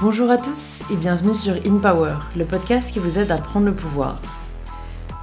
Bonjour 0.00 0.30
à 0.30 0.38
tous 0.38 0.84
et 0.92 0.96
bienvenue 0.96 1.34
sur 1.34 1.54
In 1.66 1.78
Power, 1.78 2.14
le 2.36 2.44
podcast 2.44 2.92
qui 2.92 3.00
vous 3.00 3.18
aide 3.18 3.32
à 3.32 3.38
prendre 3.38 3.66
le 3.66 3.74
pouvoir. 3.74 4.22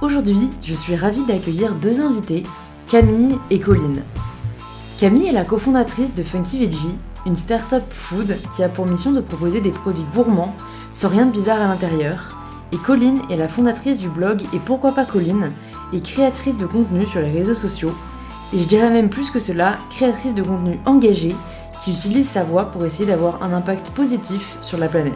Aujourd'hui, 0.02 0.50
je 0.62 0.74
suis 0.74 0.94
ravie 0.94 1.24
d'accueillir 1.24 1.74
deux 1.74 2.02
invités, 2.02 2.42
Camille 2.86 3.38
et 3.48 3.58
Colline. 3.58 4.02
Camille 4.98 5.28
est 5.28 5.32
la 5.32 5.46
cofondatrice 5.46 6.14
de 6.14 6.22
Funky 6.22 6.58
Veggie, 6.58 6.94
une 7.24 7.36
start-up 7.36 7.84
food 7.88 8.36
qui 8.54 8.62
a 8.62 8.68
pour 8.68 8.86
mission 8.86 9.12
de 9.12 9.22
proposer 9.22 9.62
des 9.62 9.70
produits 9.70 10.04
gourmands 10.14 10.54
sans 10.92 11.08
rien 11.08 11.24
de 11.24 11.32
bizarre 11.32 11.62
à 11.62 11.68
l'intérieur. 11.68 12.38
Et 12.72 12.76
Colline 12.76 13.22
est 13.30 13.36
la 13.36 13.48
fondatrice 13.48 13.96
du 13.96 14.10
blog 14.10 14.42
Et 14.52 14.58
pourquoi 14.58 14.92
pas 14.92 15.06
Colline 15.06 15.52
et 15.94 16.00
créatrice 16.02 16.58
de 16.58 16.66
contenu 16.66 17.06
sur 17.06 17.22
les 17.22 17.30
réseaux 17.30 17.54
sociaux. 17.54 17.94
Et 18.52 18.58
je 18.58 18.68
dirais 18.68 18.90
même 18.90 19.08
plus 19.08 19.30
que 19.30 19.38
cela, 19.38 19.78
créatrice 19.88 20.34
de 20.34 20.42
contenu 20.42 20.78
engagé 20.84 21.34
qui 21.86 21.92
utilise 21.92 22.28
sa 22.28 22.42
voix 22.42 22.64
pour 22.72 22.84
essayer 22.84 23.06
d'avoir 23.06 23.44
un 23.44 23.52
impact 23.52 23.90
positif 23.90 24.58
sur 24.60 24.76
la 24.76 24.88
planète. 24.88 25.14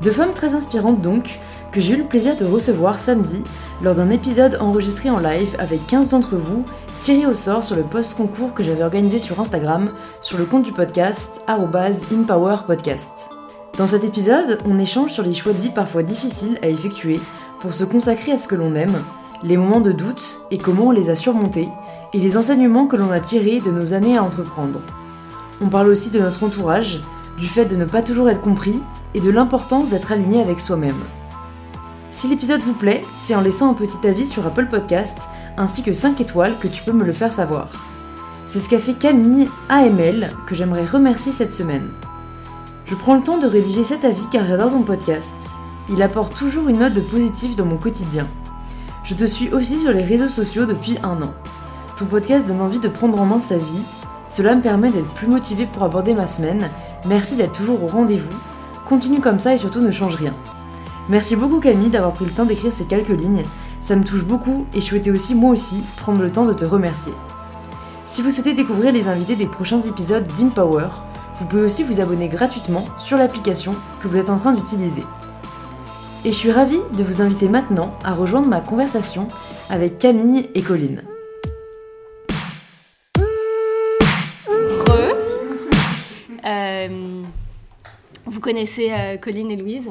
Deux 0.00 0.10
femmes 0.10 0.32
très 0.32 0.54
inspirantes 0.54 1.02
donc, 1.02 1.38
que 1.70 1.82
j'ai 1.82 1.92
eu 1.92 1.98
le 1.98 2.04
plaisir 2.04 2.34
de 2.34 2.46
recevoir 2.46 2.98
samedi 2.98 3.42
lors 3.82 3.94
d'un 3.94 4.08
épisode 4.08 4.56
enregistré 4.58 5.10
en 5.10 5.18
live 5.18 5.54
avec 5.58 5.86
15 5.86 6.08
d'entre 6.08 6.36
vous 6.36 6.64
tirés 7.00 7.26
au 7.26 7.34
sort 7.34 7.62
sur 7.62 7.76
le 7.76 7.82
post-concours 7.82 8.54
que 8.54 8.64
j'avais 8.64 8.84
organisé 8.84 9.18
sur 9.18 9.38
Instagram 9.38 9.90
sur 10.22 10.38
le 10.38 10.46
compte 10.46 10.62
du 10.62 10.72
podcast 10.72 11.44
InPowerPodcast. 11.46 13.28
Dans 13.76 13.86
cet 13.86 14.02
épisode, 14.02 14.60
on 14.64 14.78
échange 14.78 15.12
sur 15.12 15.24
les 15.24 15.34
choix 15.34 15.52
de 15.52 15.60
vie 15.60 15.68
parfois 15.68 16.02
difficiles 16.02 16.58
à 16.62 16.68
effectuer 16.68 17.20
pour 17.60 17.74
se 17.74 17.84
consacrer 17.84 18.32
à 18.32 18.38
ce 18.38 18.48
que 18.48 18.54
l'on 18.54 18.74
aime, 18.74 18.96
les 19.42 19.58
moments 19.58 19.82
de 19.82 19.92
doute 19.92 20.40
et 20.50 20.56
comment 20.56 20.86
on 20.86 20.90
les 20.90 21.10
a 21.10 21.14
surmontés, 21.14 21.68
et 22.14 22.18
les 22.18 22.38
enseignements 22.38 22.86
que 22.86 22.96
l'on 22.96 23.10
a 23.10 23.20
tirés 23.20 23.60
de 23.60 23.70
nos 23.70 23.92
années 23.92 24.16
à 24.16 24.24
entreprendre. 24.24 24.80
On 25.60 25.68
parle 25.68 25.88
aussi 25.88 26.10
de 26.10 26.20
notre 26.20 26.44
entourage, 26.44 27.00
du 27.38 27.46
fait 27.46 27.64
de 27.64 27.76
ne 27.76 27.84
pas 27.84 28.02
toujours 28.02 28.28
être 28.28 28.40
compris 28.40 28.80
et 29.14 29.20
de 29.20 29.30
l'importance 29.30 29.90
d'être 29.90 30.12
aligné 30.12 30.40
avec 30.40 30.60
soi-même. 30.60 31.00
Si 32.10 32.28
l'épisode 32.28 32.60
vous 32.60 32.74
plaît, 32.74 33.00
c'est 33.16 33.34
en 33.34 33.40
laissant 33.40 33.70
un 33.70 33.74
petit 33.74 34.06
avis 34.06 34.26
sur 34.26 34.46
Apple 34.46 34.66
Podcast 34.66 35.18
ainsi 35.56 35.82
que 35.82 35.92
5 35.92 36.20
étoiles 36.20 36.56
que 36.60 36.68
tu 36.68 36.82
peux 36.82 36.92
me 36.92 37.04
le 37.04 37.12
faire 37.12 37.32
savoir. 37.32 37.68
C'est 38.46 38.58
ce 38.58 38.68
qu'a 38.68 38.78
fait 38.78 38.94
Camille 38.94 39.48
AML 39.68 40.30
que 40.46 40.54
j'aimerais 40.54 40.84
remercier 40.84 41.32
cette 41.32 41.52
semaine. 41.52 41.88
Je 42.86 42.94
prends 42.94 43.14
le 43.14 43.22
temps 43.22 43.38
de 43.38 43.46
rédiger 43.46 43.84
cet 43.84 44.04
avis 44.04 44.26
car 44.30 44.46
j'adore 44.46 44.70
ton 44.70 44.82
podcast. 44.82 45.56
Il 45.88 46.02
apporte 46.02 46.36
toujours 46.36 46.68
une 46.68 46.78
note 46.78 46.94
de 46.94 47.00
positif 47.00 47.56
dans 47.56 47.64
mon 47.64 47.78
quotidien. 47.78 48.26
Je 49.04 49.14
te 49.14 49.24
suis 49.24 49.50
aussi 49.50 49.78
sur 49.78 49.92
les 49.92 50.02
réseaux 50.02 50.28
sociaux 50.28 50.66
depuis 50.66 50.98
un 51.02 51.22
an. 51.22 51.34
Ton 51.96 52.06
podcast 52.06 52.46
donne 52.46 52.60
envie 52.60 52.80
de 52.80 52.88
prendre 52.88 53.20
en 53.20 53.26
main 53.26 53.40
sa 53.40 53.56
vie 53.56 53.82
cela 54.28 54.54
me 54.54 54.62
permet 54.62 54.90
d'être 54.90 55.12
plus 55.14 55.26
motivée 55.26 55.66
pour 55.66 55.82
aborder 55.82 56.14
ma 56.14 56.26
semaine. 56.26 56.68
Merci 57.06 57.36
d'être 57.36 57.52
toujours 57.52 57.82
au 57.82 57.86
rendez-vous. 57.86 58.36
Continue 58.86 59.20
comme 59.20 59.38
ça 59.38 59.54
et 59.54 59.58
surtout 59.58 59.80
ne 59.80 59.90
change 59.90 60.14
rien. 60.16 60.34
Merci 61.08 61.36
beaucoup 61.36 61.60
Camille 61.60 61.90
d'avoir 61.90 62.12
pris 62.12 62.24
le 62.24 62.30
temps 62.30 62.44
d'écrire 62.44 62.72
ces 62.72 62.84
quelques 62.84 63.08
lignes. 63.08 63.44
Ça 63.80 63.96
me 63.96 64.04
touche 64.04 64.24
beaucoup 64.24 64.66
et 64.74 64.80
je 64.80 64.86
souhaitais 64.86 65.10
aussi 65.10 65.34
moi 65.34 65.50
aussi 65.50 65.82
prendre 65.98 66.22
le 66.22 66.30
temps 66.30 66.46
de 66.46 66.54
te 66.54 66.64
remercier. 66.64 67.12
Si 68.06 68.22
vous 68.22 68.30
souhaitez 68.30 68.54
découvrir 68.54 68.92
les 68.92 69.08
invités 69.08 69.36
des 69.36 69.46
prochains 69.46 69.80
épisodes 69.80 70.26
d'InPower, 70.38 70.88
vous 71.38 71.46
pouvez 71.46 71.62
aussi 71.62 71.82
vous 71.82 72.00
abonner 72.00 72.28
gratuitement 72.28 72.84
sur 72.98 73.18
l'application 73.18 73.74
que 74.00 74.08
vous 74.08 74.16
êtes 74.16 74.30
en 74.30 74.38
train 74.38 74.52
d'utiliser. 74.52 75.02
Et 76.24 76.32
je 76.32 76.36
suis 76.36 76.52
ravie 76.52 76.80
de 76.96 77.04
vous 77.04 77.20
inviter 77.20 77.48
maintenant 77.48 77.94
à 78.04 78.14
rejoindre 78.14 78.48
ma 78.48 78.60
conversation 78.60 79.28
avec 79.68 79.98
Camille 79.98 80.48
et 80.54 80.62
Colline. 80.62 81.02
Connaissez 88.44 88.92
euh, 88.92 89.16
Colline 89.16 89.50
et 89.50 89.56
Louise? 89.56 89.90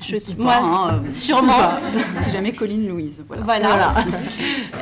Je 0.00 0.16
suis 0.16 0.34
moi, 0.34 0.54
hein, 0.54 1.02
euh, 1.04 1.12
sûrement. 1.12 1.76
si 2.20 2.30
jamais 2.30 2.52
Colline 2.52 2.88
Louise. 2.88 3.22
Voilà. 3.28 3.94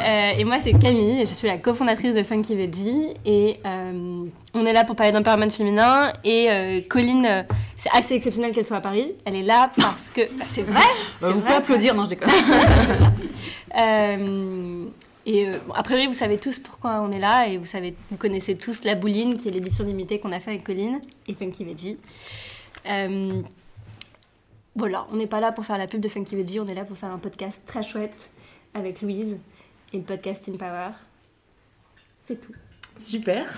Euh, 0.07 0.33
et 0.39 0.45
moi, 0.45 0.57
c'est 0.63 0.79
Camille. 0.79 1.21
Je 1.21 1.33
suis 1.33 1.49
la 1.49 1.57
cofondatrice 1.57 2.15
de 2.15 2.23
Funky 2.23 2.55
Veggie. 2.55 3.15
Et 3.25 3.59
on 3.65 4.67
est 4.67 4.73
là 4.75 4.85
pour 4.85 4.97
parler 4.97 5.13
d'empowerment 5.13 5.51
féminin. 5.51 6.13
Et 6.25 6.85
Colline, 6.91 7.47
c'est 7.79 7.89
assez 7.91 8.15
exceptionnel 8.15 8.53
qu'elle 8.53 8.67
soit 8.67 8.77
à 8.77 8.83
Paris. 8.83 9.15
Elle 9.25 9.37
est 9.37 9.43
là 9.43 9.71
parce 9.75 10.11
que. 10.15 10.21
Bah, 10.37 10.45
c'est 10.53 10.63
vrai. 10.67 10.83
Bah, 11.23 11.31
vous 11.31 11.41
pouvez 11.41 11.55
applaudir, 11.55 11.95
non, 11.95 12.05
je 12.05 12.11
déconne. 12.11 12.29
et 15.25 15.47
a 15.75 15.83
priori, 15.83 16.07
vous 16.07 16.13
savez 16.13 16.37
tous 16.37 16.59
pourquoi 16.59 17.01
on 17.01 17.11
est 17.13 17.19
là. 17.19 17.49
Et 17.49 17.57
vous, 17.57 17.67
savez, 17.67 17.95
vous 18.11 18.19
connaissez 18.19 18.57
tous 18.57 18.85
La 18.85 18.95
Bouline, 18.95 19.39
qui 19.39 19.49
est 19.49 19.53
l'édition 19.53 19.85
limitée 19.85 20.19
qu'on 20.19 20.33
a 20.33 20.41
fait 20.41 20.51
avec 20.51 20.65
Colline 20.65 21.01
et 21.29 21.33
Funky 21.33 21.65
Veggie. 21.65 21.97
Euh, 22.87 23.43
voilà, 24.77 25.07
on 25.13 25.17
n'est 25.17 25.27
pas 25.27 25.41
là 25.41 25.53
pour 25.53 25.65
faire 25.65 25.79
la 25.79 25.87
pub 25.87 26.01
de 26.01 26.09
Funky 26.09 26.37
Veggie, 26.37 26.61
on 26.61 26.67
est 26.67 26.75
là 26.75 26.85
pour 26.85 26.97
faire 26.97 27.11
un 27.11 27.19
podcast 27.19 27.61
très 27.67 27.83
chouette 27.83 28.31
avec 28.75 29.03
Louise 29.03 29.37
et 29.93 29.99
le 29.99 30.03
podcast 30.03 30.49
In 30.49 30.57
Power. 30.57 30.91
C'est 32.25 32.41
tout. 32.41 32.55
Super. 32.99 33.53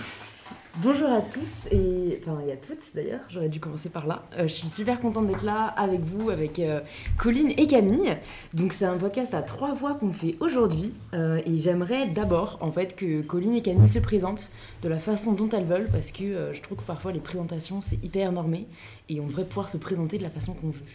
Bonjour 0.83 1.09
à 1.09 1.21
tous 1.21 1.67
et 1.71 2.21
enfin 2.21 2.39
et 2.47 2.51
à 2.51 2.55
toutes 2.55 2.83
d'ailleurs, 2.93 3.21
j'aurais 3.29 3.49
dû 3.49 3.59
commencer 3.59 3.89
par 3.89 4.05
là. 4.05 4.23
Euh, 4.37 4.43
je 4.43 4.53
suis 4.53 4.69
super 4.69 5.01
contente 5.01 5.25
d'être 5.25 5.43
là 5.43 5.65
avec 5.75 6.01
vous, 6.01 6.29
avec 6.29 6.59
euh, 6.59 6.81
Colline 7.17 7.51
et 7.57 7.65
Camille. 7.65 8.15
Donc 8.53 8.73
c'est 8.73 8.85
un 8.85 8.95
podcast 8.97 9.33
à 9.33 9.41
trois 9.41 9.73
voix 9.73 9.95
qu'on 9.95 10.11
fait 10.11 10.35
aujourd'hui 10.39 10.93
euh, 11.15 11.41
et 11.47 11.57
j'aimerais 11.57 12.05
d'abord 12.05 12.59
en 12.61 12.71
fait 12.71 12.95
que 12.95 13.23
Colline 13.23 13.55
et 13.55 13.63
Camille 13.63 13.87
se 13.87 13.97
présentent 13.97 14.51
de 14.83 14.89
la 14.89 14.99
façon 14.99 15.31
dont 15.31 15.49
elles 15.49 15.65
veulent 15.65 15.89
parce 15.91 16.11
que 16.11 16.51
je 16.53 16.61
trouve 16.61 16.77
que 16.77 16.83
parfois 16.83 17.11
les 17.11 17.21
présentations 17.21 17.81
c'est 17.81 18.03
hyper 18.03 18.31
normé 18.31 18.67
et 19.09 19.19
on 19.19 19.25
devrait 19.25 19.45
pouvoir 19.45 19.71
se 19.71 19.77
présenter 19.77 20.19
de 20.19 20.23
la 20.23 20.29
façon 20.29 20.53
qu'on 20.53 20.69
veut. 20.69 20.85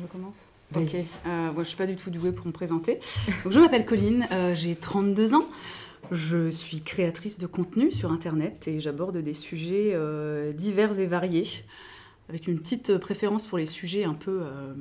Je 0.00 0.06
commence 0.06 0.48
Ok, 0.74 0.92
moi 1.24 1.62
je 1.62 1.68
suis 1.68 1.76
pas 1.76 1.86
du 1.86 1.94
tout 1.94 2.10
douée 2.10 2.32
pour 2.32 2.48
me 2.48 2.52
présenter. 2.52 2.98
Donc, 3.44 3.52
je 3.52 3.60
m'appelle 3.60 3.86
Colline, 3.86 4.26
j'ai 4.54 4.74
32 4.74 5.34
ans. 5.34 5.46
Je 6.10 6.50
suis 6.50 6.80
créatrice 6.80 7.38
de 7.38 7.46
contenu 7.46 7.90
sur 7.90 8.12
Internet 8.12 8.68
et 8.68 8.80
j'aborde 8.80 9.16
des 9.16 9.34
sujets 9.34 9.92
euh, 9.94 10.52
divers 10.52 10.98
et 10.98 11.06
variés, 11.06 11.46
avec 12.28 12.46
une 12.46 12.58
petite 12.58 12.96
préférence 12.98 13.46
pour 13.46 13.58
les 13.58 13.66
sujets 13.66 14.04
un 14.04 14.14
peu 14.14 14.42
euh, 14.42 14.74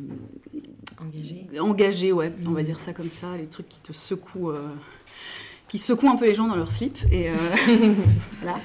engagés. 0.99 1.47
Engagés, 1.59 2.11
ouais, 2.11 2.33
on 2.45 2.51
va 2.51 2.61
mmh. 2.61 2.65
dire 2.65 2.79
ça 2.79 2.93
comme 2.93 3.09
ça, 3.09 3.37
les 3.37 3.47
trucs 3.47 3.69
qui 3.69 3.81
te 3.81 3.93
secouent, 3.93 4.51
euh, 4.51 4.67
qui 5.67 5.77
secouent 5.77 6.09
un 6.09 6.15
peu 6.15 6.25
les 6.25 6.33
gens 6.33 6.47
dans 6.47 6.55
leur 6.55 6.71
slip. 6.71 6.97
Et 7.11 7.29
voilà. 8.41 8.59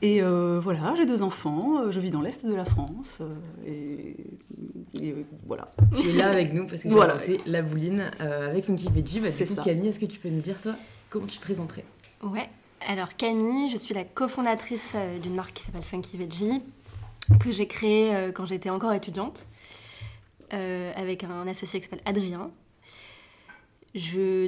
Et 0.00 0.20
voilà, 0.20 0.94
j'ai 0.96 1.06
deux 1.06 1.22
enfants, 1.22 1.90
je 1.90 1.98
vis 1.98 2.10
dans 2.10 2.22
l'est 2.22 2.46
de 2.46 2.54
la 2.54 2.64
France, 2.64 3.20
et, 3.66 4.16
voilà. 5.46 5.70
Tu 5.94 6.10
es 6.10 6.12
là 6.12 6.30
avec 6.30 6.52
nous 6.52 6.66
parce 6.66 6.82
que 6.82 6.88
voilà. 6.88 7.18
c'est 7.18 7.38
la 7.46 7.62
bouline 7.62 8.10
avec 8.20 8.68
une 8.68 8.76
Veggie. 8.76 9.20
Bah, 9.20 9.28
c'est. 9.30 9.46
Camille, 9.62 9.88
est-ce 9.88 9.98
que 9.98 10.06
tu 10.06 10.18
peux 10.18 10.28
nous 10.28 10.40
dire 10.40 10.60
toi 10.60 10.74
Comment 11.10 11.26
tu 11.26 11.38
te 11.38 11.42
présenterais 11.42 11.84
Ouais, 12.22 12.50
alors 12.86 13.16
Camille, 13.16 13.70
je 13.70 13.78
suis 13.78 13.94
la 13.94 14.04
cofondatrice 14.04 14.92
euh, 14.94 15.18
d'une 15.18 15.34
marque 15.34 15.54
qui 15.54 15.62
s'appelle 15.62 15.84
Funky 15.84 16.18
Veggie, 16.18 16.60
que 17.40 17.50
j'ai 17.50 17.66
créée 17.66 18.14
euh, 18.14 18.30
quand 18.30 18.44
j'étais 18.44 18.68
encore 18.68 18.92
étudiante, 18.92 19.46
euh, 20.52 20.92
avec 20.96 21.24
un 21.24 21.46
associé 21.46 21.80
qui 21.80 21.86
s'appelle 21.86 22.02
Adrien. 22.04 22.50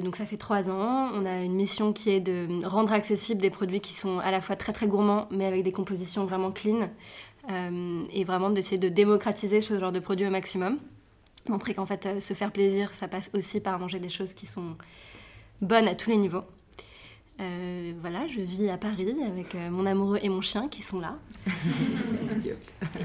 Donc 0.03 0.15
ça 0.15 0.25
fait 0.25 0.37
trois 0.37 0.69
ans, 0.69 1.09
on 1.13 1.25
a 1.25 1.41
une 1.41 1.55
mission 1.55 1.93
qui 1.93 2.11
est 2.11 2.21
de 2.21 2.47
rendre 2.65 2.93
accessibles 2.93 3.41
des 3.41 3.49
produits 3.49 3.81
qui 3.81 3.93
sont 3.93 4.19
à 4.19 4.31
la 4.31 4.39
fois 4.39 4.55
très 4.55 4.71
très 4.71 4.87
gourmands, 4.87 5.27
mais 5.31 5.45
avec 5.45 5.63
des 5.63 5.73
compositions 5.73 6.25
vraiment 6.25 6.51
clean, 6.51 6.89
et 8.13 8.23
vraiment 8.23 8.49
d'essayer 8.49 8.77
de 8.77 8.87
démocratiser 8.87 9.59
ce 9.59 9.77
genre 9.77 9.91
de 9.91 9.99
produits 9.99 10.27
au 10.27 10.29
maximum. 10.29 10.77
Montrer 11.49 11.73
qu'en 11.73 11.85
fait, 11.85 12.21
se 12.21 12.33
faire 12.33 12.51
plaisir, 12.53 12.93
ça 12.93 13.09
passe 13.09 13.29
aussi 13.33 13.59
par 13.59 13.77
manger 13.77 13.99
des 13.99 14.09
choses 14.09 14.33
qui 14.33 14.45
sont 14.45 14.77
bonne 15.61 15.87
à 15.87 15.95
tous 15.95 16.09
les 16.09 16.17
niveaux. 16.17 16.43
Euh, 17.39 17.93
voilà, 18.01 18.27
je 18.27 18.41
vis 18.41 18.69
à 18.69 18.77
Paris 18.77 19.15
avec 19.25 19.55
euh, 19.55 19.69
mon 19.71 19.85
amoureux 19.85 20.19
et 20.21 20.29
mon 20.29 20.41
chien 20.41 20.67
qui 20.67 20.81
sont 20.81 20.99
là. 20.99 21.17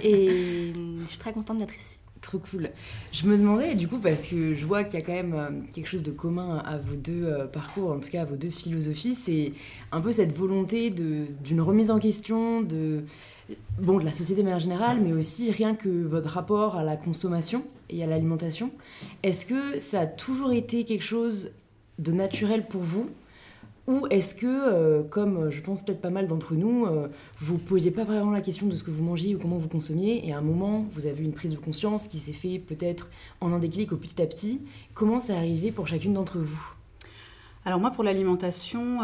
et 0.03 0.73
je 0.75 1.07
suis 1.07 1.19
très 1.19 1.33
contente 1.33 1.59
d'être 1.59 1.77
ici. 1.77 1.99
Trop 2.21 2.39
cool. 2.39 2.71
Je 3.13 3.27
me 3.27 3.39
demandais, 3.39 3.75
du 3.75 3.87
coup, 3.87 3.99
parce 3.99 4.27
que 4.27 4.55
je 4.55 4.67
vois 4.67 4.85
qu'il 4.85 4.99
y 4.99 5.03
a 5.03 5.07
quand 5.07 5.13
même 5.13 5.35
euh, 5.35 5.51
quelque 5.73 5.89
chose 5.89 6.03
de 6.03 6.11
commun 6.11 6.59
à 6.67 6.77
vos 6.77 6.97
deux 6.97 7.47
parcours, 7.53 7.93
en 7.93 8.01
tout 8.01 8.11
cas 8.11 8.23
à 8.23 8.25
vos 8.25 8.37
deux 8.37 8.51
philosophies, 8.51 9.15
c'est 9.15 9.53
un 9.93 10.01
peu 10.01 10.13
cette 10.13 10.37
volonté 10.37 10.91
d'une 10.91 11.61
remise 11.61 11.91
en 11.91 11.99
question 11.99 12.63
de, 12.63 13.05
bon, 13.79 13.99
de 14.01 14.05
la 14.05 14.13
société 14.13 14.43
de 14.43 14.45
manière 14.45 14.61
générale, 14.61 14.99
mais 15.01 15.13
aussi 15.13 15.51
rien 15.51 15.75
que 15.75 15.89
votre 15.89 16.31
rapport 16.31 16.77
à 16.77 16.83
la 16.83 16.97
consommation 16.97 17.63
et 17.91 18.03
à 18.03 18.07
l'alimentation. 18.07 18.71
Est-ce 19.23 19.47
que 19.47 19.79
ça 19.79 20.01
a 20.01 20.07
toujours 20.07 20.53
été 20.53 20.85
quelque 20.85 21.05
chose 21.05 21.53
de 21.99 22.13
naturel 22.13 22.67
pour 22.67 22.83
vous 22.83 23.09
ou 23.87 24.07
est-ce 24.11 24.35
que, 24.35 24.47
euh, 24.47 25.03
comme 25.05 25.37
euh, 25.37 25.51
je 25.51 25.61
pense 25.61 25.85
peut-être 25.85 26.01
pas 26.01 26.11
mal 26.11 26.27
d'entre 26.27 26.55
nous, 26.55 26.87
euh, 26.87 27.07
vous 27.39 27.57
posiez 27.57 27.93
pas 27.93 28.05
vraiment 28.05 28.33
la 28.33 28.41
question 28.41 28.67
de 28.67 28.75
ce 28.75 28.83
que 28.83 28.91
vous 28.91 29.05
mangiez 29.05 29.37
ou 29.37 29.39
comment 29.39 29.59
vous 29.59 29.69
consommiez, 29.69 30.27
et 30.27 30.33
à 30.33 30.39
un 30.39 30.43
moment, 30.43 30.85
vous 30.91 31.07
avez 31.07 31.23
une 31.23 31.33
prise 31.33 31.53
de 31.53 31.57
conscience 31.57 32.09
qui 32.09 32.19
s'est 32.19 32.33
fait 32.33 32.59
peut-être 32.59 33.11
en 33.41 33.53
un 33.53 33.61
déclic 33.61 33.93
au 33.93 33.97
petit 33.97 34.21
à 34.21 34.27
petit. 34.27 34.61
Comment 34.95 35.21
ça 35.21 35.37
arrivé 35.37 35.71
pour 35.71 35.87
chacune 35.87 36.15
d'entre 36.15 36.39
vous? 36.39 36.73
Alors 37.65 37.79
moi, 37.81 37.91
pour 37.91 38.05
l'alimentation, 38.05 39.01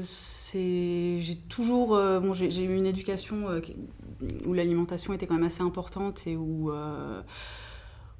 c'est 0.00 0.36
c'est 0.46 1.18
j'ai 1.20 1.34
toujours 1.34 1.88
bon 1.88 2.32
j'ai 2.32 2.64
eu 2.64 2.76
une 2.76 2.86
éducation 2.86 3.46
où 4.46 4.54
l'alimentation 4.54 5.12
était 5.12 5.26
quand 5.26 5.34
même 5.34 5.42
assez 5.42 5.62
importante 5.62 6.22
et 6.28 6.36
où 6.36 6.70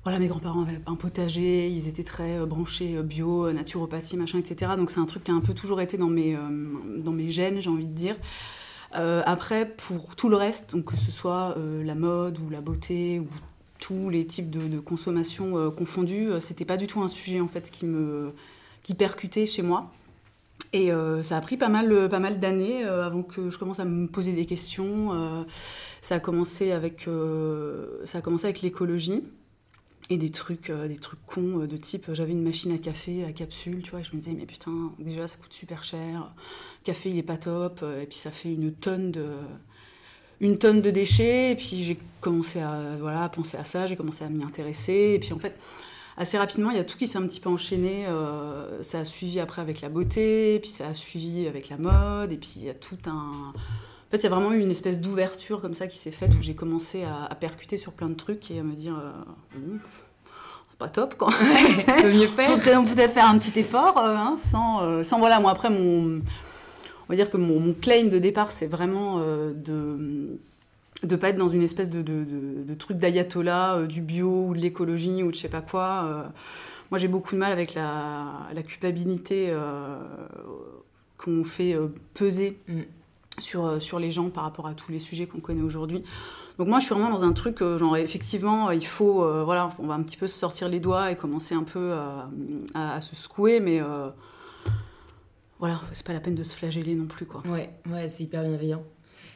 voilà, 0.06 0.20
mes 0.20 0.28
grands-parents 0.28 0.62
avaient 0.62 0.80
un 0.86 0.94
potager, 0.94 1.68
ils 1.68 1.88
étaient 1.88 2.04
très 2.04 2.46
branchés 2.46 3.02
bio, 3.02 3.52
naturopathie, 3.52 4.16
machin, 4.16 4.38
etc. 4.38 4.72
Donc 4.76 4.92
c'est 4.92 5.00
un 5.00 5.04
truc 5.04 5.24
qui 5.24 5.32
a 5.32 5.34
un 5.34 5.40
peu 5.40 5.52
toujours 5.52 5.80
été 5.80 5.98
dans 5.98 6.06
mes, 6.06 6.38
dans 6.98 7.10
mes 7.10 7.32
gènes, 7.32 7.60
j'ai 7.60 7.70
envie 7.70 7.88
de 7.88 7.92
dire. 7.92 8.14
après, 8.92 9.66
pour 9.66 10.14
tout 10.14 10.28
le 10.28 10.36
reste, 10.36 10.70
donc 10.70 10.84
que 10.84 10.96
ce 10.96 11.10
soit 11.10 11.56
la 11.82 11.96
mode 11.96 12.38
ou 12.38 12.50
la 12.50 12.60
beauté 12.60 13.18
ou 13.18 13.26
tous 13.78 14.10
les 14.10 14.26
types 14.26 14.50
de, 14.50 14.78
consommation 14.78 15.56
euh, 15.56 15.70
confondus, 15.70 16.28
euh, 16.28 16.40
c'était 16.40 16.64
pas 16.64 16.76
du 16.76 16.86
tout 16.86 17.02
un 17.02 17.08
sujet 17.08 17.40
en 17.40 17.48
fait 17.48 17.70
qui 17.70 17.86
me 17.86 18.32
qui 18.82 18.94
percutait 18.94 19.46
chez 19.46 19.62
moi. 19.62 19.92
Et 20.72 20.92
euh, 20.92 21.22
ça 21.22 21.36
a 21.36 21.40
pris 21.40 21.56
pas 21.56 21.68
mal, 21.68 22.08
pas 22.08 22.18
mal 22.18 22.38
d'années 22.38 22.84
avant 22.84 23.22
que 23.22 23.50
je 23.50 23.58
commence 23.58 23.80
à 23.80 23.84
me 23.84 24.06
poser 24.06 24.32
des 24.32 24.46
questions. 24.46 25.44
ça 26.00 26.16
a 26.16 26.20
commencé 26.20 26.70
avec, 26.70 27.08
ça 28.04 28.18
a 28.18 28.20
commencé 28.20 28.44
avec 28.44 28.62
l'écologie 28.62 29.24
et 30.08 30.18
des 30.18 30.30
trucs, 30.30 30.70
des 30.70 30.98
trucs 30.98 31.24
cons 31.26 31.66
de 31.66 31.76
type 31.76 32.06
j'avais 32.12 32.32
une 32.32 32.42
machine 32.42 32.72
à 32.72 32.78
café 32.78 33.24
à 33.24 33.32
capsule, 33.32 33.82
tu 33.82 33.90
vois, 33.90 34.00
et 34.00 34.04
je 34.04 34.14
me 34.14 34.20
disais 34.20 34.34
mais 34.34 34.46
putain 34.46 34.92
déjà 34.98 35.26
ça 35.26 35.36
coûte 35.36 35.52
super 35.52 35.82
cher, 35.82 36.30
café 36.84 37.10
il 37.10 37.18
est 37.18 37.22
pas 37.22 37.36
top, 37.36 37.84
et 38.00 38.06
puis 38.06 38.18
ça 38.18 38.30
fait 38.30 38.52
une 38.52 38.72
tonne 38.72 39.10
de 39.10 39.26
une 40.40 40.58
tonne 40.58 40.80
de 40.80 40.90
déchets. 40.90 41.52
Et 41.52 41.56
puis 41.56 41.82
j'ai 41.82 41.98
commencé 42.20 42.60
à, 42.60 42.96
voilà, 43.00 43.28
penser 43.28 43.56
à 43.56 43.64
ça, 43.64 43.86
j'ai 43.86 43.96
commencé 43.96 44.24
à 44.24 44.28
m'y 44.28 44.44
intéresser. 44.44 45.12
Et 45.14 45.18
puis 45.18 45.32
en 45.32 45.38
fait, 45.38 45.56
assez 46.16 46.38
rapidement, 46.38 46.70
il 46.70 46.76
y 46.76 46.80
a 46.80 46.84
tout 46.84 46.96
qui 46.96 47.08
s'est 47.08 47.18
un 47.18 47.26
petit 47.26 47.40
peu 47.40 47.50
enchaîné. 47.50 48.06
Euh, 48.06 48.82
ça 48.82 49.00
a 49.00 49.04
suivi 49.04 49.40
après 49.40 49.62
avec 49.62 49.80
la 49.80 49.88
beauté, 49.88 50.58
puis 50.60 50.70
ça 50.70 50.88
a 50.88 50.94
suivi 50.94 51.46
avec 51.46 51.68
la 51.68 51.78
mode, 51.78 52.32
et 52.32 52.36
puis 52.36 52.54
il 52.56 52.64
y 52.64 52.70
a 52.70 52.74
tout 52.74 52.98
un. 53.06 53.52
En 54.06 54.10
fait, 54.10 54.18
il 54.18 54.22
y 54.22 54.26
a 54.26 54.30
vraiment 54.30 54.52
eu 54.52 54.60
une 54.60 54.70
espèce 54.70 55.00
d'ouverture 55.00 55.60
comme 55.60 55.74
ça 55.74 55.86
qui 55.88 55.98
s'est 55.98 56.12
faite 56.12 56.30
où 56.38 56.42
j'ai 56.42 56.54
commencé 56.54 57.02
à, 57.04 57.34
percuter 57.34 57.76
sur 57.76 57.92
plein 57.92 58.08
de 58.08 58.14
trucs 58.14 58.50
et 58.50 58.60
à 58.60 58.62
me 58.62 58.74
dire. 58.74 58.94
Euh, 58.96 59.58
c'est 60.70 60.78
pas 60.78 60.88
top 60.88 61.14
quand 61.18 61.30
même. 61.30 62.02
peut 62.02 62.12
mieux 62.12 62.26
faire. 62.28 62.54
Peut-être 62.60 63.12
faire 63.12 63.28
un 63.28 63.38
petit 63.38 63.58
effort, 63.58 63.98
euh, 63.98 64.14
hein, 64.14 64.36
sans, 64.38 65.02
sans. 65.02 65.18
Voilà, 65.18 65.40
moi 65.40 65.50
après, 65.50 65.70
mon 65.70 66.20
on 67.08 67.12
va 67.12 67.16
dire 67.16 67.30
que 67.30 67.36
mon, 67.36 67.72
claim 67.72 68.08
de 68.08 68.18
départ, 68.18 68.50
c'est 68.50 68.66
vraiment 68.66 69.20
euh, 69.20 69.52
de 69.52 70.38
de 71.02 71.14
pas 71.14 71.28
être 71.28 71.36
dans 71.36 71.48
une 71.48 71.62
espèce 71.62 71.90
de, 71.90 72.00
de, 72.00 72.74
truc 72.74 72.96
d'ayatollah, 72.96 73.76
euh, 73.76 73.86
du 73.86 74.00
bio 74.00 74.46
ou 74.48 74.54
de 74.54 74.58
l'écologie 74.58 75.22
ou 75.22 75.30
de 75.30 75.36
je 75.36 75.40
sais 75.40 75.48
pas 75.48 75.60
quoi. 75.60 76.04
Euh. 76.06 76.22
moi, 76.90 76.98
j'ai 76.98 77.06
beaucoup 77.06 77.34
de 77.34 77.38
mal 77.38 77.52
avec 77.52 77.74
la, 77.74 78.48
culpabilité 78.66 79.54
qu'on 81.18 81.44
fait 81.44 81.76
peser 82.14 82.58
mm. 82.66 82.80
Sur, 83.38 83.80
sur 83.80 83.98
les 83.98 84.10
gens 84.10 84.30
par 84.30 84.44
rapport 84.44 84.66
à 84.66 84.74
tous 84.74 84.92
les 84.92 84.98
sujets 84.98 85.26
qu'on 85.26 85.40
connaît 85.40 85.62
aujourd'hui. 85.62 86.02
Donc 86.58 86.68
moi, 86.68 86.78
je 86.78 86.86
suis 86.86 86.94
vraiment 86.94 87.10
dans 87.10 87.24
un 87.24 87.32
truc, 87.32 87.58
genre, 87.58 87.96
effectivement, 87.98 88.70
il 88.70 88.86
faut, 88.86 89.44
voilà, 89.44 89.70
on 89.78 89.86
va 89.86 89.94
un 89.94 90.02
petit 90.02 90.16
peu 90.16 90.26
se 90.26 90.38
sortir 90.38 90.70
les 90.70 90.80
doigts 90.80 91.10
et 91.10 91.16
commencer 91.16 91.54
un 91.54 91.64
peu 91.64 91.94
à, 92.74 93.00
se 93.02 93.14
secouer, 93.14 93.60
mais 93.60 93.82
voilà, 95.58 95.80
c'est 95.92 96.04
pas 96.04 96.12
la 96.12 96.20
peine 96.20 96.34
de 96.34 96.44
se 96.44 96.54
flageller 96.54 96.94
non 96.94 97.06
plus, 97.06 97.26
quoi. 97.26 97.42
Ouais, 97.46 97.70
ouais, 97.90 98.08
c'est 98.08 98.24
hyper 98.24 98.42
bienveillant. 98.42 98.82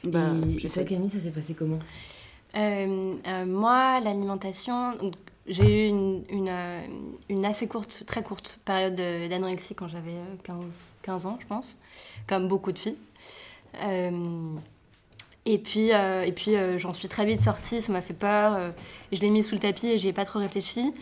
Bah, 0.05 0.31
et 0.62 0.69
ça, 0.69 0.85
Camille, 0.85 1.11
ça 1.11 1.20
s'est 1.20 1.31
passé 1.31 1.55
comment? 1.55 1.79
Euh, 2.56 3.14
euh, 3.26 3.47
Moi, 3.47 4.00
l'alimentation, 4.00 4.93
j'ai 5.47 5.87
eu 5.87 5.88
une, 5.88 6.25
une, 6.29 6.49
euh, 6.49 6.87
une, 7.29 7.44
assez 7.44 7.69
courte, 7.69 8.05
très 8.06 8.23
courte 8.23 8.58
période 8.64 8.94
d'anorexie 8.94 9.75
quand 9.75 9.88
j'avais 9.88 10.17
15, 10.44 10.56
15 11.02 11.26
ans, 11.26 11.38
je 11.41 11.47
pense, 11.47 11.79
comme 12.26 12.49
beaucoup 12.49 12.73
de 12.73 12.79
filles. 12.79 12.97
Et 15.46 15.58
puis, 15.58 15.88
et 15.90 16.32
puis 16.32 16.52
j'en 16.78 16.93
suis 16.93 17.08
très 17.08 17.25
vite 17.25 17.40
sortie, 17.40 17.81
ça 17.81 17.93
m'a 17.93 18.00
fait 18.00 18.14
peur. 18.14 18.72
je 19.12 19.20
l'ai 19.20 19.31
mis 19.31 19.43
sous 19.43 19.55
le 19.55 19.61
tapis 19.61 19.88
et 19.88 19.99
j'y 19.99 20.08
ai 20.08 20.12
pas 20.12 20.25
trop 20.25 20.38
réfléchi. 20.38 20.93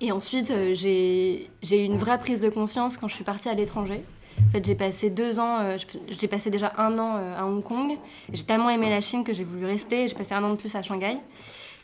Et 0.00 0.12
ensuite, 0.12 0.50
euh, 0.50 0.74
j'ai 0.74 1.50
eu 1.70 1.84
une 1.84 1.98
vraie 1.98 2.18
prise 2.18 2.40
de 2.40 2.48
conscience 2.48 2.96
quand 2.96 3.06
je 3.06 3.14
suis 3.14 3.24
partie 3.24 3.48
à 3.48 3.54
l'étranger. 3.54 4.02
En 4.48 4.50
fait, 4.50 4.64
j'ai 4.64 4.74
passé 4.74 5.10
deux 5.10 5.38
ans, 5.38 5.60
euh, 5.60 5.76
j'ai 6.08 6.28
passé 6.28 6.48
déjà 6.48 6.72
un 6.78 6.98
an 6.98 7.16
euh, 7.18 7.38
à 7.38 7.44
Hong 7.44 7.62
Kong. 7.62 7.98
J'ai 8.32 8.44
tellement 8.44 8.70
aimé 8.70 8.88
la 8.88 9.02
Chine 9.02 9.24
que 9.24 9.34
j'ai 9.34 9.44
voulu 9.44 9.66
rester. 9.66 10.08
J'ai 10.08 10.14
passé 10.14 10.32
un 10.32 10.42
an 10.42 10.50
de 10.50 10.54
plus 10.54 10.74
à 10.74 10.82
Shanghai. 10.82 11.18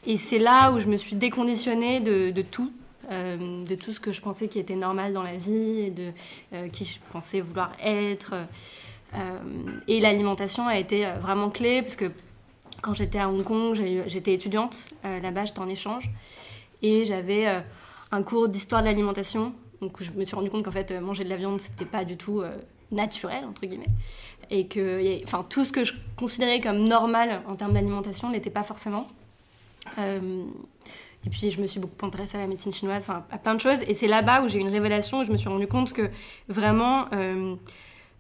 Et 0.07 0.17
c'est 0.17 0.39
là 0.39 0.73
où 0.73 0.81
je 0.81 0.87
me 0.87 0.97
suis 0.97 1.15
déconditionnée 1.15 2.01
de 2.01 2.43
tout, 2.43 2.73
de 3.11 3.75
tout 3.75 3.93
ce 3.93 4.01
que 4.01 4.13
je 4.13 4.21
pensais 4.21 4.49
qui 4.49 4.59
était 4.59 4.75
normal 4.75 5.13
dans 5.13 5.23
la 5.23 5.37
vie, 5.37 5.81
et 5.81 5.91
de 5.91 6.13
qui 6.69 6.85
je 6.85 6.97
pensais 7.13 7.41
vouloir 7.41 7.73
être. 7.83 8.35
et 9.87 10.01
l'alimentation 10.01 10.67
a 10.67 10.79
été 10.79 11.07
vraiment 11.21 11.51
clé, 11.51 11.83
parce 11.83 11.97
que 11.97 12.11
quand 12.83 12.95
j'étais 12.95 13.19
à 13.19 13.29
Hong 13.29 13.45
Kong, 13.45 13.75
j'étais 14.07 14.35
étudiante. 14.35 14.77
Là-bas, 15.05 15.45
j'étais 15.45 15.61
en 15.61 15.69
échange. 15.69 16.11
Et 16.83 17.05
j'avais 17.05 17.63
un 18.13 18.23
cours 18.23 18.49
d'histoire 18.49 18.83
de 18.83 18.87
l'alimentation. 18.87 19.53
Donc 19.81 20.03
je 20.03 20.13
me 20.13 20.25
suis 20.25 20.35
rendu 20.35 20.51
compte 20.51 20.65
qu'en 20.65 20.73
fait, 20.73 20.91
manger 20.93 21.25
de 21.25 21.29
la 21.29 21.37
viande, 21.37 21.61
c'était 21.61 21.85
pas 21.85 22.05
du 22.05 22.17
tout 22.17 22.41
euh, 22.41 22.57
naturel, 22.91 23.45
entre 23.45 23.67
guillemets. 23.67 23.87
Et 24.51 24.67
que 24.67 25.23
enfin, 25.25 25.45
tout 25.49 25.65
ce 25.65 25.73
que 25.73 25.85
je 25.85 25.95
considérais 26.17 26.61
comme 26.61 26.85
normal 26.85 27.43
en 27.47 27.57
termes 27.57 27.75
d'alimentation 27.75 28.31
n'était 28.31 28.51
pas 28.51 28.63
forcément. 28.63 29.07
Euh, 29.99 30.45
et 31.25 31.31
puis 31.31 31.51
je 31.51 31.61
me 31.61 31.67
suis 31.67 31.81
beaucoup 31.81 32.05
intéressée 32.05 32.37
à 32.37 32.41
la 32.41 32.47
médecine 32.47 32.73
chinoise, 32.73 33.03
enfin 33.03 33.25
à 33.31 33.39
plein 33.39 33.55
de 33.55 33.61
choses. 33.61 33.79
Et 33.87 33.95
c'est 33.95 34.09
là-bas 34.09 34.43
où 34.43 34.49
j'ai 34.49 34.59
eu 34.59 34.61
une 34.61 34.71
révélation, 34.71 35.21
où 35.21 35.25
je 35.25 35.33
me 35.33 35.37
suis 35.37 35.49
rendu 35.49 35.67
compte 35.67 35.93
que 35.93 36.11
vraiment, 36.49 37.07
euh, 37.13 37.57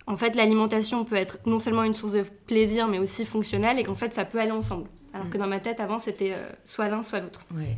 en 0.07 0.17
fait, 0.17 0.37
l'alimentation 0.37 1.05
peut 1.05 1.17
être 1.17 1.39
non 1.47 1.59
seulement 1.59 1.83
une 1.83 1.95
source 1.95 2.13
de 2.13 2.25
plaisir, 2.47 2.89
mais 2.89 2.99
aussi 2.99 3.25
fonctionnelle, 3.25 3.79
et 3.79 3.85
qu'en 3.85 3.95
fait, 3.95 4.15
ça 4.15 4.25
peut 4.25 4.41
aller 4.41 4.53
ensemble. 4.53 4.89
Alors 5.13 5.31
que 5.31 5.37
mm. 5.37 5.41
dans 5.41 5.47
ma 5.49 5.61
tête, 5.61 5.81
avant, 5.81 5.99
c'était 5.99 6.35
soit 6.65 6.89
l'un, 6.89 7.03
soit 7.03 7.21
l'autre. 7.21 7.41
Ouais. 7.55 7.77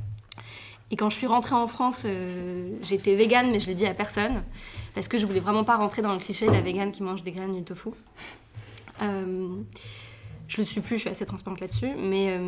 Et 0.91 0.97
quand 0.97 1.11
je 1.11 1.17
suis 1.17 1.27
rentrée 1.27 1.55
en 1.55 1.67
France, 1.67 2.03
euh, 2.07 2.71
j'étais 2.83 3.15
végane, 3.15 3.51
mais 3.51 3.61
je 3.61 3.67
l'ai 3.67 3.75
dit 3.75 3.87
à 3.87 3.95
personne. 3.95 4.43
Parce 4.95 5.07
que 5.07 5.19
je 5.19 5.27
voulais 5.27 5.41
vraiment 5.41 5.65
pas 5.65 5.77
rentrer 5.77 6.03
dans 6.03 6.13
le 6.13 6.19
cliché 6.19 6.47
de 6.47 6.53
la 6.53 6.61
végane 6.61 6.93
qui 6.93 7.03
mange 7.03 7.23
des 7.23 7.31
graines 7.31 7.55
du 7.55 7.63
tofu. 7.63 7.91
Euh, 9.03 9.49
je 10.49 10.57
le 10.57 10.65
suis 10.65 10.81
plus, 10.81 10.97
je 10.97 11.03
suis 11.03 11.11
assez 11.11 11.27
transparente 11.27 11.61
là-dessus. 11.61 11.91
Mais 11.97 12.41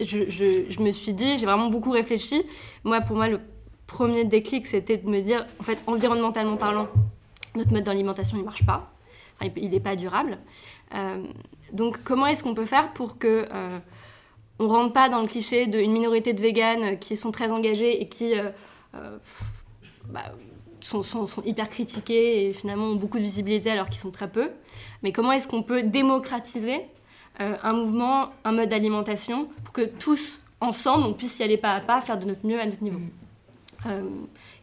euh, 0.00 0.64
je, 0.68 0.80
me 0.80 0.90
suis 0.92 1.12
dit, 1.12 1.38
j'ai 1.38 1.46
vraiment 1.46 1.68
beaucoup 1.68 1.90
réfléchi. 1.90 2.42
Moi, 2.84 3.00
pour 3.00 3.16
moi, 3.16 3.28
le 3.28 3.40
premier 3.86 4.24
déclic, 4.24 4.66
c'était 4.66 4.96
de 4.96 5.08
me 5.08 5.20
dire, 5.20 5.46
en 5.60 5.62
fait, 5.62 5.78
environnementalement 5.86 6.56
parlant, 6.56 6.88
notre 7.54 7.72
mode 7.72 7.84
d'alimentation, 7.84 8.36
il 8.38 8.44
marche 8.44 8.64
pas. 8.66 8.92
il 9.56 9.70
n'est 9.70 9.80
pas 9.80 9.96
durable. 9.96 10.38
donc, 11.72 12.02
comment 12.04 12.26
est-ce 12.26 12.42
qu'on 12.42 12.54
peut 12.54 12.66
faire 12.66 12.92
pour 12.92 13.18
que 13.18 13.46
on 14.58 14.68
rentre 14.68 14.92
pas 14.92 15.08
dans 15.08 15.20
le 15.20 15.26
cliché 15.26 15.66
d'une 15.66 15.92
minorité 15.92 16.32
de 16.32 16.40
véganes 16.40 16.98
qui 16.98 17.16
sont 17.16 17.30
très 17.30 17.50
engagés 17.50 18.00
et 18.02 18.08
qui 18.08 18.38
euh, 18.38 18.50
euh, 18.94 19.18
bah, 20.06 20.32
sont, 20.80 21.04
hyper 21.44 21.68
critiqués 21.68 22.46
et 22.46 22.52
finalement 22.52 22.86
ont 22.86 22.96
beaucoup 22.96 23.18
de 23.18 23.22
visibilité 23.22 23.70
alors 23.70 23.88
qu'ils 23.88 24.00
sont 24.00 24.10
très 24.10 24.30
peu? 24.30 24.50
Mais 25.02 25.12
comment 25.12 25.32
est-ce 25.32 25.48
qu'on 25.48 25.62
peut 25.62 25.82
démocratiser 25.82 26.82
euh, 27.40 27.56
un 27.62 27.72
mouvement, 27.72 28.30
un 28.44 28.52
mode 28.52 28.68
d'alimentation 28.68 29.48
pour 29.64 29.72
que 29.72 29.82
tous, 29.82 30.38
ensemble, 30.60 31.04
on 31.04 31.12
puisse 31.12 31.38
y 31.38 31.42
aller 31.42 31.56
pas 31.56 31.74
à 31.74 31.80
pas, 31.80 32.00
faire 32.00 32.18
de 32.18 32.24
notre 32.24 32.46
mieux 32.46 32.60
à 32.60 32.66
notre 32.66 32.82
niveau 32.82 32.98
mm. 32.98 33.10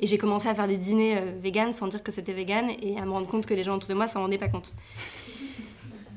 Et 0.02 0.08
j'ai 0.08 0.18
commencé 0.18 0.50
à 0.50 0.54
faire 0.54 0.68
des 0.68 0.76
dîners 0.76 1.22
véganes 1.42 1.72
sans 1.72 1.88
dire 1.88 2.04
que 2.04 2.12
c'était 2.12 2.34
vegan 2.34 2.70
et 2.82 2.98
à 3.00 3.06
me 3.06 3.12
rendre 3.12 3.28
compte 3.28 3.46
que 3.46 3.54
les 3.54 3.64
gens 3.64 3.76
autour 3.76 3.90
de 3.90 3.94
moi 3.94 4.10
s'en 4.10 4.22
rendaient 4.22 4.38
pas 4.38 4.50
compte. 4.50 4.74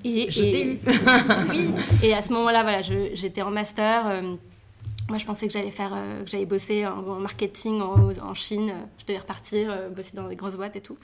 Et, 0.04 0.30
je 0.30 0.40
t'ai 0.42 0.66
eu. 0.66 0.78
oui. 1.50 1.68
Et 2.02 2.14
à 2.14 2.22
ce 2.22 2.32
moment-là, 2.32 2.62
voilà, 2.62 2.82
j'étais 2.82 3.42
en 3.42 3.50
master. 3.50 4.06
Euh, 4.06 4.36
moi, 5.08 5.18
je 5.18 5.26
pensais 5.26 5.46
que 5.46 5.52
j'allais 5.52 5.70
faire, 5.70 5.92
euh, 5.94 6.24
que 6.24 6.30
j'allais 6.30 6.46
bosser 6.46 6.86
en, 6.86 7.02
marketing 7.18 7.80
en, 7.80 8.34
Chine. 8.34 8.72
Je 8.98 9.06
devais 9.06 9.18
repartir, 9.18 9.70
euh, 9.70 9.88
bosser 9.88 10.14
dans 10.14 10.28
des 10.28 10.36
grosses 10.36 10.56
boîtes 10.56 10.76
et 10.76 10.80
tout. 10.80 10.98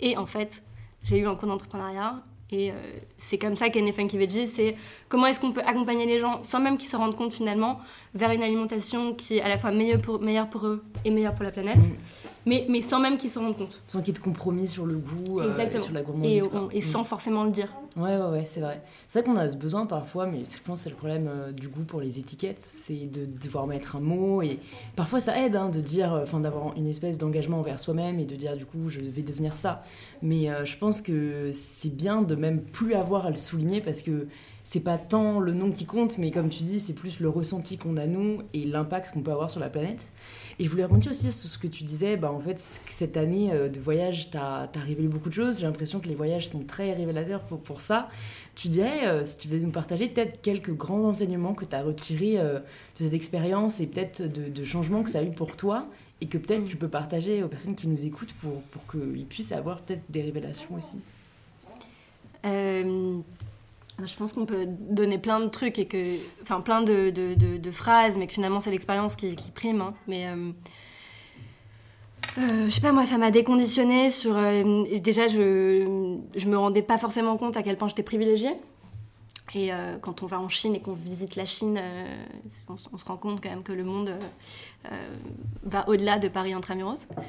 Et 0.00 0.16
en 0.16 0.26
fait, 0.26 0.62
j'ai 1.04 1.18
eu 1.18 1.26
un 1.26 1.34
cours 1.36 1.48
d'entrepreneuriat. 1.48 2.22
Et 2.52 2.72
c'est 3.16 3.38
comme 3.38 3.56
ça 3.56 3.68
qu'est 3.68 3.80
né 3.80 3.92
Funky 3.92 4.16
Veggie. 4.16 4.46
C'est 4.46 4.76
comment 5.08 5.26
est-ce 5.26 5.40
qu'on 5.40 5.52
peut 5.52 5.62
accompagner 5.66 6.06
les 6.06 6.20
gens 6.20 6.44
sans 6.44 6.60
même 6.60 6.76
qu'ils 6.76 6.88
se 6.88 6.96
rendent 6.96 7.16
compte 7.16 7.32
finalement 7.32 7.80
vers 8.14 8.30
une 8.30 8.42
alimentation 8.42 9.14
qui 9.14 9.38
est 9.38 9.42
à 9.42 9.48
la 9.48 9.58
fois 9.58 9.72
meilleure 9.72 10.00
pour, 10.00 10.20
meilleure 10.20 10.48
pour 10.48 10.66
eux 10.66 10.84
et 11.04 11.10
meilleure 11.10 11.34
pour 11.34 11.44
la 11.44 11.50
planète. 11.50 11.78
Mm 11.78 12.23
mais, 12.46 12.66
mais 12.68 12.82
sans 12.82 13.00
même 13.00 13.16
qu'ils 13.16 13.30
s'en 13.30 13.42
rendent 13.42 13.56
compte. 13.56 13.80
Sans 13.88 14.00
qu'il 14.00 14.08
y 14.08 14.10
ait 14.16 14.20
de 14.20 14.24
compromis 14.24 14.68
sur 14.68 14.86
le 14.86 14.96
goût, 14.96 15.40
euh, 15.40 15.80
sur 15.80 15.92
la 15.92 16.02
gourmandise. 16.02 16.50
Et, 16.72 16.78
et 16.78 16.80
sans 16.80 17.02
mm. 17.02 17.06
forcément 17.06 17.44
le 17.44 17.50
dire. 17.50 17.68
Ouais, 17.96 18.16
ouais, 18.16 18.30
ouais, 18.30 18.44
c'est 18.44 18.60
vrai. 18.60 18.82
C'est 19.08 19.20
vrai 19.20 19.30
qu'on 19.30 19.36
a 19.38 19.48
ce 19.48 19.56
besoin 19.56 19.86
parfois, 19.86 20.26
mais 20.26 20.40
je 20.44 20.62
pense 20.62 20.80
que 20.80 20.84
c'est 20.84 20.90
le 20.90 20.96
problème 20.96 21.28
euh, 21.28 21.52
du 21.52 21.68
goût 21.68 21.84
pour 21.84 22.00
les 22.00 22.18
étiquettes, 22.18 22.60
c'est 22.60 23.10
de 23.10 23.24
devoir 23.24 23.66
mettre 23.66 23.96
un 23.96 24.00
mot. 24.00 24.42
Et 24.42 24.58
parfois 24.96 25.20
ça 25.20 25.40
aide 25.40 25.56
hein, 25.56 25.68
de 25.68 25.80
dire, 25.80 26.12
euh, 26.12 26.22
enfin 26.24 26.40
d'avoir 26.40 26.76
une 26.76 26.86
espèce 26.86 27.18
d'engagement 27.18 27.60
envers 27.60 27.80
soi-même 27.80 28.18
et 28.18 28.24
de 28.24 28.36
dire 28.36 28.56
du 28.56 28.66
coup 28.66 28.88
je 28.88 29.00
vais 29.00 29.22
devenir 29.22 29.54
ça. 29.54 29.82
Mais 30.22 30.48
je 30.64 30.76
pense 30.78 31.02
que 31.02 31.50
c'est 31.52 31.94
bien 31.94 32.22
de 32.22 32.34
même 32.34 32.62
plus 32.62 32.94
avoir 32.94 33.26
à 33.26 33.30
le 33.30 33.36
souligner 33.36 33.80
parce 33.80 34.00
que 34.00 34.26
c'est 34.64 34.80
pas 34.80 34.96
tant 34.96 35.40
le 35.40 35.52
nom 35.52 35.70
qui 35.70 35.84
compte, 35.84 36.16
mais 36.18 36.30
comme 36.30 36.48
tu 36.48 36.64
dis, 36.64 36.80
c'est 36.80 36.94
plus 36.94 37.20
le 37.20 37.28
ressenti 37.28 37.76
qu'on 37.76 37.96
a 37.98 38.06
nous 38.06 38.42
et 38.54 38.64
l'impact 38.64 39.12
qu'on 39.12 39.20
peut 39.20 39.30
avoir 39.30 39.50
sur 39.50 39.60
la 39.60 39.68
planète. 39.68 40.10
Et 40.58 40.64
je 40.64 40.70
voulais 40.70 40.84
rebondir 40.84 41.10
aussi 41.10 41.30
sur 41.32 41.48
ce 41.48 41.58
que 41.58 41.66
tu 41.66 41.84
disais, 41.84 42.16
bah, 42.16 42.32
en 42.32 42.40
fait, 42.40 42.60
cette 42.88 43.16
année 43.16 43.50
de 43.50 43.80
voyage, 43.80 44.30
tu 44.30 44.38
as, 44.38 44.70
révélé 44.74 45.08
beaucoup 45.08 45.28
de 45.28 45.34
choses. 45.34 45.58
J'ai 45.58 45.66
l'impression 45.66 46.00
que 46.00 46.08
les 46.08 46.14
voyages 46.14 46.48
sont 46.48 46.64
très 46.64 46.94
révélateurs 46.94 47.42
pour, 47.42 47.60
pour 47.60 47.80
ça. 47.82 48.08
Tu 48.54 48.68
dirais, 48.68 49.24
si 49.24 49.36
tu 49.36 49.48
veux 49.48 49.58
nous 49.58 49.70
partager 49.70 50.08
peut-être 50.08 50.40
quelques 50.40 50.72
grands 50.72 51.04
enseignements 51.04 51.54
que 51.54 51.64
tu 51.64 51.74
as 51.74 51.82
retirés 51.82 52.38
de 52.38 52.62
cette 53.04 53.12
expérience 53.12 53.80
et 53.80 53.86
peut-être 53.86 54.22
de, 54.22 54.64
changements 54.64 55.02
que 55.02 55.10
ça 55.10 55.18
a 55.18 55.22
eu 55.24 55.32
pour 55.32 55.56
toi 55.56 55.86
et 56.20 56.26
que 56.26 56.38
peut-être 56.38 56.64
tu 56.64 56.76
peux 56.76 56.88
partager 56.88 57.42
aux 57.42 57.48
personnes 57.48 57.74
qui 57.74 57.88
nous 57.88 58.06
écoutent 58.06 58.32
pour, 58.34 58.62
pour 58.62 58.86
qu'ils 58.86 59.26
puissent 59.26 59.52
avoir 59.52 59.82
peut-être 59.82 60.02
des 60.08 60.22
révélations 60.22 60.74
aussi? 60.74 60.98
Euh, 62.44 63.18
Je 64.02 64.14
pense 64.16 64.32
qu'on 64.32 64.46
peut 64.46 64.66
donner 64.66 65.18
plein 65.18 65.40
de 65.40 65.46
trucs 65.46 65.78
et 65.78 65.86
que, 65.86 66.16
enfin 66.42 66.60
plein 66.60 66.82
de, 66.82 67.10
de, 67.10 67.34
de, 67.34 67.70
phrases, 67.70 68.18
mais 68.18 68.26
que 68.26 68.32
finalement 68.32 68.58
c'est 68.58 68.70
l'expérience 68.70 69.14
qui, 69.14 69.36
qui, 69.36 69.50
prime. 69.52 69.80
Hein. 69.80 69.94
Mais 70.08 70.26
euh, 70.26 70.50
euh, 72.38 72.64
je 72.66 72.70
sais 72.70 72.80
pas, 72.80 72.90
moi 72.90 73.06
ça 73.06 73.18
m'a 73.18 73.30
déconditionné 73.30 74.10
sur. 74.10 74.34
déjà, 75.00 75.28
je, 75.28 76.18
je 76.34 76.48
me 76.48 76.58
rendais 76.58 76.82
pas 76.82 76.98
forcément 76.98 77.36
compte 77.36 77.56
à 77.56 77.62
quel 77.62 77.76
point 77.76 77.88
j'étais 77.88 78.02
privilégiée. 78.02 78.56
Et 79.54 79.72
euh, 79.72 79.98
quand 80.00 80.22
on 80.22 80.26
va 80.26 80.40
en 80.40 80.48
Chine 80.48 80.74
et 80.74 80.80
qu'on 80.80 80.94
visite 80.94 81.36
la 81.36 81.44
Chine, 81.44 81.78
euh, 81.80 82.24
on, 82.68 82.76
se 82.98 83.04
rend 83.04 83.16
compte 83.16 83.42
quand 83.42 83.50
même 83.50 83.62
que 83.62 83.72
le 83.72 83.84
monde 83.84 84.08
euh, 84.90 84.90
va 85.62 85.88
au-delà 85.88 86.18
de 86.18 86.28
Paris 86.28 86.52
intramuros. 86.54 87.06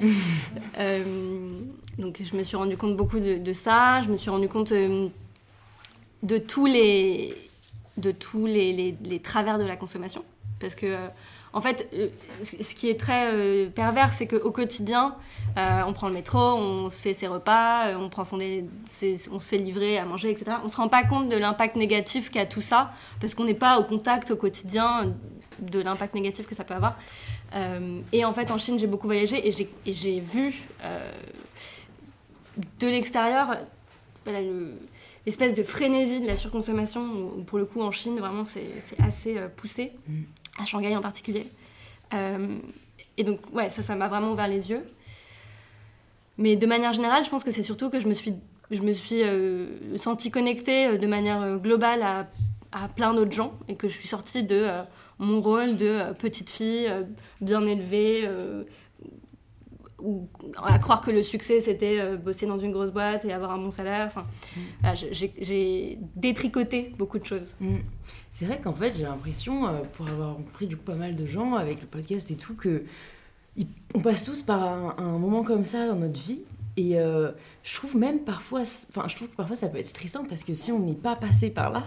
donc 1.98 2.22
je 2.22 2.36
me 2.36 2.42
suis 2.42 2.56
rendu 2.56 2.76
compte 2.76 2.96
beaucoup 2.96 3.20
de, 3.20 3.52
ça. 3.52 4.00
Je 4.02 4.08
me 4.08 4.16
suis 4.16 4.30
rendu 4.30 4.48
compte 4.48 4.72
de 6.22 6.38
tous 6.38 6.66
les 6.66 7.34
de 7.96 8.10
tous 8.10 8.44
les, 8.44 8.94
les, 9.02 9.20
travers 9.20 9.58
de 9.58 9.64
la 9.64 9.74
consommation, 9.74 10.22
parce 10.60 10.74
que 10.74 10.86
en 11.56 11.62
fait, 11.62 11.88
euh, 11.94 12.08
ce 12.44 12.74
qui 12.74 12.90
est 12.90 13.00
très 13.00 13.32
euh, 13.32 13.70
pervers, 13.70 14.12
c'est 14.12 14.26
qu'au 14.26 14.50
quotidien, 14.50 15.14
euh, 15.56 15.80
on 15.86 15.94
prend 15.94 16.08
le 16.08 16.12
métro, 16.12 16.38
on 16.38 16.90
se 16.90 17.00
fait 17.00 17.14
ses 17.14 17.28
repas, 17.28 17.96
on, 17.96 18.10
prend 18.10 18.24
son 18.24 18.38
on 18.38 19.38
se 19.38 19.48
fait 19.48 19.56
livrer 19.56 19.96
à 19.96 20.04
manger, 20.04 20.30
etc. 20.32 20.58
On 20.62 20.66
ne 20.66 20.70
se 20.70 20.76
rend 20.76 20.88
pas 20.88 21.02
compte 21.02 21.30
de 21.30 21.36
l'impact 21.38 21.76
négatif 21.76 22.30
qu'a 22.30 22.44
tout 22.44 22.60
ça, 22.60 22.92
parce 23.22 23.34
qu'on 23.34 23.44
n'est 23.44 23.54
pas 23.54 23.78
au 23.78 23.84
contact 23.84 24.30
au 24.30 24.36
quotidien 24.36 25.14
de 25.58 25.80
l'impact 25.80 26.14
négatif 26.14 26.46
que 26.46 26.54
ça 26.54 26.64
peut 26.64 26.74
avoir. 26.74 26.98
et 28.12 28.24
en 28.26 28.34
fait, 28.34 28.50
en 28.50 28.58
Chine, 28.58 28.78
j'ai 28.78 28.86
beaucoup 28.86 29.06
voyagé 29.06 29.48
et 29.48 29.94
j'ai 29.94 30.20
vu 30.20 30.60
de 32.78 32.86
l'extérieur 32.86 33.56
l'espèce 35.26 35.54
de 35.54 35.62
frénésie 35.62 36.20
de 36.20 36.26
la 36.26 36.36
surconsommation, 36.36 37.44
pour 37.46 37.58
le 37.58 37.66
coup, 37.66 37.82
en 37.82 37.90
Chine, 37.90 38.18
vraiment, 38.18 38.44
c'est 38.46 39.00
assez 39.00 39.36
poussé. 39.56 39.92
Mm 40.08 40.22
à 40.58 40.64
Shanghai 40.64 40.96
en 40.96 41.00
particulier. 41.00 41.46
Euh, 42.14 42.58
et 43.16 43.24
donc, 43.24 43.40
ouais, 43.52 43.70
ça, 43.70 43.82
ça 43.82 43.94
m'a 43.94 44.08
vraiment 44.08 44.32
ouvert 44.32 44.48
les 44.48 44.70
yeux. 44.70 44.86
Mais 46.38 46.56
de 46.56 46.66
manière 46.66 46.92
générale, 46.92 47.24
je 47.24 47.30
pense 47.30 47.44
que 47.44 47.50
c'est 47.50 47.62
surtout 47.62 47.90
que 47.90 48.00
je 48.00 48.08
me 48.08 48.14
suis, 48.14 48.34
je 48.70 48.82
me 48.82 48.92
suis 48.92 49.22
euh, 49.22 49.96
sentie 49.96 50.30
connectée 50.30 50.86
euh, 50.86 50.98
de 50.98 51.06
manière 51.06 51.58
globale 51.58 52.02
à, 52.02 52.26
à 52.72 52.88
plein 52.88 53.14
d'autres 53.14 53.32
gens 53.32 53.54
et 53.68 53.76
que 53.76 53.88
je 53.88 53.94
suis 53.94 54.08
sortie 54.08 54.42
de 54.42 54.68
mon 55.18 55.40
rôle 55.40 55.78
de 55.78 56.12
petite 56.18 56.50
fille 56.50 56.90
bien 57.40 57.66
élevée, 57.66 58.28
ou 60.02 60.28
à 60.62 60.78
croire 60.78 61.00
que 61.00 61.10
le 61.10 61.22
succès 61.22 61.60
c'était 61.60 61.98
euh, 61.98 62.16
bosser 62.16 62.46
dans 62.46 62.58
une 62.58 62.72
grosse 62.72 62.90
boîte 62.90 63.24
et 63.24 63.32
avoir 63.32 63.52
un 63.52 63.58
bon 63.58 63.70
salaire. 63.70 64.06
Enfin, 64.08 64.26
mm. 64.56 64.94
j'ai 65.40 65.98
détricoté 66.14 66.92
beaucoup 66.98 67.18
de 67.18 67.24
choses. 67.24 67.56
Mm. 67.60 67.76
C'est 68.30 68.44
vrai 68.44 68.60
qu'en 68.60 68.74
fait 68.74 68.94
j'ai 68.96 69.04
l'impression, 69.04 69.66
euh, 69.66 69.80
pour 69.94 70.08
avoir 70.08 70.34
rencontré 70.36 70.66
du 70.66 70.76
coup 70.76 70.84
pas 70.84 70.94
mal 70.94 71.16
de 71.16 71.26
gens 71.26 71.54
avec 71.54 71.80
le 71.80 71.86
podcast 71.86 72.30
et 72.30 72.36
tout, 72.36 72.54
que 72.54 72.84
on 73.94 74.00
passe 74.00 74.24
tous 74.24 74.42
par 74.42 75.00
un, 75.00 75.18
moment 75.18 75.42
comme 75.42 75.64
ça 75.64 75.86
dans 75.86 75.96
notre 75.96 76.20
vie 76.20 76.40
et 76.76 77.00
euh, 77.00 77.32
je 77.62 77.74
trouve 77.74 77.96
même 77.96 78.20
parfois, 78.20 78.60
enfin, 78.90 79.08
je 79.08 79.16
trouve 79.16 79.28
que 79.28 79.36
parfois 79.36 79.56
ça 79.56 79.68
peut 79.68 79.78
être 79.78 79.86
stressant 79.86 80.24
parce 80.24 80.44
que 80.44 80.52
si 80.52 80.70
on 80.72 80.78
n'est 80.78 80.94
pas 80.94 81.16
passé 81.16 81.48
par 81.48 81.70
là, 81.70 81.84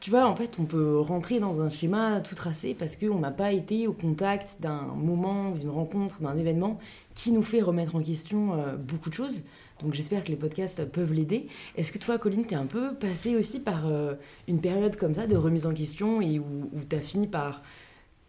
tu 0.00 0.08
vois, 0.08 0.26
en 0.26 0.34
fait, 0.34 0.56
on 0.58 0.64
peut 0.64 0.98
rentrer 1.00 1.38
dans 1.38 1.60
un 1.60 1.68
schéma 1.68 2.20
tout 2.22 2.34
tracé 2.34 2.74
parce 2.74 2.96
qu'on 2.96 3.18
n'a 3.18 3.30
pas 3.30 3.52
été 3.52 3.86
au 3.86 3.92
contact 3.92 4.56
d'un 4.60 4.86
moment, 4.96 5.50
d'une 5.50 5.68
rencontre, 5.68 6.22
d'un 6.22 6.36
événement 6.38 6.78
qui 7.14 7.32
nous 7.32 7.42
fait 7.42 7.60
remettre 7.60 7.96
en 7.96 8.02
question 8.02 8.54
euh, 8.54 8.76
beaucoup 8.76 9.10
de 9.10 9.14
choses. 9.14 9.44
Donc 9.82 9.94
j'espère 9.94 10.22
que 10.24 10.28
les 10.28 10.36
podcasts 10.36 10.84
peuvent 10.84 11.12
l'aider. 11.12 11.48
Est-ce 11.76 11.92
que 11.92 11.98
toi, 11.98 12.18
Colline, 12.18 12.46
tu 12.46 12.54
es 12.54 12.56
un 12.56 12.66
peu 12.66 12.94
passé 12.94 13.36
aussi 13.36 13.60
par 13.60 13.86
euh, 13.86 14.14
une 14.48 14.60
période 14.60 14.96
comme 14.96 15.14
ça 15.14 15.26
de 15.26 15.36
remise 15.36 15.66
en 15.66 15.74
question 15.74 16.20
et 16.20 16.38
où, 16.38 16.70
où 16.72 16.80
tu 16.88 16.96
as 16.96 17.00
fini 17.00 17.26
par 17.26 17.62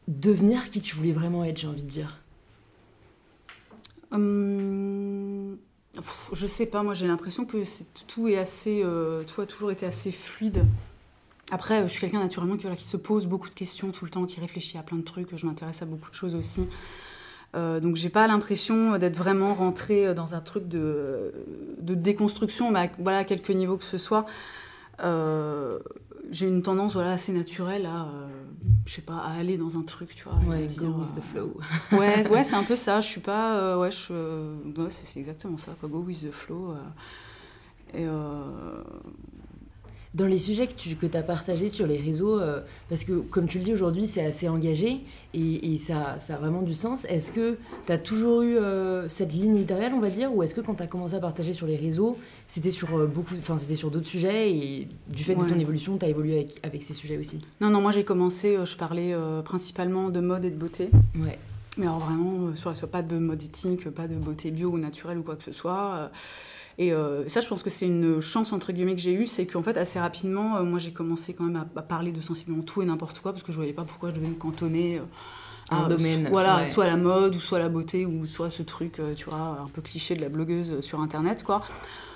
devenir 0.07 0.69
qui 0.69 0.81
tu 0.81 0.95
voulais 0.95 1.11
vraiment 1.11 1.43
être, 1.43 1.57
j'ai 1.57 1.67
envie 1.67 1.83
de 1.83 1.89
dire? 1.89 2.19
Hum, 4.11 5.57
je 6.33 6.47
sais 6.47 6.65
pas, 6.65 6.83
moi 6.83 6.93
j'ai 6.93 7.07
l'impression 7.07 7.45
que 7.45 7.63
tout 8.07 8.27
est 8.27 8.37
assez, 8.37 8.81
euh, 8.83 9.23
tout 9.23 9.41
a 9.41 9.45
toujours 9.45 9.71
été 9.71 9.85
assez 9.85 10.11
fluide. 10.11 10.65
Après, 11.51 11.83
je 11.83 11.87
suis 11.89 12.01
quelqu'un 12.01 12.19
naturellement 12.19 12.57
qui 12.57 12.83
se 12.83 12.97
pose 12.97 13.27
beaucoup 13.27 13.49
de 13.49 13.53
questions 13.53 13.91
tout 13.91 14.05
le 14.05 14.11
temps, 14.11 14.25
qui 14.25 14.39
réfléchit 14.39 14.77
à 14.77 14.83
plein 14.83 14.97
de 14.97 15.03
trucs. 15.03 15.35
Je 15.35 15.45
m'intéresse 15.45 15.81
à 15.81 15.85
beaucoup 15.85 16.09
de 16.09 16.15
choses 16.15 16.35
aussi. 16.35 16.67
Euh, 17.55 17.79
donc 17.79 17.95
j'ai 17.95 18.09
pas 18.09 18.25
l'impression 18.27 18.97
d'être 18.97 19.15
vraiment 19.15 19.53
rentrée 19.53 20.13
dans 20.15 20.33
un 20.33 20.41
truc 20.41 20.67
de, 20.67 21.31
de 21.79 21.93
déconstruction, 21.93 22.71
mais 22.71 22.79
à, 22.79 22.89
voilà, 22.99 23.19
à 23.19 23.23
quelque 23.23 23.53
niveau 23.53 23.77
que 23.77 23.83
ce 23.83 23.97
soit. 23.97 24.25
Euh, 25.03 25.79
j'ai 26.31 26.47
une 26.47 26.63
tendance 26.63 26.93
voilà, 26.93 27.11
assez 27.11 27.31
naturelle 27.31 27.85
à, 27.85 28.03
euh, 28.03 28.27
je 28.85 28.93
sais 28.93 29.01
pas, 29.01 29.17
à 29.17 29.37
aller 29.37 29.57
dans 29.57 29.77
un 29.77 29.83
truc, 29.83 30.15
tu 30.15 30.23
vois. 30.23 30.35
Ouais, 30.47 30.67
go 30.77 30.87
with 30.87 31.15
the 31.15 31.21
flow. 31.21 31.57
ouais, 31.91 32.27
ouais 32.31 32.43
c'est 32.43 32.55
un 32.55 32.63
peu 32.63 32.75
ça. 32.75 33.01
Je 33.01 33.07
suis 33.07 33.21
pas. 33.21 33.57
Euh, 33.57 33.77
ouais, 33.77 33.89
c'est 33.91 35.19
exactement 35.19 35.57
ça, 35.57 35.73
quoi. 35.79 35.89
Go 35.89 35.99
with 35.99 36.27
the 36.27 36.31
flow. 36.31 36.75
et 37.93 38.05
dans 40.13 40.27
les 40.27 40.37
sujets 40.37 40.67
que 40.67 40.73
tu 40.73 40.95
que 40.95 41.05
as 41.17 41.23
partagés 41.23 41.69
sur 41.69 41.87
les 41.87 41.97
réseaux, 41.97 42.39
euh, 42.39 42.61
parce 42.89 43.03
que 43.03 43.13
comme 43.13 43.47
tu 43.47 43.57
le 43.57 43.63
dis 43.63 43.73
aujourd'hui, 43.73 44.05
c'est 44.05 44.23
assez 44.23 44.47
engagé 44.47 45.01
et, 45.33 45.77
ça, 45.79 46.19
ça, 46.19 46.35
a 46.35 46.37
vraiment 46.37 46.61
du 46.61 46.75
sens. 46.75 47.05
Est-ce 47.05 47.31
que 47.31 47.57
tu 47.87 47.91
as 47.91 47.97
toujours 47.97 48.43
eu 48.43 48.57
euh, 48.57 49.09
cette 49.09 49.33
ligne 49.33 49.55
éditoriale, 49.55 49.93
on 49.95 49.99
va 49.99 50.11
dire, 50.11 50.33
ou 50.33 50.43
est-ce 50.43 50.53
que 50.53 50.61
quand 50.61 50.75
tu 50.75 50.83
as 50.83 50.87
commencé 50.87 51.15
à 51.15 51.19
partager 51.19 51.53
sur 51.53 51.65
les 51.65 51.75
réseaux, 51.75 52.17
c'était 52.47 52.69
sur 52.69 52.95
euh, 52.95 53.07
beaucoup, 53.07 53.33
enfin 53.39 53.57
c'était 53.59 53.75
sur 53.75 53.89
d'autres 53.89 54.05
sujets 54.05 54.51
et 54.51 54.87
du 55.07 55.23
fait 55.23 55.33
de 55.33 55.43
ton 55.43 55.59
évolution, 55.59 55.97
tu 55.97 56.05
as 56.05 56.09
évolué 56.09 56.35
avec, 56.35 56.59
avec, 56.61 56.83
ces 56.83 56.93
sujets 56.93 57.17
aussi? 57.17 57.41
Non, 57.59 57.71
non, 57.71 57.81
moi 57.81 57.91
j'ai 57.91 58.03
commencé, 58.03 58.57
je 58.63 58.77
parlais 58.77 59.15
principalement 59.43 60.09
de 60.09 60.19
mode 60.19 60.45
et 60.45 60.51
de 60.51 60.55
beauté. 60.55 60.89
Ouais. 61.15 61.39
Mais 61.77 61.87
alors 61.87 61.97
vraiment, 61.97 62.55
soit, 62.55 62.75
soit 62.75 62.91
pas 62.91 63.01
de 63.01 63.17
mode 63.17 63.41
éthique, 63.41 63.89
pas 63.89 64.07
de 64.07 64.13
beauté 64.13 64.51
bio 64.51 64.69
ou 64.69 64.77
naturelle 64.77 65.17
ou 65.17 65.23
quoi 65.23 65.35
que 65.35 65.43
ce 65.43 65.51
soit. 65.51 66.11
Et 66.77 66.91
euh, 66.91 67.27
ça, 67.29 67.39
je 67.39 67.47
pense 67.47 67.61
que 67.61 67.69
c'est 67.69 67.85
une 67.85 68.19
chance, 68.19 68.51
entre 68.51 68.71
guillemets, 68.71 68.95
que 68.95 69.01
j'ai 69.01 69.13
eue, 69.13 69.27
c'est 69.27 69.45
qu'en 69.45 69.61
fait, 69.61 69.77
assez 69.77 69.99
rapidement, 69.99 70.57
euh, 70.57 70.63
moi, 70.63 70.79
j'ai 70.79 70.91
commencé 70.91 71.33
quand 71.33 71.43
même 71.43 71.65
à, 71.75 71.81
parler 71.81 72.11
de 72.11 72.21
sensiblement 72.21 72.63
tout 72.63 72.81
et 72.81 72.85
n'importe 72.85 73.19
quoi, 73.19 73.31
parce 73.31 73.43
que 73.43 73.51
je 73.51 73.57
voyais 73.57 73.73
pas 73.73 73.83
pourquoi 73.83 74.09
je 74.09 74.15
devais 74.15 74.27
me 74.27 74.35
cantonner 74.35 74.97
euh, 74.97 75.01
à 75.69 75.85
un 75.85 75.87
domaine. 75.87 76.27
Voilà, 76.29 76.65
soit 76.65 76.87
la 76.87 76.97
mode, 76.97 77.35
ou 77.35 77.39
soit 77.39 77.59
la 77.59 77.69
beauté, 77.69 78.05
ou 78.05 78.25
soit 78.25 78.49
ce 78.49 78.63
truc, 78.63 78.99
tu 79.15 79.25
vois, 79.25 79.59
un 79.63 79.69
peu 79.71 79.81
cliché 79.81 80.15
de 80.15 80.21
la 80.21 80.29
blogueuse 80.29 80.81
sur 80.81 80.99
Internet, 80.99 81.43
quoi. 81.43 81.61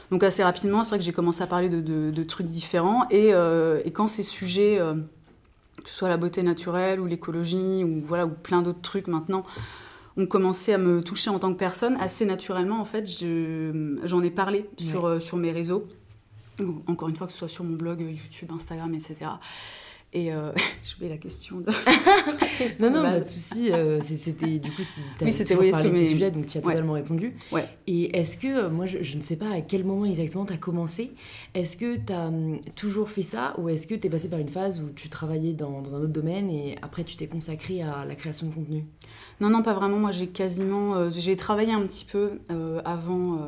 Donc 0.09 0.23
assez 0.23 0.41
rapidement, 0.41 0.83
c'est 0.83 0.91
vrai 0.91 0.99
que 0.99 1.05
j'ai 1.05 1.11
commencé 1.11 1.43
à 1.43 1.47
parler 1.47 1.67
de, 1.67 1.81
de, 2.11 2.23
trucs 2.23 2.47
différents, 2.47 3.05
et, 3.09 3.33
et 3.85 3.91
quand 3.91 4.07
ces 4.07 4.23
sujets, 4.23 4.79
que 5.83 5.89
ce 5.89 5.95
soit 5.95 6.09
la 6.09 6.17
beauté 6.17 6.43
naturelle, 6.43 6.99
ou 6.99 7.05
l'écologie, 7.05 7.83
ou 7.83 8.01
voilà, 8.03 8.25
ou 8.25 8.29
plein 8.29 8.61
d'autres 8.61 8.81
trucs 8.81 9.07
maintenant, 9.07 9.45
ont 10.17 10.25
commencé 10.25 10.73
à 10.73 10.77
me 10.77 11.01
toucher 11.01 11.29
en 11.29 11.39
tant 11.39 11.53
que 11.53 11.57
personne, 11.57 11.95
assez 11.99 12.25
naturellement, 12.25 12.79
en 12.79 12.85
fait, 12.85 13.07
j'en 14.03 14.23
ai 14.23 14.31
parlé 14.31 14.69
sur, 14.77 15.05
euh, 15.05 15.19
sur 15.19 15.37
mes 15.37 15.51
réseaux. 15.51 15.87
Encore 16.87 17.09
une 17.09 17.15
fois, 17.15 17.27
que 17.27 17.33
ce 17.33 17.39
soit 17.39 17.47
sur 17.47 17.63
mon 17.63 17.75
blog, 17.75 18.01
YouTube, 18.01 18.51
Instagram, 18.51 18.93
etc. 18.95 19.27
Et 20.13 20.33
euh, 20.33 20.51
voulais 20.97 21.09
la 21.09 21.17
question 21.17 21.59
de. 21.59 21.65
non, 22.81 22.89
non, 22.89 23.01
pas 23.03 23.19
de 23.19 23.25
souci. 23.25 23.71
Euh, 23.71 23.99
c'était 24.01 24.57
du 24.57 24.71
coup, 24.71 24.81
oui, 25.21 25.33
c'était 25.33 25.55
oui, 25.55 25.71
parlé 25.71 25.89
de 25.89 25.97
ces 25.97 26.05
sujets, 26.05 26.31
donc 26.31 26.47
tu 26.47 26.57
as 26.57 26.61
totalement 26.61 26.93
répondu. 26.93 27.33
Ouais. 27.51 27.67
Et 27.87 28.17
est-ce 28.17 28.37
que, 28.37 28.47
euh, 28.47 28.69
moi, 28.69 28.85
je, 28.85 29.17
ne 29.17 29.21
sais 29.21 29.35
pas 29.35 29.49
à 29.49 29.61
quel 29.61 29.83
moment 29.83 30.05
exactement 30.05 30.45
tu 30.45 30.53
as 30.53 30.57
commencé. 30.57 31.11
Est-ce 31.53 31.75
que 31.75 31.97
tu 31.97 32.13
as 32.13 32.27
hum, 32.27 32.59
toujours 32.75 33.09
fait 33.11 33.23
ça 33.23 33.53
ou 33.57 33.67
est-ce 33.67 33.85
que 33.85 33.95
tu 33.95 34.07
es 34.07 34.09
passé 34.09 34.29
par 34.29 34.39
une 34.39 34.49
phase 34.49 34.81
où 34.81 34.91
tu 34.91 35.09
travaillais 35.09 35.53
dans, 35.53 35.81
dans 35.81 35.95
un 35.95 35.99
autre 35.99 36.13
domaine 36.13 36.49
et 36.49 36.77
après 36.81 37.03
tu 37.03 37.17
t'es 37.17 37.27
consacré 37.27 37.81
à 37.81 38.05
la 38.05 38.15
création 38.15 38.47
de 38.47 38.53
contenu? 38.53 38.85
Non, 39.39 39.49
non, 39.49 39.61
pas 39.61 39.73
vraiment. 39.73 39.97
Moi, 39.97 40.11
j'ai 40.11 40.27
quasiment. 40.27 41.11
j'ai 41.11 41.35
travaillé 41.35 41.73
un 41.73 41.81
petit 41.81 42.05
peu 42.05 42.39
avant, 42.85 43.39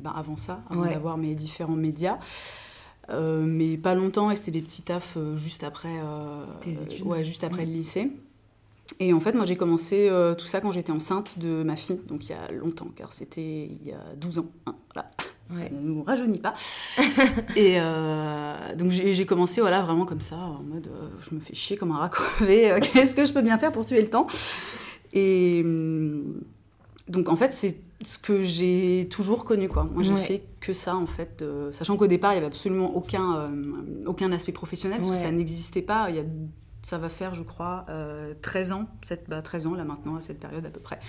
bah, 0.00 0.12
avant 0.16 0.36
ça, 0.36 0.60
avant 0.70 0.84
d'avoir 0.84 1.16
mes 1.16 1.34
différents 1.34 1.76
médias. 1.76 2.18
Euh, 3.10 3.42
mais 3.42 3.78
pas 3.78 3.94
longtemps 3.94 4.30
et 4.30 4.36
c'était 4.36 4.50
des 4.50 4.60
petits 4.60 4.82
tafs 4.82 5.14
euh, 5.16 5.36
juste 5.36 5.64
après, 5.64 5.98
euh, 6.04 6.44
ouais, 7.04 7.24
juste 7.24 7.42
après 7.42 7.64
le 7.64 7.72
lycée. 7.72 8.12
Et 9.00 9.12
en 9.12 9.20
fait, 9.20 9.34
moi 9.34 9.44
j'ai 9.44 9.56
commencé 9.56 10.10
tout 10.38 10.46
ça 10.46 10.62
quand 10.62 10.72
j'étais 10.72 10.92
enceinte 10.92 11.38
de 11.38 11.62
ma 11.62 11.76
fille, 11.76 12.00
donc 12.08 12.26
il 12.26 12.30
y 12.30 12.34
a 12.34 12.50
longtemps, 12.52 12.88
car 12.96 13.12
c'était 13.12 13.68
il 13.70 13.86
y 13.86 13.92
a 13.92 14.00
12 14.16 14.38
ans. 14.38 14.46
Hein, 14.66 14.74
voilà. 14.94 15.10
Ouais. 15.50 15.70
On 15.74 15.80
ne 15.80 15.88
nous 15.88 16.02
rajeunit 16.02 16.38
pas. 16.38 16.54
et 17.56 17.78
donc 18.76 18.90
j'ai 18.90 19.26
commencé 19.26 19.60
voilà, 19.60 19.82
vraiment 19.82 20.06
comme 20.06 20.22
ça, 20.22 20.36
en 20.36 20.62
mode 20.62 20.88
je 21.20 21.34
me 21.34 21.40
fais 21.40 21.54
chier 21.54 21.76
comme 21.76 21.92
un 21.92 21.98
rat 21.98 22.08
crevé, 22.08 22.78
qu'est-ce 22.92 23.14
que 23.14 23.26
je 23.26 23.32
peux 23.34 23.42
bien 23.42 23.58
faire 23.58 23.72
pour 23.72 23.84
tuer 23.84 24.00
le 24.00 24.08
temps? 24.08 24.26
Et. 25.12 25.62
Hum, 25.64 26.40
donc 27.08 27.30
en 27.30 27.36
fait, 27.36 27.52
c'est 27.52 27.78
ce 28.02 28.18
que 28.18 28.42
j'ai 28.42 29.08
toujours 29.10 29.44
connu 29.44 29.66
quoi. 29.68 29.84
Moi 29.84 30.02
j'ai 30.02 30.16
fait 30.16 30.42
que 30.60 30.74
ça 30.74 30.94
en 30.94 31.06
fait, 31.06 31.42
sachant 31.72 31.96
qu'au 31.96 32.06
départ 32.06 32.32
il 32.32 32.34
y 32.34 32.38
avait 32.38 32.46
absolument 32.46 32.94
aucun 32.94 33.36
euh, 33.36 33.48
aucun 34.04 34.30
aspect 34.30 34.52
professionnel 34.52 34.98
parce 34.98 35.10
que 35.10 35.16
ça 35.16 35.32
n'existait 35.32 35.82
pas. 35.82 36.10
Il 36.10 36.16
y 36.16 36.18
a, 36.18 36.24
ça 36.82 36.98
va 36.98 37.08
faire 37.08 37.34
je 37.34 37.42
crois 37.42 37.86
13 38.42 38.72
ans, 38.72 38.86
7, 39.02 39.24
bah, 39.28 39.40
13 39.40 39.68
ans 39.68 39.74
là 39.74 39.84
maintenant 39.84 40.16
à 40.16 40.20
cette 40.20 40.38
période 40.38 40.66
à 40.66 40.70
peu 40.70 40.80
près 40.80 41.00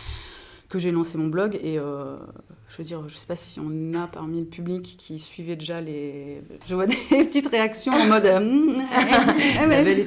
que 0.69 0.77
j'ai 0.77 0.91
lancé 0.91 1.17
mon 1.17 1.27
blog 1.27 1.59
et 1.61 1.79
euh, 1.79 2.17
je 2.69 2.77
veux 2.77 2.83
dire, 2.83 3.09
je 3.09 3.15
sais 3.15 3.25
pas 3.25 3.35
si 3.35 3.59
on 3.59 3.93
a 3.95 4.05
parmi 4.05 4.39
le 4.39 4.45
public 4.45 4.95
qui 4.97 5.17
suivait 5.17 5.55
déjà 5.55 5.81
les. 5.81 6.41
Je 6.67 6.75
vois 6.75 6.85
des 6.87 6.95
petites 6.95 7.47
réactions 7.47 7.91
en 7.91 8.05
mode. 8.05 8.25
Euh, 8.25 8.77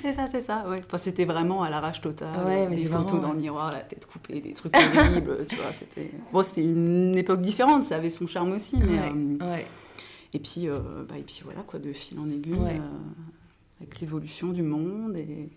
c'est 0.02 0.12
ça, 0.12 0.28
c'est 0.30 0.40
ça, 0.40 0.64
ouais. 0.68 0.80
Enfin, 0.86 0.96
c'était 0.96 1.24
vraiment 1.24 1.64
à 1.64 1.70
l'arrache 1.70 2.00
totale. 2.00 2.46
Ouais, 2.46 2.68
des 2.68 2.86
photos 2.86 3.20
dans 3.20 3.32
le 3.32 3.40
miroir, 3.40 3.72
la 3.72 3.80
tête 3.80 4.06
coupée, 4.06 4.40
des 4.40 4.52
trucs 4.52 4.74
horribles, 4.76 5.44
tu 5.48 5.56
vois. 5.56 5.72
C'était. 5.72 6.12
Bon, 6.32 6.44
c'était 6.44 6.62
une 6.62 7.18
époque 7.18 7.40
différente, 7.40 7.82
ça 7.82 7.96
avait 7.96 8.10
son 8.10 8.28
charme 8.28 8.52
aussi, 8.52 8.78
mais. 8.78 8.98
Euh, 9.42 9.56
et 10.32 10.38
puis, 10.38 10.68
bah, 11.08 11.18
et 11.18 11.22
puis 11.22 11.40
voilà, 11.42 11.62
quoi, 11.62 11.80
de 11.80 11.92
fil 11.92 12.16
en 12.20 12.30
aiguille, 12.30 12.54
avec 13.80 14.00
l'évolution 14.00 14.52
du 14.52 14.62
monde 14.62 15.16
et 15.16 15.48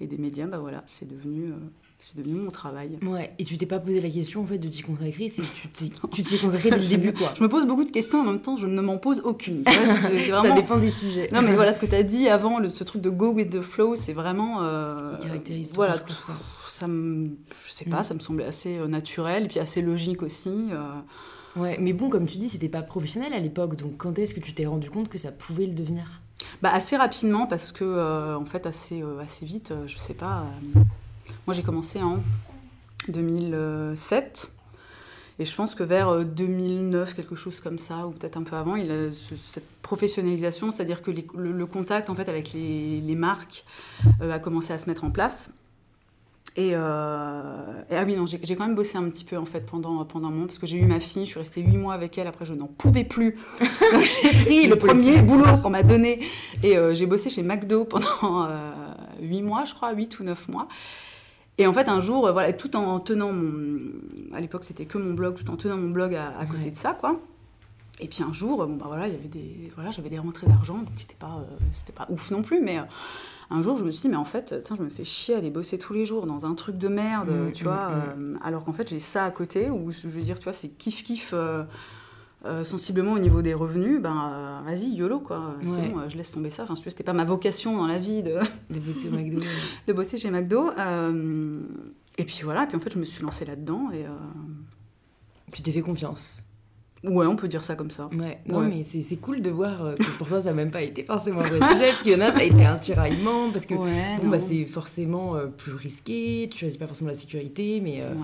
et 0.00 0.06
des 0.06 0.16
médias, 0.16 0.46
bah 0.46 0.58
voilà, 0.58 0.84
c'est 0.86 1.08
devenu, 1.08 1.46
euh, 1.46 1.56
c'est 1.98 2.16
devenu 2.16 2.34
mon 2.34 2.50
travail. 2.52 2.96
Ouais, 3.02 3.34
et 3.38 3.44
tu 3.44 3.58
t'es 3.58 3.66
pas 3.66 3.80
posé 3.80 4.00
la 4.00 4.10
question 4.10 4.42
en 4.42 4.46
fait 4.46 4.58
de 4.58 4.68
t'y 4.68 4.82
consacrer, 4.82 5.28
c'est 5.28 5.42
tu 6.12 6.22
t'y, 6.22 6.38
consacré 6.38 6.70
dès 6.70 6.78
le 6.78 6.86
début 6.86 7.12
quoi. 7.12 7.34
Je 7.36 7.42
me 7.42 7.48
pose 7.48 7.66
beaucoup 7.66 7.84
de 7.84 7.90
questions 7.90 8.20
en 8.20 8.24
même 8.24 8.40
temps, 8.40 8.56
je 8.56 8.68
ne 8.68 8.80
m'en 8.80 8.98
pose 8.98 9.20
aucune. 9.24 9.62
vraiment... 9.66 10.42
Ça 10.42 10.52
dépend 10.52 10.78
des 10.78 10.92
sujets. 10.92 11.28
Non 11.32 11.42
mais 11.42 11.52
voilà, 11.56 11.72
ce 11.72 11.80
que 11.80 11.86
tu 11.86 11.96
as 11.96 12.04
dit 12.04 12.28
avant, 12.28 12.60
le, 12.60 12.70
ce 12.70 12.84
truc 12.84 13.02
de 13.02 13.10
go 13.10 13.32
with 13.32 13.50
the 13.50 13.60
flow, 13.60 13.96
c'est 13.96 14.12
vraiment. 14.12 14.62
Euh, 14.62 14.88
ce 14.88 15.16
qui 15.16 15.26
caractérise 15.26 15.74
voilà, 15.74 15.98
tout, 15.98 16.14
ça 16.66 16.86
me, 16.86 17.30
je 17.64 17.70
sais 17.72 17.84
pas, 17.86 18.00
mm. 18.00 18.04
ça 18.04 18.14
me 18.14 18.20
semblait 18.20 18.46
assez 18.46 18.78
euh, 18.78 18.86
naturel 18.86 19.46
et 19.46 19.48
puis 19.48 19.58
assez 19.58 19.82
logique 19.82 20.22
aussi. 20.22 20.70
Ouais, 21.56 21.76
mais 21.80 21.92
bon, 21.92 22.08
comme 22.08 22.26
tu 22.26 22.38
dis, 22.38 22.48
c'était 22.48 22.68
pas 22.68 22.82
professionnel 22.82 23.32
à 23.32 23.40
l'époque, 23.40 23.74
donc 23.74 23.96
quand 23.96 24.16
est-ce 24.20 24.32
que 24.32 24.38
tu 24.38 24.52
t'es 24.52 24.66
rendu 24.66 24.90
compte 24.90 25.08
que 25.08 25.18
ça 25.18 25.32
pouvait 25.32 25.66
le 25.66 25.74
devenir? 25.74 26.20
Bah, 26.62 26.70
Assez 26.72 26.96
rapidement, 26.96 27.46
parce 27.46 27.72
que, 27.72 27.84
euh, 27.84 28.36
en 28.36 28.44
fait, 28.44 28.66
assez, 28.66 29.02
euh, 29.02 29.20
assez 29.20 29.46
vite, 29.46 29.70
euh, 29.70 29.86
je 29.86 29.98
sais 29.98 30.14
pas. 30.14 30.44
moi, 31.46 31.54
j'ai 31.54 31.62
commencé 31.62 32.02
en 32.02 32.18
2007. 33.08 34.52
Et 35.40 35.44
je 35.44 35.54
pense 35.54 35.76
que 35.76 35.84
vers 35.84 36.24
2009, 36.24 37.14
quelque 37.14 37.36
chose 37.36 37.60
comme 37.60 37.78
ça, 37.78 38.08
ou 38.08 38.10
peut-être 38.10 38.36
un 38.36 38.42
peu 38.42 38.56
avant, 38.56 38.74
il 38.74 38.90
a 38.90 39.12
cette 39.40 39.68
professionnalisation, 39.82 40.72
c'est-à-dire 40.72 41.00
que 41.00 41.12
le, 41.12 41.66
contact 41.66 42.10
en 42.10 42.16
fait 42.16 42.28
avec 42.28 42.52
les, 42.52 43.00
les 43.00 43.14
marques 43.14 43.64
a 44.20 44.40
commencé 44.40 44.72
à 44.72 44.78
se 44.78 44.86
mettre 44.90 45.04
en 45.04 45.12
place. 45.12 45.52
Et, 46.56 46.74
ah 46.74 48.04
oui, 48.04 48.16
non, 48.16 48.26
j'ai 48.26 48.56
quand 48.56 48.66
même 48.66 48.74
bossé 48.74 48.98
un 48.98 49.08
petit 49.08 49.24
peu 49.24 49.36
en 49.36 49.44
fait 49.44 49.60
pendant, 49.60 50.04
pendant 50.04 50.28
un 50.28 50.30
moment 50.30 50.46
parce 50.46 50.58
que 50.58 50.66
j'ai 50.66 50.78
eu 50.78 50.86
ma 50.86 50.98
fille, 50.98 51.24
je 51.24 51.30
suis 51.30 51.38
restée 51.38 51.62
huit 51.62 51.76
mois 51.76 51.94
avec 51.94 52.18
elle, 52.18 52.26
après 52.26 52.44
je 52.44 52.54
n'en 52.54 52.66
pouvais 52.66 53.04
plus. 53.04 53.36
Donc 53.92 54.02
j'ai 54.02 54.30
pris 54.44 54.66
le 54.66 54.76
premier 54.76 55.22
boulot 55.22 55.58
qu'on 55.62 55.70
m'a 55.70 55.84
donné 55.84 56.20
et 56.64 56.76
j'ai 56.92 57.06
bossé 57.06 57.30
chez 57.30 57.42
McDo 57.42 57.84
pendant 57.84 58.48
huit 59.20 59.42
mois, 59.42 59.64
je 59.66 59.74
crois, 59.74 59.92
huit 59.92 60.18
ou 60.18 60.24
neuf 60.24 60.48
mois. 60.48 60.68
Et 61.58 61.66
en 61.66 61.72
fait, 61.72 61.88
un 61.88 62.00
jour, 62.00 62.30
voilà, 62.32 62.52
tout 62.52 62.76
en 62.76 63.00
tenant 63.00 63.32
mon. 63.32 63.90
À 64.32 64.40
l'époque, 64.40 64.62
c'était 64.62 64.86
que 64.86 64.96
mon 64.96 65.12
blog, 65.14 65.34
tout 65.34 65.50
en 65.50 65.56
tenant 65.56 65.76
mon 65.76 65.90
blog 65.90 66.14
à, 66.14 66.46
côté 66.46 66.70
de 66.70 66.76
ça, 66.76 66.96
quoi. 66.98 67.20
Et 68.00 68.08
puis 68.08 68.22
un 68.22 68.32
jour, 68.32 68.66
bon, 68.66 68.76
bah 68.76 68.86
voilà, 68.88 69.08
il 69.08 69.14
y 69.14 69.16
avait 69.16 69.28
des, 69.28 69.72
voilà, 69.74 69.90
j'avais 69.90 70.10
des 70.10 70.18
rentrées 70.18 70.46
d'argent, 70.46 70.78
donc 70.78 70.88
c'était 70.98 71.16
pas, 71.18 71.44
c'était 71.72 71.92
pas 71.92 72.06
ouf 72.10 72.30
non 72.30 72.42
plus, 72.42 72.60
mais 72.60 72.80
un 73.50 73.62
jour, 73.62 73.76
je 73.76 73.84
me 73.84 73.90
suis 73.90 74.02
dit, 74.02 74.08
mais 74.08 74.16
en 74.16 74.24
fait, 74.24 74.62
tiens, 74.62 74.76
je 74.76 74.82
me 74.82 74.90
fais 74.90 75.04
chier 75.04 75.34
à 75.34 75.38
aller 75.38 75.50
bosser 75.50 75.78
tous 75.78 75.94
les 75.94 76.04
jours 76.04 76.26
dans 76.26 76.44
un 76.44 76.54
truc 76.54 76.76
de 76.76 76.88
merde, 76.88 77.30
mmh, 77.30 77.52
tu 77.52 77.64
vois, 77.64 77.88
mmh, 77.88 78.20
mmh. 78.20 78.34
Euh, 78.34 78.38
alors 78.42 78.64
qu'en 78.64 78.74
fait, 78.74 78.88
j'ai 78.88 79.00
ça 79.00 79.24
à 79.24 79.30
côté, 79.30 79.70
où 79.70 79.90
je 79.90 80.06
veux 80.06 80.20
dire, 80.20 80.38
tu 80.38 80.44
vois, 80.44 80.52
c'est 80.52 80.68
kiff-kiff. 80.68 81.30
Euh, 81.32 81.64
euh, 82.44 82.62
sensiblement 82.62 83.14
au 83.14 83.18
niveau 83.18 83.42
des 83.42 83.52
revenus, 83.52 84.00
ben 84.00 84.62
vas-y, 84.64 84.90
YOLO 84.90 85.18
quoi. 85.18 85.56
C'est 85.66 85.88
bon, 85.88 86.08
je 86.08 86.16
laisse 86.16 86.30
tomber 86.30 86.50
ça. 86.50 86.62
Enfin, 86.62 86.74
tu 86.74 86.88
c'était 86.88 87.02
pas 87.02 87.12
ma 87.12 87.24
vocation 87.24 87.76
dans 87.76 87.88
la 87.88 87.98
vie 87.98 88.22
de, 88.22 88.38
de 88.70 88.78
bosser 88.78 89.10
McDo. 89.10 89.40
de 89.88 89.92
bosser 89.92 90.18
chez 90.18 90.30
McDo. 90.30 90.70
et 92.16 92.24
puis 92.24 92.42
voilà, 92.44 92.62
et 92.62 92.66
puis 92.68 92.76
en 92.76 92.80
fait, 92.80 92.92
je 92.92 92.98
me 93.00 93.04
suis 93.04 93.24
lancée 93.24 93.44
là-dedans 93.44 93.90
et. 93.92 94.04
Tu 95.52 95.62
t'es 95.62 95.72
fait 95.72 95.80
confiance. 95.80 96.47
Ouais, 97.04 97.26
on 97.26 97.36
peut 97.36 97.46
dire 97.46 97.62
ça 97.62 97.76
comme 97.76 97.90
ça. 97.90 98.08
Ouais, 98.12 98.40
non, 98.46 98.60
mais 98.60 98.82
c'est 98.82 99.16
cool 99.16 99.40
de 99.40 99.50
voir 99.50 99.84
euh, 99.84 99.94
que 99.94 100.10
pour 100.18 100.26
toi, 100.26 100.42
ça 100.42 100.50
n'a 100.50 100.54
même 100.54 100.70
pas 100.70 100.82
été 100.82 101.04
forcément 101.04 101.40
un 101.40 101.44
vrai 101.44 101.60
sujet, 101.60 101.86
parce 101.86 102.02
qu'il 102.02 102.12
y 102.12 102.14
en 102.16 102.20
a, 102.20 102.32
ça 102.32 102.38
a 102.38 102.42
été 102.42 102.64
un 102.64 102.76
tiraillement, 102.76 103.50
parce 103.50 103.66
que 103.66 103.74
bah, 104.24 104.40
c'est 104.40 104.64
forcément 104.64 105.36
euh, 105.36 105.46
plus 105.46 105.74
risqué, 105.74 106.48
tu 106.50 106.58
choisis 106.58 106.76
pas 106.76 106.86
forcément 106.86 107.10
la 107.10 107.14
sécurité, 107.14 107.80
mais, 107.80 108.02
euh, 108.02 108.14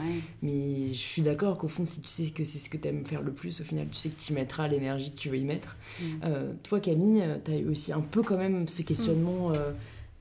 mais 0.43 0.89
je 0.89 0.99
suis 0.99 1.23
d'accord 1.23 1.57
qu'au 1.59 1.69
fond, 1.69 1.85
si 1.85 2.01
tu 2.01 2.09
sais 2.09 2.25
que 2.31 2.43
c'est 2.43 2.59
ce 2.59 2.69
que 2.69 2.77
tu 2.77 2.89
aimes 2.89 3.05
faire 3.05 3.23
le 3.23 3.33
plus, 3.33 3.61
au 3.61 3.65
final, 3.65 3.87
tu 3.91 3.97
sais 3.97 4.09
que 4.09 4.21
tu 4.21 4.33
y 4.33 4.35
mettras 4.35 4.67
l'énergie 4.67 5.13
que 5.13 5.19
tu 5.19 5.29
veux 5.29 5.39
y 5.39 5.45
mettre. 5.45 5.77
Mm. 6.01 6.29
toi, 6.63 6.81
Camille, 6.81 7.25
tu 7.45 7.53
as 7.53 7.57
eu 7.57 7.69
aussi 7.69 7.93
un 7.93 8.01
peu 8.01 8.23
quand 8.23 8.37
même 8.37 8.67
ce 8.67 8.83
questionnement 8.83 9.53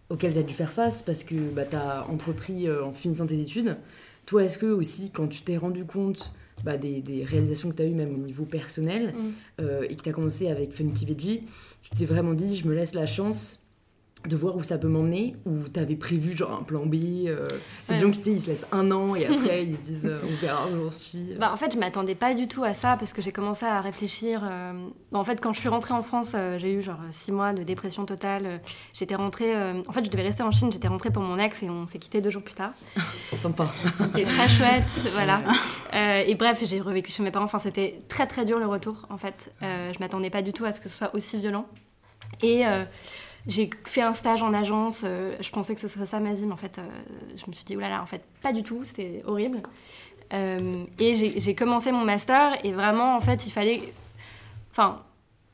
auquel 0.10 0.34
tu 0.34 0.40
as 0.40 0.44
dû 0.44 0.54
faire 0.54 0.72
face, 0.72 1.02
parce 1.02 1.24
que 1.24 1.36
bah, 1.36 1.66
tu 1.66 1.76
as 1.76 2.06
entrepris 2.08 2.70
en 2.70 2.94
finissant 2.94 3.26
tes 3.26 3.40
études. 3.40 3.78
Toi, 4.26 4.44
est-ce 4.44 4.58
que 4.58 4.68
aussi, 4.68 5.10
quand 5.10 5.28
tu 5.28 5.42
t'es 5.42 5.58
rendu 5.58 5.86
compte 5.86 6.32
bah, 6.64 6.78
des, 6.78 7.26
réalisations 7.26 7.70
que 7.70 7.76
tu 7.76 7.84
as 7.84 7.86
eues 7.86 7.94
même 7.94 8.14
au 8.16 8.20
niveau 8.20 8.46
personnel 8.46 9.14
mm. 9.14 9.62
euh, 9.62 9.86
et 9.90 9.96
que 9.96 10.02
tu 10.02 10.10
as 10.10 10.14
commencé 10.14 10.50
avec 10.50 10.74
Funky 10.74 11.06
Veggie, 11.06 11.44
tu 11.82 11.90
t'es 11.98 12.06
vraiment 12.06 12.34
dit 12.34 12.56
je 12.56 12.68
me 12.68 12.74
laisse 12.74 12.94
la 12.94 13.06
chance 13.06 13.63
de 14.28 14.36
voir 14.38 14.56
où 14.56 14.64
ça 14.64 14.78
peut 14.78 14.88
m'emmener, 14.88 15.36
ou 15.46 15.68
t'avais 15.68 15.96
prévu 15.96 16.36
genre 16.36 16.54
un 16.54 16.64
plan 16.64 16.86
B. 16.86 16.96
Euh, 17.28 17.48
c'est 17.84 17.96
des 17.96 18.00
gens 18.00 18.12
qui 18.12 18.22
ils 18.32 18.42
se 18.42 18.50
laissent 18.50 18.68
un 18.72 18.90
an 18.92 19.16
et 19.16 19.26
après 19.26 19.66
ils 19.66 19.76
se 19.76 19.82
disent 19.82 20.06
euh, 20.06 20.20
on 20.24 20.42
verra 20.42 20.68
où 20.68 20.84
j'en 20.84 20.90
suis. 20.90 21.36
Bah, 21.38 21.52
en 21.52 21.58
fait, 21.58 21.74
je 21.74 21.78
m'attendais 21.78 22.16
pas 22.16 22.34
du 22.34 22.48
tout 22.48 22.64
à 22.64 22.74
ça 22.74 22.96
parce 22.98 23.12
que 23.12 23.22
j'ai 23.22 23.34
commencé 23.34 23.66
à 23.66 23.82
réfléchir. 23.82 24.42
Euh, 24.44 24.88
en 25.12 25.24
fait, 25.24 25.42
quand 25.42 25.52
je 25.52 25.60
suis 25.60 25.70
rentrée 25.70 25.94
en 25.94 26.04
France, 26.04 26.36
j'ai 26.58 26.74
eu 26.74 26.82
genre 26.82 27.00
six 27.12 27.32
mois 27.32 27.54
de 27.54 27.64
dépression 27.64 28.06
totale. 28.06 28.62
J'étais 28.94 29.16
rentrée. 29.16 29.54
En 29.88 29.92
fait, 29.92 30.06
je 30.06 30.10
devais 30.10 30.24
rester 30.24 30.44
en 30.44 30.52
Chine. 30.52 30.72
J'étais 30.72 30.88
rentrée 30.88 31.12
pour 31.12 31.24
mon 31.24 31.38
ex 31.38 31.62
et 31.64 31.70
on 31.70 31.88
s'est 31.88 32.00
quitté 32.00 32.22
deux 32.22 32.30
jours 32.30 32.44
plus 32.44 32.56
tard. 32.56 32.72
Sympa. 33.36 33.66
C'était 33.66 34.24
très 34.24 34.50
chouette, 34.50 35.12
voilà. 35.14 35.42
et 36.26 36.36
bref, 36.36 36.62
j'ai 36.64 36.80
revécu 36.80 37.12
chez 37.12 37.24
mes 37.24 37.32
parents. 37.32 37.46
Enfin, 37.46 37.60
c'était 37.60 38.00
très 38.08 38.28
très 38.28 38.46
dur 38.46 38.60
le 38.60 38.68
retour. 38.68 39.06
En 39.10 39.18
fait, 39.18 39.52
je 39.62 40.00
m'attendais 40.00 40.30
pas 40.30 40.42
du 40.42 40.54
tout 40.54 40.66
à 40.66 40.72
ce 40.72 40.80
que 40.80 40.88
ce 40.88 40.98
soit 40.98 41.14
aussi 41.14 41.38
violent. 41.38 41.66
Et 42.42 42.64
j'ai 43.48 43.70
fait 43.86 44.02
un 44.02 44.14
stage 44.14 44.42
en 44.42 44.54
agence, 44.54 45.02
euh, 45.04 45.36
je 45.40 45.50
pensais 45.52 45.76
que 45.76 45.82
ce 45.82 45.88
serait 45.88 46.06
ça 46.06 46.20
ma 46.20 46.34
vie, 46.34 46.46
mais 46.46 46.54
en 46.54 46.58
fait, 46.58 46.78
euh, 46.78 46.82
je 47.36 47.44
me 47.48 47.54
suis 47.54 47.66
dit, 47.66 47.76
oulala, 47.76 48.02
en 48.02 48.06
fait, 48.06 48.22
pas 48.42 48.54
du 48.54 48.64
tout, 48.64 48.84
c'était 48.84 49.22
horrible. 49.26 49.62
Euh, 50.34 50.58
et 51.00 51.14
j'ai 51.16 51.56
commencé 51.56 51.92
mon 51.92 52.06
master, 52.06 52.54
et 52.66 52.72
vraiment, 52.72 53.16
en 53.16 53.20
fait, 53.22 53.46
il 53.46 53.52
fallait. 53.52 53.82
Enfin, 54.72 55.02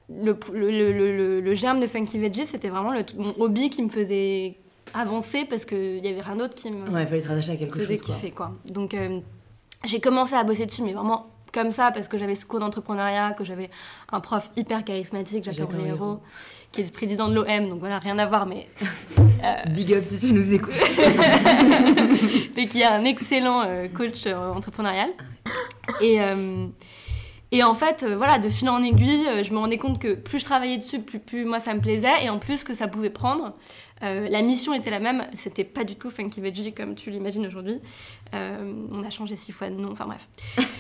le, 0.07 0.37
le, 0.53 0.71
le, 0.71 1.41
le 1.41 1.53
germe 1.55 1.79
de 1.79 1.87
Funky 1.87 2.19
Veggie, 2.19 2.45
c'était 2.45 2.69
vraiment 2.69 2.93
mon 3.17 3.33
hobby 3.39 3.69
qui 3.69 3.83
me 3.83 3.89
faisait 3.89 4.55
avancer 4.93 5.45
parce 5.45 5.65
qu'il 5.65 6.03
y 6.03 6.07
avait 6.07 6.21
rien 6.21 6.35
d'autre 6.35 6.55
qui 6.55 6.71
me. 6.71 6.89
Ouais, 6.89 7.03
il 7.03 7.07
fallait 7.07 7.19
être 7.19 7.31
attaché 7.31 7.51
à 7.51 7.57
quelque 7.57 7.79
faisait 7.79 7.97
chose. 7.97 8.05
Kiffer, 8.05 8.31
quoi. 8.31 8.51
Donc, 8.65 8.95
j'ai 9.85 9.99
commencé 9.99 10.35
à 10.35 10.43
bosser 10.43 10.65
dessus, 10.65 10.83
mais 10.83 10.93
vraiment 10.93 11.27
comme 11.51 11.71
ça, 11.71 11.91
parce 11.91 12.07
que 12.07 12.17
j'avais 12.17 12.35
ce 12.35 12.45
cours 12.45 12.59
d'entrepreneuriat, 12.59 13.33
que 13.33 13.43
j'avais 13.43 13.69
un 14.11 14.19
prof 14.19 14.49
hyper 14.55 14.83
charismatique, 14.83 15.43
Jacques 15.43 15.57
Hérault 15.57 16.21
qui 16.71 16.81
est 16.81 16.93
président 16.93 17.27
de 17.27 17.33
l'OM, 17.35 17.69
donc 17.69 17.79
voilà, 17.79 17.99
rien 17.99 18.17
à 18.19 18.25
voir, 18.25 18.45
mais. 18.45 18.67
Euh, 19.41 19.69
Big 19.69 19.93
up 19.93 20.03
si 20.03 20.19
tu 20.19 20.33
nous 20.33 20.53
écoutes. 20.53 20.73
mais 22.57 22.67
qui 22.67 22.81
est 22.81 22.85
un 22.85 23.05
excellent 23.05 23.63
euh, 23.65 23.87
coach 23.87 24.25
euh, 24.25 24.35
entrepreneurial. 24.51 25.11
Et. 26.01 26.19
Et 27.51 27.63
en 27.63 27.73
fait, 27.73 28.05
voilà, 28.05 28.37
de 28.37 28.47
fil 28.47 28.69
en 28.69 28.83
aiguille, 28.83 29.27
je 29.43 29.51
me 29.53 29.57
rendais 29.57 29.79
compte 29.79 29.99
que 29.99 30.13
plus 30.13 30.39
je 30.39 30.45
travaillais 30.45 30.77
dessus, 30.77 30.99
plus, 30.99 31.19
plus 31.19 31.45
moi 31.45 31.59
ça 31.59 31.73
me 31.73 31.81
plaisait, 31.81 32.23
et 32.23 32.29
en 32.29 32.37
plus 32.37 32.63
que 32.63 32.75
ça 32.75 32.87
pouvait 32.87 33.09
prendre. 33.09 33.53
la 34.01 34.41
mission 34.43 34.71
était 34.73 34.91
la 34.91 34.99
même, 34.99 35.25
c'était 35.33 35.63
pas 35.63 35.83
du 35.83 35.95
tout 35.95 36.11
Funky 36.11 36.41
Veggie 36.41 36.73
comme 36.73 36.93
tu 36.93 37.09
l'imagines 37.09 37.47
aujourd'hui. 37.47 37.79
on 38.33 39.03
a 39.03 39.09
changé 39.09 39.35
six 39.35 39.51
fois 39.51 39.71
de 39.71 39.75
nom, 39.75 39.91
enfin 39.91 40.05
bref. 40.05 40.27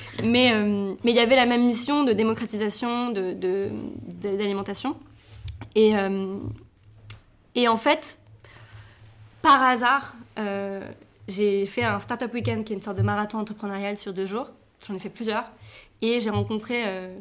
mais 0.23 0.53
mais 1.03 1.09
il 1.11 1.15
y 1.15 1.19
avait 1.19 1.35
la 1.35 1.47
même 1.47 1.65
mission 1.65 2.03
de 2.03 2.13
démocratisation 2.13 3.09
d'alimentation. 4.21 4.91
De, 4.91 4.95
et, 5.75 5.95
euh, 5.95 6.37
et 7.55 7.67
en 7.67 7.77
fait, 7.77 8.19
par 9.41 9.61
hasard, 9.61 10.15
euh, 10.37 10.81
j'ai 11.27 11.65
fait 11.65 11.83
un 11.83 11.99
Startup 11.99 12.33
Weekend 12.33 12.63
qui 12.63 12.73
est 12.73 12.75
une 12.75 12.81
sorte 12.81 12.97
de 12.97 13.03
marathon 13.03 13.37
entrepreneurial 13.39 13.97
sur 13.97 14.13
deux 14.13 14.25
jours. 14.25 14.51
J'en 14.87 14.95
ai 14.95 14.99
fait 14.99 15.09
plusieurs. 15.09 15.45
Et 16.01 16.19
j'ai 16.19 16.29
rencontré 16.29 16.83
euh, 16.85 17.13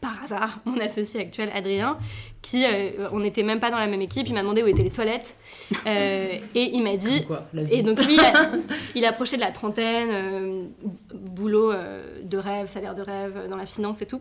par 0.00 0.22
hasard 0.24 0.60
mon 0.64 0.78
associé 0.80 1.20
actuel, 1.20 1.50
Adrien, 1.54 1.98
qui, 2.40 2.64
on 3.12 3.20
n'était 3.20 3.42
même 3.42 3.60
pas 3.60 3.70
dans 3.70 3.78
la 3.78 3.86
même 3.86 4.00
équipe. 4.00 4.26
Il 4.26 4.34
m'a 4.34 4.42
demandé 4.42 4.62
où 4.62 4.66
étaient 4.66 4.82
les 4.82 4.90
toilettes. 4.90 5.36
et 5.86 6.40
il 6.54 6.82
m'a 6.82 6.96
dit. 6.96 7.24
et 7.70 7.82
donc 7.82 8.04
lui, 8.04 8.18
il, 8.94 9.04
a, 9.04 9.08
approché 9.10 9.36
de 9.36 9.42
la 9.42 9.52
trentaine, 9.52 10.70
boulot 11.14 11.72
de 12.22 12.36
rêve, 12.36 12.68
salaire 12.68 12.94
de 12.94 13.02
rêve 13.02 13.48
dans 13.48 13.56
la 13.56 13.66
finance 13.66 14.02
et 14.02 14.06
tout. 14.06 14.20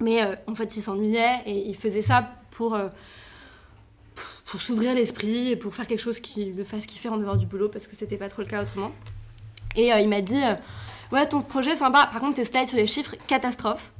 Mais 0.00 0.20
en 0.48 0.54
fait, 0.56 0.76
il 0.76 0.82
s'ennuyait 0.82 1.42
et 1.46 1.68
il 1.68 1.76
faisait 1.76 2.02
ça 2.02 2.28
pour 2.50 2.76
pour 4.52 4.60
s'ouvrir 4.60 4.92
l'esprit 4.92 5.52
et 5.52 5.56
pour 5.56 5.74
faire 5.74 5.86
quelque 5.86 6.02
chose 6.02 6.20
qui 6.20 6.52
le 6.52 6.62
fasse 6.62 6.84
kiffer 6.84 7.08
en 7.08 7.16
dehors 7.16 7.38
du 7.38 7.46
boulot 7.46 7.70
parce 7.70 7.86
que 7.86 7.96
c'était 7.96 8.18
pas 8.18 8.28
trop 8.28 8.42
le 8.42 8.48
cas 8.48 8.62
autrement. 8.62 8.92
Et 9.76 9.90
euh, 9.90 9.98
il 9.98 10.10
m'a 10.10 10.20
dit 10.20 10.42
euh, 10.44 10.56
ouais, 11.12 11.28
ton 11.28 11.40
projet 11.40 11.76
sympa. 11.76 12.08
Par 12.10 12.20
contre, 12.20 12.36
tes 12.36 12.44
slides 12.44 12.68
sur 12.68 12.78
les 12.78 12.86
chiffres, 12.86 13.14
catastrophe. 13.26 13.92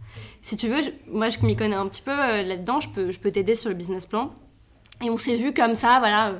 Si 0.42 0.56
tu 0.56 0.68
veux, 0.68 0.80
moi 1.08 1.28
je 1.28 1.38
m'y 1.40 1.54
connais 1.54 1.76
un 1.76 1.86
petit 1.86 2.02
peu 2.02 2.16
là-dedans, 2.16 2.80
je 2.80 2.88
peux, 2.88 3.12
je 3.12 3.18
peux 3.20 3.30
t'aider 3.30 3.54
sur 3.54 3.68
le 3.68 3.76
business 3.76 4.06
plan. 4.06 4.32
Et 5.04 5.08
on 5.08 5.16
s'est 5.16 5.36
vu 5.36 5.54
comme 5.54 5.76
ça, 5.76 5.98
voilà. 6.00 6.34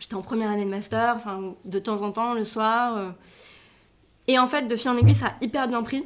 J'étais 0.00 0.14
en 0.14 0.22
première 0.22 0.50
année 0.50 0.64
de 0.64 0.70
master, 0.70 1.14
enfin, 1.16 1.54
de 1.64 1.78
temps 1.78 2.02
en 2.02 2.10
temps, 2.10 2.34
le 2.34 2.44
soir. 2.44 3.14
Et 4.28 4.38
en 4.38 4.46
fait, 4.46 4.68
de 4.68 4.76
fil 4.76 4.90
en 4.90 4.96
aiguille, 4.96 5.14
ça 5.14 5.28
a 5.28 5.44
hyper 5.44 5.66
bien 5.66 5.82
pris. 5.82 6.04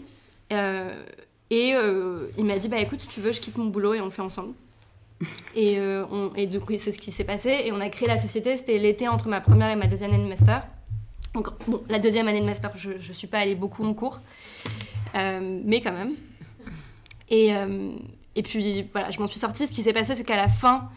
Euh, 0.52 1.04
et 1.50 1.74
euh, 1.74 2.28
il 2.38 2.44
m'a 2.44 2.56
dit, 2.56 2.68
bah 2.68 2.78
écoute, 2.78 3.00
si 3.00 3.08
tu 3.08 3.20
veux, 3.20 3.32
je 3.32 3.40
quitte 3.40 3.58
mon 3.58 3.66
boulot 3.66 3.94
et 3.94 4.00
on 4.00 4.06
le 4.06 4.10
fait 4.10 4.22
ensemble. 4.22 4.54
et, 5.56 5.78
euh, 5.78 6.04
on, 6.10 6.32
et 6.36 6.46
du 6.46 6.60
coup, 6.60 6.72
c'est 6.78 6.92
ce 6.92 6.98
qui 6.98 7.10
s'est 7.10 7.24
passé. 7.24 7.62
Et 7.64 7.72
on 7.72 7.80
a 7.80 7.88
créé 7.88 8.08
la 8.08 8.20
société, 8.20 8.56
c'était 8.56 8.78
l'été 8.78 9.08
entre 9.08 9.28
ma 9.28 9.40
première 9.40 9.70
et 9.70 9.76
ma 9.76 9.88
deuxième 9.88 10.14
année 10.14 10.22
de 10.22 10.28
master. 10.28 10.66
Donc, 11.35 11.49
bon, 11.66 11.83
la 11.88 11.99
deuxième 11.99 12.29
année 12.29 12.40
de 12.40 12.47
master, 12.47 12.71
je 12.77 12.90
ne 12.90 13.14
suis 13.14 13.27
pas 13.27 13.38
allée 13.38 13.55
beaucoup 13.55 13.85
en 13.85 13.95
cours, 13.95 14.21
mais 15.14 15.81
quand 15.81 15.92
même. 15.92 16.11
Et, 17.31 17.53
et 18.35 18.42
puis, 18.42 18.83
voilà, 18.92 19.11
je 19.11 19.18
m'en 19.18 19.27
suis 19.27 19.38
sortie. 19.38 19.66
Ce 19.66 19.73
qui 19.73 19.83
s'est 19.83 19.95
passé, 19.95 20.14
c'est 20.14 20.25
qu'à 20.25 20.37
la 20.37 20.49
fin, 20.49 20.90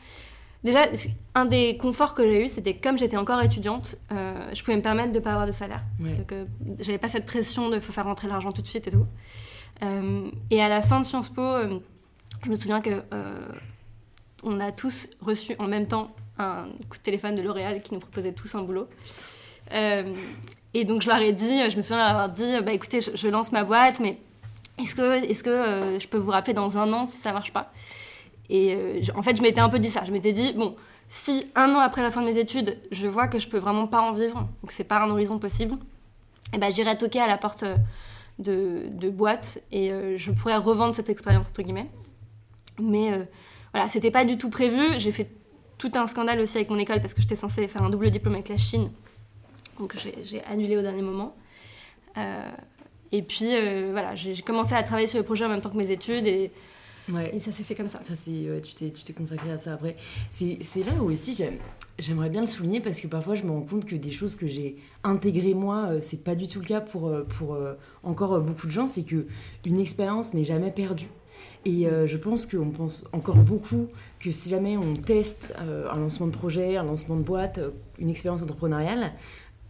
Déjà, 0.66 0.88
un 1.36 1.46
des 1.46 1.78
conforts 1.78 2.16
que 2.16 2.24
j'ai 2.24 2.46
eu, 2.46 2.48
c'était 2.48 2.76
comme 2.76 2.98
j'étais 2.98 3.18
encore 3.18 3.40
étudiante, 3.40 3.98
euh, 4.12 4.50
je 4.52 4.64
pouvais 4.64 4.76
me 4.76 4.82
permettre 4.82 5.12
de 5.12 5.20
ne 5.20 5.24
pas 5.24 5.30
avoir 5.30 5.46
de 5.46 5.52
salaire. 5.52 5.84
Ouais. 6.00 6.26
que 6.28 6.48
j'avais 6.80 6.98
pas 6.98 7.08
cette 7.08 7.28
pression 7.28 7.70
de 7.70 7.80
faut 7.80 7.94
faire 7.94 8.06
rentrer 8.06 8.28
l'argent 8.28 8.52
tout 8.52 8.64
de 8.64 8.68
suite 8.68 8.88
et 8.88 8.92
tout. 8.92 9.06
Euh, 9.84 10.32
et 10.50 10.64
à 10.64 10.68
la 10.68 10.82
fin 10.82 11.00
de 11.00 11.06
Sciences 11.06 11.30
Po, 11.30 11.42
euh, 11.44 11.80
je 12.44 12.50
me 12.50 12.56
souviens 12.56 12.82
que 12.82 13.04
on 14.44 14.60
a 14.60 14.72
tous 14.72 15.08
reçu 15.22 15.56
en 15.60 15.68
même 15.68 15.88
temps 15.88 16.16
un 16.40 16.66
coup 16.90 16.98
de 16.98 17.04
téléphone 17.04 17.36
de 17.36 17.44
L'Oréal 17.44 17.84
qui 17.84 17.94
nous 17.94 18.00
proposait 18.00 18.34
tous 18.34 18.56
un 18.56 18.64
boulot. 18.64 18.88
Et 19.72 20.84
donc 20.84 21.02
je 21.02 21.08
leur 21.08 21.20
ai 21.20 21.32
dit, 21.32 21.70
je 21.70 21.78
me 21.78 21.82
souviens 21.82 21.98
leur 21.98 22.08
avoir 22.08 22.30
dit, 22.30 22.60
bah 22.64 22.74
écoutez, 22.74 23.00
je, 23.02 23.28
lance 23.28 23.52
ma 23.52 23.64
boîte, 23.64 24.00
mais 24.00 24.18
est-ce 24.78 24.96
que, 24.96 25.24
est 25.24 25.42
que 25.42 26.00
je 26.00 26.08
peux 26.08 26.18
vous 26.18 26.32
rappeler 26.32 26.54
dans 26.54 26.78
un 26.78 26.92
an 26.94 27.08
si 27.08 27.18
ça 27.18 27.32
marche 27.32 27.54
pas? 27.54 27.72
Et 28.50 28.76
euh, 28.76 29.02
en 29.16 29.22
fait, 29.22 29.38
je 29.38 29.42
m'étais 29.42 29.62
un 29.62 29.70
peu 29.70 29.80
dit 29.80 29.90
ça. 29.90 30.04
Je 30.06 30.12
m'étais 30.12 30.32
dit, 30.32 30.54
bon, 30.54 30.76
si 31.10 31.48
un 31.56 31.74
an 31.74 31.80
après 31.80 32.02
la 32.02 32.12
fin 32.12 32.22
de 32.22 32.28
mes 32.28 32.38
études, 32.38 32.78
je 32.92 33.08
vois 33.08 33.28
que 33.28 33.40
je 33.40 33.48
peux 33.48 33.58
vraiment 33.58 33.88
pas 33.88 34.02
en 34.02 34.14
vivre, 34.14 34.48
donc 34.62 34.72
c'est 34.72 34.84
pas 34.84 35.00
un 35.00 35.10
horizon 35.10 35.40
possible, 35.40 35.76
et 35.76 36.56
eh 36.56 36.58
ben 36.58 36.72
j'irai 36.72 36.98
toquer 36.98 37.22
à 37.22 37.28
la 37.28 37.38
porte 37.38 37.64
euh, 37.64 38.88
de, 38.90 39.10
boîte 39.10 39.62
et 39.72 39.92
euh, 39.92 40.18
je 40.18 40.32
pourrais 40.32 40.58
revendre 40.58 40.94
cette 40.94 41.10
expérience 41.10 41.48
entre 41.48 41.62
guillemets. 41.62 41.90
Mais 42.80 43.12
voilà, 43.72 43.88
c'était 43.88 44.12
pas 44.12 44.26
du 44.26 44.38
tout 44.38 44.50
prévu. 44.50 45.00
J'ai 45.00 45.14
fait 45.14 45.30
tout 45.78 45.92
un 45.96 46.08
scandale 46.08 46.42
aussi 46.42 46.58
avec 46.58 46.70
mon 46.70 46.78
école 46.78 47.00
parce 47.00 47.14
que 47.14 47.22
j'étais 47.22 47.38
censée 47.38 47.70
faire 47.70 47.84
un 47.84 47.90
double 47.90 48.12
diplôme 48.12 48.34
avec 48.34 48.50
la 48.50 48.58
Chine, 48.58 48.92
donc 49.80 49.96
j'ai 50.24 50.44
annulé 50.46 50.78
au 50.78 50.82
dernier 50.82 51.02
moment. 51.02 51.36
et 53.12 53.22
puis 53.22 53.50
voilà, 53.92 54.16
j'ai 54.16 54.42
commencé 54.42 54.74
à 54.74 54.84
travailler 54.84 55.08
sur 55.08 55.20
le 55.20 55.26
projet 55.26 55.46
en 55.46 55.50
même 55.50 55.62
temps 55.62 55.70
que 55.70 55.78
mes 55.78 55.92
études 55.92 56.28
et 56.28 56.52
et 57.34 57.40
ça 57.40 57.52
s'est 57.52 57.64
fait 57.64 57.76
comme 57.76 57.88
ça. 57.88 58.00
ça 58.04 58.32
ouais, 58.32 58.62
tu 58.62 58.74
t'es 58.74 59.14
consacré 59.14 59.52
à 59.52 59.58
ça 59.58 59.74
après. 59.74 59.96
C'est 60.32 60.58
là 60.86 60.92
où 61.00 61.12
aussi 61.12 61.40
j'aimerais 62.00 62.30
bien 62.30 62.42
le 62.42 62.48
souligner 62.48 62.80
parce 62.80 63.00
que 63.00 63.08
parfois 63.08 63.36
je 63.36 63.44
me 63.44 63.52
rends 63.52 63.62
compte 63.62 63.86
que 63.86 63.96
des 63.96 64.12
choses 64.12 64.36
que 64.36 64.48
j'ai 64.48 64.78
intégrées 65.04 65.54
moi, 65.54 65.88
euh, 65.90 66.00
c'est 66.02 66.24
pas 66.24 66.36
du 66.36 66.48
tout 66.48 66.60
le 66.60 66.66
cas 66.66 66.82
pour, 66.82 67.08
euh, 67.08 67.24
pour 67.24 67.54
euh, 67.54 67.76
encore 68.04 68.42
beaucoup 68.42 68.68
de 68.68 68.72
gens. 68.72 68.88
C'est 68.88 69.04
que 69.04 69.28
une 69.66 69.80
expérience 69.80 70.34
n'est 70.34 70.44
jamais 70.44 70.72
perdue. 70.72 71.10
Et 71.66 71.88
je 72.06 72.18
pense 72.18 72.46
qu'on 72.46 72.70
pense 72.70 73.04
encore 73.12 73.36
beaucoup 73.36 73.88
que 74.22 74.32
si 74.32 74.50
jamais 74.50 74.78
on 74.78 74.96
teste 74.96 75.54
un 75.58 75.98
lancement 75.98 76.28
de 76.28 76.32
projet, 76.32 76.78
un 76.78 76.84
lancement 76.84 77.18
de 77.18 77.24
boîte, 77.24 77.60
une 78.00 78.10
expérience 78.10 78.42
entrepreneuriale, 78.42 79.12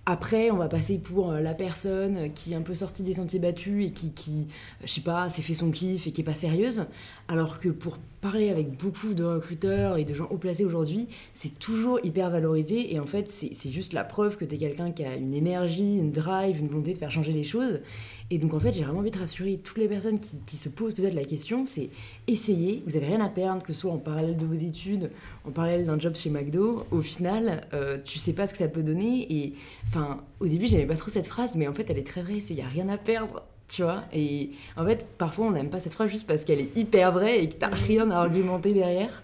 après, 0.08 0.52
on 0.52 0.58
va 0.58 0.68
passer 0.68 1.00
pour 1.00 1.32
euh, 1.32 1.40
la 1.40 1.56
personne 1.56 2.32
qui 2.34 2.54
est 2.54 2.56
un 2.56 2.62
peu 2.62 2.76
sortie 2.76 3.02
des 3.02 3.14
sentiers 3.14 3.40
battus 3.40 3.88
et 3.88 3.92
qui, 3.92 4.12
qui 4.12 4.48
je 4.84 4.92
sais 4.92 5.02
pas, 5.02 5.30
s'est 5.30 5.42
fait 5.42 5.56
son 5.56 5.72
kiff 5.72 6.06
et 6.06 6.12
qui 6.12 6.22
est 6.22 6.26
pas 6.26 6.36
sérieuse. 6.36 6.86
Alors 7.28 7.58
que 7.58 7.70
pour 7.70 7.98
parler 8.22 8.50
avec 8.50 8.78
beaucoup 8.78 9.14
de 9.14 9.24
recruteurs 9.24 9.98
et 9.98 10.04
de 10.04 10.14
gens 10.14 10.28
haut 10.30 10.38
placés 10.38 10.64
aujourd'hui, 10.64 11.08
c'est 11.34 11.58
toujours 11.58 12.00
hyper 12.04 12.30
valorisé. 12.30 12.94
Et 12.94 13.00
en 13.00 13.06
fait, 13.08 13.30
c'est 13.30 13.70
juste 13.70 13.94
la 13.94 14.04
preuve 14.04 14.38
que 14.38 14.46
tu 14.46 14.56
es 14.56 14.58
quelqu'un 14.60 14.92
qui 14.92 15.04
a 15.04 15.16
une 15.16 15.34
énergie, 15.34 15.98
une 15.98 16.12
drive, 16.12 16.60
une 16.60 16.68
volonté 16.68 16.94
de 16.94 16.98
faire 17.00 17.12
changer 17.12 17.34
les 17.34 17.44
choses. 17.44 17.82
Et 18.30 18.38
donc 18.38 18.54
en 18.54 18.60
fait, 18.60 18.74
j'ai 18.74 18.84
vraiment 18.84 19.00
envie 19.00 19.12
de 19.12 19.18
rassurer 19.18 19.60
toutes 19.64 19.78
les 19.78 19.88
personnes 19.88 20.20
qui, 20.20 20.56
se 20.56 20.70
posent 20.70 20.94
peut-être 20.94 21.14
la 21.14 21.26
question, 21.26 21.66
c'est 21.66 21.90
essayer, 22.28 22.82
vous 22.88 22.96
avez 22.96 23.08
rien 23.08 23.22
à 23.22 23.30
perdre, 23.30 23.62
que 23.62 23.74
ce 23.74 23.82
soit 23.82 23.92
en 23.92 23.98
parallèle 23.98 24.38
de 24.38 24.46
vos 24.46 24.54
études, 24.54 25.12
en 25.46 25.52
parallèle 25.52 25.86
d'un 25.86 26.00
job 26.00 26.16
chez 26.16 26.30
McDo, 26.30 26.86
au 26.92 27.02
final, 27.02 27.68
euh, 27.74 28.00
tu 28.04 28.18
sais 28.18 28.34
pas 28.34 28.48
ce 28.48 28.54
que 28.54 28.60
ça 28.60 28.68
peut 28.68 28.84
donner. 28.84 29.32
Et 29.32 29.54
enfin, 29.88 30.24
au 30.40 30.48
début, 30.48 30.66
j'aimais 30.66 30.88
pas 30.88 30.96
trop 30.96 31.10
cette 31.10 31.28
phrase, 31.28 31.56
mais 31.56 31.68
en 31.68 31.74
fait, 31.74 31.90
elle 31.90 31.98
est 31.98 32.08
très 32.08 32.24
vraie, 32.24 32.40
c'est 32.40 32.54
il 32.54 32.60
y 32.60 32.64
a 32.64 32.68
rien 32.68 32.90
à 32.90 32.98
perdre 32.98 33.44
tu 33.68 33.84
vois. 33.84 34.04
Et 34.14 34.52
en 34.78 34.86
fait 34.86 35.06
parfois 35.18 35.48
on 35.48 35.52
n'aime 35.52 35.70
pas 35.70 35.80
cette 35.80 35.94
phrase 35.94 36.10
juste 36.10 36.28
parce 36.28 36.44
qu'elle 36.44 36.60
est 36.60 36.76
hyper 36.78 37.12
vraie 37.12 37.44
et 37.44 37.50
que 37.50 37.56
t'as 37.56 37.70
rien 37.70 38.10
à 38.12 38.18
argumenter 38.18 38.74
derrière. 38.74 39.24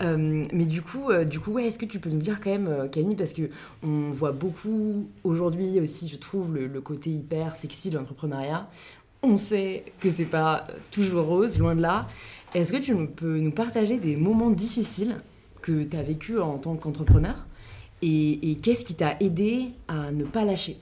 Euh, 0.00 0.44
mais 0.52 0.64
du 0.64 0.82
coup 0.82 1.10
euh, 1.10 1.24
du 1.24 1.40
coup 1.40 1.52
ouais 1.52 1.66
est-ce 1.66 1.78
que 1.78 1.84
tu 1.84 1.98
peux 1.98 2.10
nous 2.10 2.18
dire 2.18 2.40
quand 2.40 2.50
même 2.50 2.66
euh, 2.66 2.88
Camille 2.88 3.14
parce 3.14 3.32
que 3.32 3.50
on 3.82 4.10
voit 4.10 4.32
beaucoup 4.32 5.06
aujourd'hui 5.22 5.78
aussi 5.80 6.08
je 6.08 6.16
trouve 6.16 6.54
le, 6.54 6.80
côté 6.80 7.10
hyper 7.10 7.54
sexy 7.54 7.90
de 7.90 7.98
l'entrepreneuriat. 7.98 8.68
On 9.22 9.36
sait 9.36 9.84
que 10.00 10.10
c'est 10.10 10.24
pas 10.24 10.66
toujours 10.90 11.26
rose 11.26 11.58
loin 11.58 11.76
de 11.76 11.82
là. 11.82 12.06
Est-ce 12.54 12.72
que 12.72 12.78
tu 12.78 12.94
peux 13.06 13.38
nous 13.38 13.52
partager 13.52 13.98
des 13.98 14.16
moments 14.16 14.50
difficiles 14.50 15.16
que 15.60 15.84
tu 15.84 15.96
as 15.96 16.02
vécu 16.02 16.40
en 16.40 16.58
tant 16.58 16.74
qu'entrepreneur 16.74 17.36
et 18.04 18.56
qu'est-ce 18.60 18.84
qui 18.84 18.94
t'a 18.94 19.16
aidé 19.20 19.68
à 19.86 20.10
ne 20.10 20.24
pas 20.24 20.44
lâcher? 20.44 20.76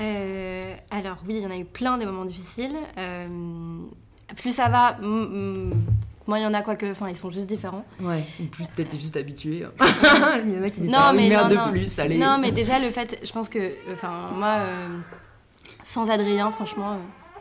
Euh, 0.00 0.74
alors 0.90 1.18
oui, 1.26 1.36
il 1.36 1.42
y 1.42 1.46
en 1.46 1.50
a 1.50 1.56
eu 1.56 1.64
plein 1.64 1.98
des 1.98 2.06
moments 2.06 2.24
difficiles. 2.24 2.76
Euh, 2.96 3.28
plus 4.36 4.54
ça 4.54 4.68
va, 4.68 4.96
moins 5.00 6.38
il 6.38 6.42
y 6.42 6.46
en 6.46 6.54
a 6.54 6.62
quoi 6.62 6.76
que, 6.76 6.90
enfin 6.90 7.08
ils 7.08 7.16
sont 7.16 7.30
juste 7.30 7.48
différents. 7.48 7.84
Ouais, 8.00 8.22
ou 8.40 8.44
plus 8.44 8.66
peut-être 8.68 8.98
juste 8.98 9.16
habitué. 9.16 9.66
Il 10.44 10.52
y 10.52 10.58
en 10.58 10.62
a 10.62 10.70
qui 10.70 10.80
disent 10.80 10.90
non, 10.90 11.12
mais 11.14 11.24
une 11.24 11.30
merde 11.30 11.50
de 11.50 11.70
plus, 11.70 11.98
allez. 11.98 12.16
Non 12.16 12.38
mais 12.38 12.52
déjà 12.52 12.78
le 12.78 12.90
fait, 12.90 13.20
je 13.24 13.32
pense 13.32 13.48
que, 13.48 13.74
enfin 13.92 14.30
moi, 14.34 14.58
euh, 14.60 14.98
sans 15.82 16.08
Adrien 16.10 16.50
franchement... 16.50 16.98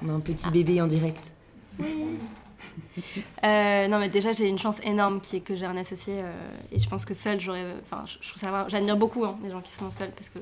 un 0.08 0.19
petit 0.19 0.50
bébé 0.50 0.82
en 0.82 0.88
direct. 0.88 1.32
non 3.43 4.00
mais 4.00 4.10
déjà 4.10 4.34
j'ai 4.34 4.48
une 4.48 4.60
chance 4.60 4.80
énorme 4.84 5.22
qui 5.22 5.38
est 5.38 5.41
que 5.41 5.56
j'ai 5.56 5.65
un 5.65 5.78
associé 5.78 6.15
et 6.74 6.80
je 6.80 6.89
pense 6.89 7.06
que 7.06 7.13
seul 7.13 7.39
j'aurais 7.39 7.63
enfin 7.82 8.04
je, 8.06 8.28
trouve 8.28 8.41
ça 8.41 8.67
j'admire 8.67 8.98
beaucoup 8.98 9.24
hein, 9.24 9.38
les 9.41 9.50
gens 9.50 9.62
qui 9.62 9.72
sont 9.72 9.89
seuls 9.91 10.12
parce 10.12 10.28
que 10.28 10.39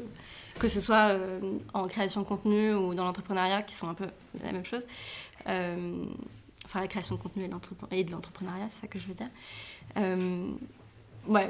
que 0.58 0.68
ce 0.68 0.80
soit 0.80 1.10
euh, 1.10 1.40
en 1.74 1.88
création 1.88 2.22
de 2.22 2.26
contenu 2.26 2.74
ou 2.74 2.94
dans 2.94 3.06
l'entrepreneuriat, 3.06 3.62
qui 3.64 3.76
sont 3.76 3.88
un 3.88 3.94
peu 3.94 4.08
la 4.44 4.52
même 4.52 4.66
chose. 4.66 4.86
Euh, 5.48 6.04
enfin, 6.66 6.82
la 6.82 6.88
création 6.88 7.16
de 7.16 7.22
contenu 7.22 7.48
et 7.92 8.04
de 8.04 8.12
l'entrepreneuriat, 8.12 8.68
c'est 8.70 8.82
ça 8.82 8.88
que 8.88 9.00
je 9.00 9.08
veux 9.08 9.14
dire. 9.14 9.30
Euh, 9.98 10.52
ouais, 11.28 11.50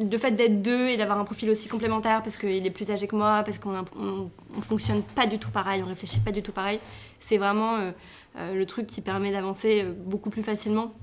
le 0.00 0.18
fait 0.18 0.32
d'être 0.32 0.62
deux 0.62 0.88
et 0.88 0.96
d'avoir 0.96 1.18
un 1.18 1.24
profil 1.24 1.50
aussi 1.50 1.68
complémentaire 1.68 2.22
parce 2.22 2.36
qu'il 2.36 2.66
est 2.66 2.70
plus 2.70 2.90
âgé 2.90 3.06
que 3.06 3.16
moi, 3.16 3.42
parce 3.44 3.58
qu'on 3.58 3.72
ne 3.72 4.62
fonctionne 4.62 5.02
pas 5.02 5.26
du 5.26 5.38
tout 5.38 5.50
pareil, 5.50 5.82
on 5.82 5.88
réfléchit 5.88 6.20
pas 6.20 6.32
du 6.32 6.42
tout 6.42 6.52
pareil, 6.52 6.80
c'est 7.20 7.38
vraiment 7.38 7.92
le 8.36 8.64
truc 8.64 8.86
qui 8.86 9.00
permet 9.00 9.30
d'avancer 9.30 9.84
beaucoup 9.84 10.30
plus 10.30 10.42
facilement. 10.42 10.94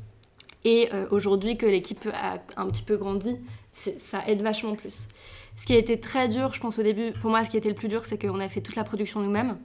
Et 0.65 0.89
aujourd'hui 1.11 1.57
que 1.57 1.65
l'équipe 1.65 2.07
a 2.13 2.39
un 2.57 2.67
petit 2.67 2.83
peu 2.83 2.97
grandi, 2.97 3.37
ça 3.71 4.27
aide 4.27 4.41
vachement 4.41 4.75
plus. 4.75 5.07
Ce 5.55 5.65
qui 5.65 5.73
a 5.73 5.77
été 5.77 5.99
très 5.99 6.27
dur, 6.27 6.53
je 6.53 6.59
pense 6.59 6.79
au 6.79 6.83
début, 6.83 7.11
pour 7.13 7.29
moi, 7.29 7.43
ce 7.43 7.49
qui 7.49 7.57
a 7.57 7.59
été 7.59 7.69
le 7.69 7.75
plus 7.75 7.87
dur, 7.87 8.05
c'est 8.05 8.17
qu'on 8.17 8.39
a 8.39 8.49
fait 8.49 8.61
toute 8.61 8.75
la 8.75 8.83
production 8.83 9.19
nous-mêmes. 9.21 9.57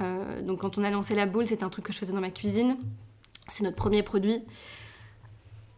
Euh, 0.00 0.42
donc 0.42 0.60
quand 0.60 0.78
on 0.78 0.84
a 0.84 0.90
lancé 0.90 1.14
la 1.14 1.26
boule, 1.26 1.46
c'était 1.46 1.64
un 1.64 1.68
truc 1.68 1.86
que 1.86 1.92
je 1.92 1.98
faisais 1.98 2.12
dans 2.12 2.20
ma 2.20 2.30
cuisine. 2.30 2.76
C'est 3.50 3.64
notre 3.64 3.76
premier 3.76 4.02
produit. 4.02 4.42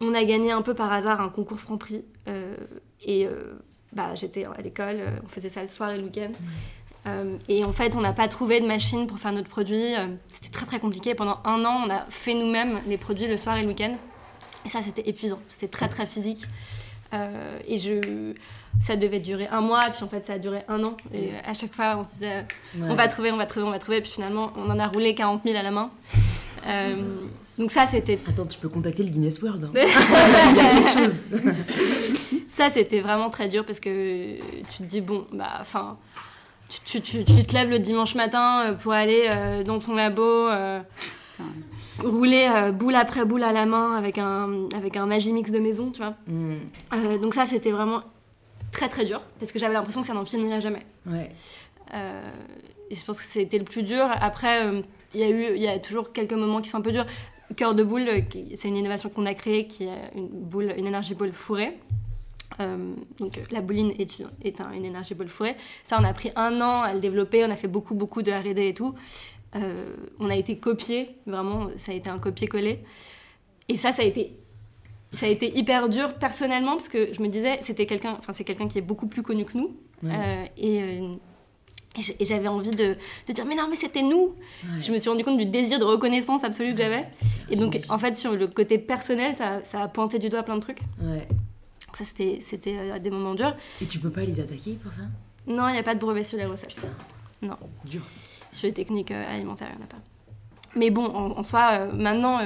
On 0.00 0.14
a 0.14 0.24
gagné 0.24 0.52
un 0.52 0.62
peu 0.62 0.74
par 0.74 0.92
hasard 0.92 1.20
un 1.20 1.28
concours 1.28 1.60
Franprix. 1.60 2.04
Euh, 2.28 2.56
et 3.02 3.26
euh, 3.26 3.54
bah, 3.92 4.14
j'étais 4.14 4.44
à 4.44 4.60
l'école, 4.62 5.00
on 5.24 5.28
faisait 5.28 5.48
ça 5.48 5.62
le 5.62 5.68
soir 5.68 5.90
et 5.90 5.98
le 5.98 6.04
week-end. 6.04 6.32
et 7.48 7.64
en 7.64 7.72
fait, 7.72 7.94
on 7.96 8.00
n'a 8.00 8.12
pas 8.12 8.28
trouvé 8.28 8.60
de 8.60 8.66
machine 8.66 9.06
pour 9.06 9.18
faire 9.18 9.32
notre 9.32 9.48
produit. 9.48 9.94
c'était 10.32 10.50
très 10.50 10.66
très 10.66 10.80
compliqué. 10.80 11.14
Pendant 11.14 11.38
un 11.44 11.64
an, 11.64 11.84
on 11.86 11.90
a 11.90 12.06
fait 12.08 12.34
nous-mêmes 12.34 12.80
les 12.86 12.98
produits 12.98 13.26
le 13.26 13.36
soir 13.36 13.56
et 13.56 13.62
le 13.62 13.68
week-end. 13.68 13.96
Et 14.64 14.68
ça, 14.68 14.80
c'était 14.82 15.08
épuisant. 15.08 15.38
C'était 15.48 15.68
très 15.68 15.88
très 15.88 16.06
physique. 16.06 16.44
Et 17.66 17.78
je 17.78 18.34
ça 18.80 18.96
devait 18.96 19.20
durer 19.20 19.46
un 19.48 19.60
mois, 19.60 19.84
puis 19.94 20.02
en 20.02 20.08
fait 20.08 20.26
ça 20.26 20.34
a 20.34 20.38
duré 20.38 20.62
un 20.68 20.82
an. 20.84 20.96
Et 21.12 21.30
à 21.44 21.54
chaque 21.54 21.74
fois, 21.74 21.96
on 21.96 22.04
se 22.04 22.10
disait, 22.10 22.46
on 22.82 22.94
va 22.94 23.08
trouver, 23.08 23.30
on 23.30 23.36
va 23.36 23.46
trouver, 23.46 23.66
on 23.66 23.70
va 23.70 23.78
trouver, 23.78 23.98
et 23.98 24.00
puis 24.00 24.10
finalement, 24.10 24.52
on 24.56 24.70
en 24.70 24.78
a 24.78 24.88
roulé 24.88 25.14
40 25.14 25.42
000 25.44 25.56
à 25.56 25.62
la 25.62 25.70
main. 25.70 25.90
Euh, 26.66 26.94
donc 27.58 27.70
ça, 27.70 27.86
c'était... 27.90 28.18
Attends, 28.28 28.46
tu 28.46 28.58
peux 28.58 28.68
contacter 28.68 29.02
le 29.02 29.10
Guinness 29.10 29.40
World. 29.40 29.64
Hein. 29.64 29.70
Il 29.74 30.56
y 30.56 30.60
a 30.60 30.74
quelque 30.74 30.98
chose. 30.98 31.26
ça, 32.50 32.70
c'était 32.70 33.00
vraiment 33.00 33.30
très 33.30 33.48
dur 33.48 33.64
parce 33.64 33.80
que 33.80 34.36
tu 34.70 34.78
te 34.78 34.82
dis, 34.82 35.00
bon, 35.00 35.26
bah, 35.32 35.58
enfin... 35.60 35.96
Tu, 36.86 37.00
tu, 37.00 37.24
tu, 37.24 37.44
te 37.44 37.52
lèves 37.52 37.70
le 37.70 37.78
dimanche 37.78 38.14
matin 38.14 38.64
euh, 38.64 38.72
pour 38.72 38.92
aller 38.92 39.28
euh, 39.32 39.62
dans 39.62 39.78
ton 39.78 39.94
labo, 39.94 40.48
rouler 42.02 42.48
boule 42.72 42.96
après 42.96 43.24
boule 43.24 43.44
à 43.44 43.52
la 43.52 43.66
main 43.66 43.96
avec 43.96 44.18
un, 44.18 44.68
avec 44.76 44.96
un 44.96 45.06
Magimix 45.06 45.50
de 45.50 45.58
maison, 45.58 45.90
tu 45.90 46.00
vois. 46.02 46.14
Mm. 46.26 47.18
donc 47.20 47.34
ça, 47.34 47.44
c'était 47.44 47.70
vraiment 47.70 48.02
très 48.72 48.88
très 48.88 49.04
dur 49.04 49.22
parce 49.38 49.52
que 49.52 49.58
j'avais 49.58 49.74
l'impression 49.74 50.00
que 50.00 50.06
ça 50.06 50.14
n'en 50.14 50.24
finirait 50.24 50.60
jamais. 50.60 50.82
et 51.12 52.94
je 52.94 53.04
pense 53.04 53.18
que 53.18 53.24
c'était 53.24 53.58
le 53.58 53.64
plus 53.64 53.82
dur. 53.82 54.06
Après, 54.20 54.66
il 55.14 55.20
y 55.20 55.24
a 55.24 55.30
eu, 55.30 55.54
il 55.54 55.62
y 55.62 55.68
a 55.68 55.78
toujours 55.78 56.12
quelques 56.12 56.32
moments 56.32 56.60
qui 56.60 56.70
sont 56.70 56.78
un 56.78 56.82
peu 56.82 56.92
durs. 56.92 57.06
Cœur 57.56 57.74
de 57.74 57.84
boule, 57.84 58.08
c'est 58.56 58.68
une 58.68 58.76
innovation 58.76 59.10
qu'on 59.10 59.26
a 59.26 59.34
créée 59.34 59.66
qui 59.66 59.84
est 59.84 60.10
une 60.16 60.28
boule, 60.28 60.74
une 60.76 60.86
énergie 60.86 61.14
boule 61.14 61.32
fourrée. 61.32 61.78
donc 62.58 63.40
la 63.50 63.60
bouline 63.60 63.92
est, 63.98 64.22
est 64.42 64.60
une 64.60 64.84
énergie 64.84 65.14
boule 65.14 65.28
fourrée. 65.28 65.56
Ça, 65.84 65.98
on 66.00 66.04
a 66.04 66.12
pris 66.12 66.30
un 66.36 66.60
an 66.60 66.82
à 66.82 66.94
le 66.94 67.00
développer. 67.00 67.44
On 67.44 67.50
a 67.50 67.56
fait 67.56 67.68
beaucoup, 67.68 67.94
beaucoup 67.94 68.22
de 68.22 68.32
R&D 68.32 68.68
et 68.68 68.74
tout. 68.74 68.94
On 70.18 70.30
a 70.30 70.36
été 70.36 70.58
copié, 70.58 71.16
vraiment, 71.26 71.68
ça 71.76 71.92
a 71.92 71.94
été 71.94 72.10
un 72.10 72.18
copier-coller. 72.18 72.80
Et 73.68 73.76
ça, 73.76 73.92
ça 73.92 74.02
a 74.02 74.04
été 74.04 74.36
ça 75.14 75.26
a 75.26 75.28
été 75.28 75.56
hyper 75.56 75.88
dur 75.88 76.14
personnellement 76.14 76.76
parce 76.76 76.88
que 76.88 77.12
je 77.12 77.22
me 77.22 77.28
disais 77.28 77.58
c'était 77.62 77.86
quelqu'un 77.86 78.16
enfin 78.18 78.32
c'est 78.32 78.44
quelqu'un 78.44 78.68
qui 78.68 78.78
est 78.78 78.82
beaucoup 78.82 79.06
plus 79.06 79.22
connu 79.22 79.44
que 79.44 79.56
nous. 79.56 79.76
Euh, 80.04 80.08
euh, 80.08 80.44
et, 80.58 82.02
et 82.20 82.24
j'avais 82.24 82.48
envie 82.48 82.72
de, 82.72 82.96
de, 83.28 83.32
dire 83.32 83.46
mais 83.46 83.54
non 83.54 83.68
mais 83.70 83.76
c'était 83.76 84.02
nous. 84.02 84.34
Je 84.80 84.92
me 84.92 84.98
suis 84.98 85.08
rendu 85.08 85.24
compte 85.24 85.38
du 85.38 85.46
désir 85.46 85.78
de 85.78 85.84
reconnaissance 85.84 86.44
absolue 86.44 86.72
que 86.72 86.78
j'avais. 86.78 87.06
Et 87.48 87.56
donc 87.56 87.80
en 87.88 87.98
fait 87.98 88.16
sur 88.16 88.32
le 88.32 88.48
côté 88.48 88.78
personnel 88.78 89.36
ça, 89.36 89.60
ça, 89.64 89.82
a 89.82 89.88
pointé 89.88 90.18
du 90.18 90.28
doigt 90.28 90.42
plein 90.42 90.56
de 90.56 90.60
trucs. 90.60 90.80
Ouais. 91.00 91.26
ça 91.96 92.04
c'était 92.04 92.40
c'était 92.40 92.76
euh, 92.76 92.98
des 92.98 93.10
moments 93.10 93.34
durs. 93.34 93.56
Et 93.80 93.86
tu 93.86 93.98
peux 93.98 94.10
pas 94.10 94.22
les 94.22 94.40
attaquer 94.40 94.78
pour 94.82 94.92
ça? 94.92 95.02
Non 95.46 95.68
il 95.68 95.72
n'y 95.72 95.78
a 95.78 95.84
pas 95.84 95.94
de 95.94 96.00
brevet 96.00 96.24
sur 96.24 96.38
les 96.38 96.46
recettes. 96.46 96.86
Non. 97.40 97.56
C'est 97.82 97.90
dur 97.90 98.04
ça. 98.04 98.20
Sur 98.54 98.66
les 98.66 98.72
techniques 98.72 99.10
alimentaires 99.10 99.68
il 99.72 99.76
n'y 99.76 99.82
en 99.82 99.84
a 99.84 99.88
pas 99.88 100.02
mais 100.76 100.90
bon 100.90 101.04
en, 101.04 101.38
en 101.38 101.42
soi 101.42 101.86
maintenant 101.92 102.40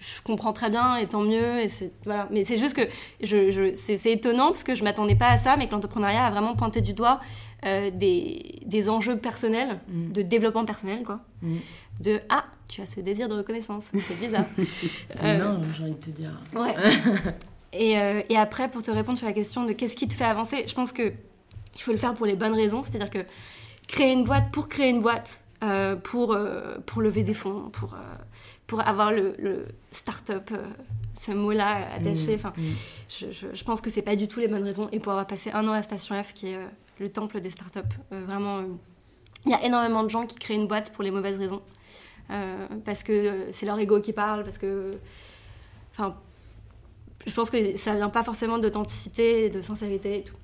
je 0.00 0.22
comprends 0.24 0.52
très 0.52 0.70
bien 0.70 0.96
et 0.96 1.06
tant 1.06 1.20
mieux. 1.20 1.60
Et 1.60 1.68
voilà. 2.04 2.26
Mais 2.30 2.44
c'est 2.44 2.56
juste 2.56 2.74
que 2.74 2.88
je, 3.22 3.50
je 3.50 3.74
c'est 3.74 4.10
étonnant 4.10 4.50
parce 4.50 4.64
que 4.64 4.74
je 4.74 4.82
m'attendais 4.82 5.14
pas 5.14 5.28
à 5.28 5.38
ça, 5.38 5.56
mais 5.56 5.66
que 5.66 5.72
l'entrepreneuriat 5.72 6.24
a 6.24 6.30
vraiment 6.30 6.56
pointé 6.56 6.80
du 6.80 6.94
doigt 6.94 7.20
euh, 7.66 7.90
des, 7.90 8.60
des, 8.64 8.88
enjeux 8.88 9.18
personnels, 9.18 9.78
mm. 9.88 10.12
de 10.12 10.22
développement 10.22 10.64
personnel, 10.64 11.04
quoi. 11.04 11.20
Mm. 11.42 11.56
De 12.00 12.20
ah, 12.30 12.46
tu 12.66 12.80
as 12.80 12.86
ce 12.86 13.00
désir 13.00 13.28
de 13.28 13.34
reconnaissance, 13.34 13.90
c'est 13.92 14.18
bizarre. 14.20 14.46
c'est 15.10 15.26
euh, 15.26 15.54
j'ai 15.76 15.82
envie 15.82 15.92
de 15.92 15.96
te 15.98 16.10
dire. 16.10 16.32
Ouais. 16.54 16.74
et, 17.74 17.98
euh, 17.98 18.22
et, 18.30 18.38
après, 18.38 18.70
pour 18.70 18.82
te 18.82 18.90
répondre 18.90 19.18
sur 19.18 19.26
la 19.26 19.34
question 19.34 19.66
de 19.66 19.72
qu'est-ce 19.72 19.96
qui 19.96 20.08
te 20.08 20.14
fait 20.14 20.24
avancer, 20.24 20.64
je 20.66 20.74
pense 20.74 20.92
que 20.92 21.12
il 21.74 21.82
faut 21.82 21.92
le 21.92 21.98
faire 21.98 22.14
pour 22.14 22.26
les 22.26 22.34
bonnes 22.34 22.54
raisons, 22.54 22.82
c'est-à-dire 22.82 23.10
que 23.10 23.24
créer 23.90 24.12
une 24.12 24.24
boîte 24.24 24.50
pour 24.52 24.68
créer 24.68 24.90
une 24.90 25.00
boîte, 25.00 25.42
euh, 25.62 25.96
pour, 25.96 26.36
pour 26.86 27.02
lever 27.02 27.22
des 27.22 27.34
fonds, 27.34 27.70
pour 27.70 27.94
pour 28.70 28.86
avoir 28.86 29.10
le, 29.10 29.34
le 29.40 29.66
start-up, 29.90 30.48
euh, 30.52 30.64
ce 31.14 31.32
mot-là 31.32 31.92
attaché. 31.92 32.36
Mmh, 32.36 32.38
enfin, 32.38 32.52
mmh. 32.56 32.62
je, 33.08 33.26
je, 33.52 33.64
pense 33.64 33.80
que 33.80 33.90
c'est 33.90 34.00
pas 34.00 34.14
du 34.14 34.28
tout 34.28 34.38
les 34.38 34.46
bonnes 34.46 34.62
raisons. 34.62 34.88
Et 34.92 35.00
pour 35.00 35.10
avoir 35.10 35.26
passé 35.26 35.50
un 35.50 35.66
an 35.66 35.72
à 35.72 35.82
Station 35.82 36.22
F, 36.22 36.32
qui 36.34 36.50
est 36.50 36.54
euh, 36.54 36.64
le 37.00 37.10
temple 37.10 37.40
des 37.40 37.50
start-up, 37.50 37.86
euh, 38.12 38.22
vraiment, 38.24 38.60
il 39.44 39.50
y 39.50 39.54
a 39.54 39.64
énormément 39.64 40.04
de 40.04 40.08
gens 40.08 40.24
qui 40.24 40.38
créent 40.38 40.54
une 40.54 40.68
boîte 40.68 40.92
pour 40.92 41.02
les 41.02 41.10
mauvaises 41.10 41.36
raisons. 41.36 41.62
parce 42.84 43.02
que 43.02 43.48
c'est 43.50 43.66
leur 43.66 43.76
ego 43.80 44.00
qui 44.00 44.12
parle, 44.12 44.44
parce 44.44 44.58
que. 44.58 44.92
Enfin, 45.92 46.14
je 47.26 47.34
pense 47.34 47.50
que 47.50 47.76
ça 47.76 47.96
vient 47.96 48.08
pas 48.08 48.22
forcément 48.22 48.58
d'authenticité, 48.58 49.50
de 49.50 49.60
sincérité 49.60 50.18
et 50.18 50.22
tout. 50.22 50.36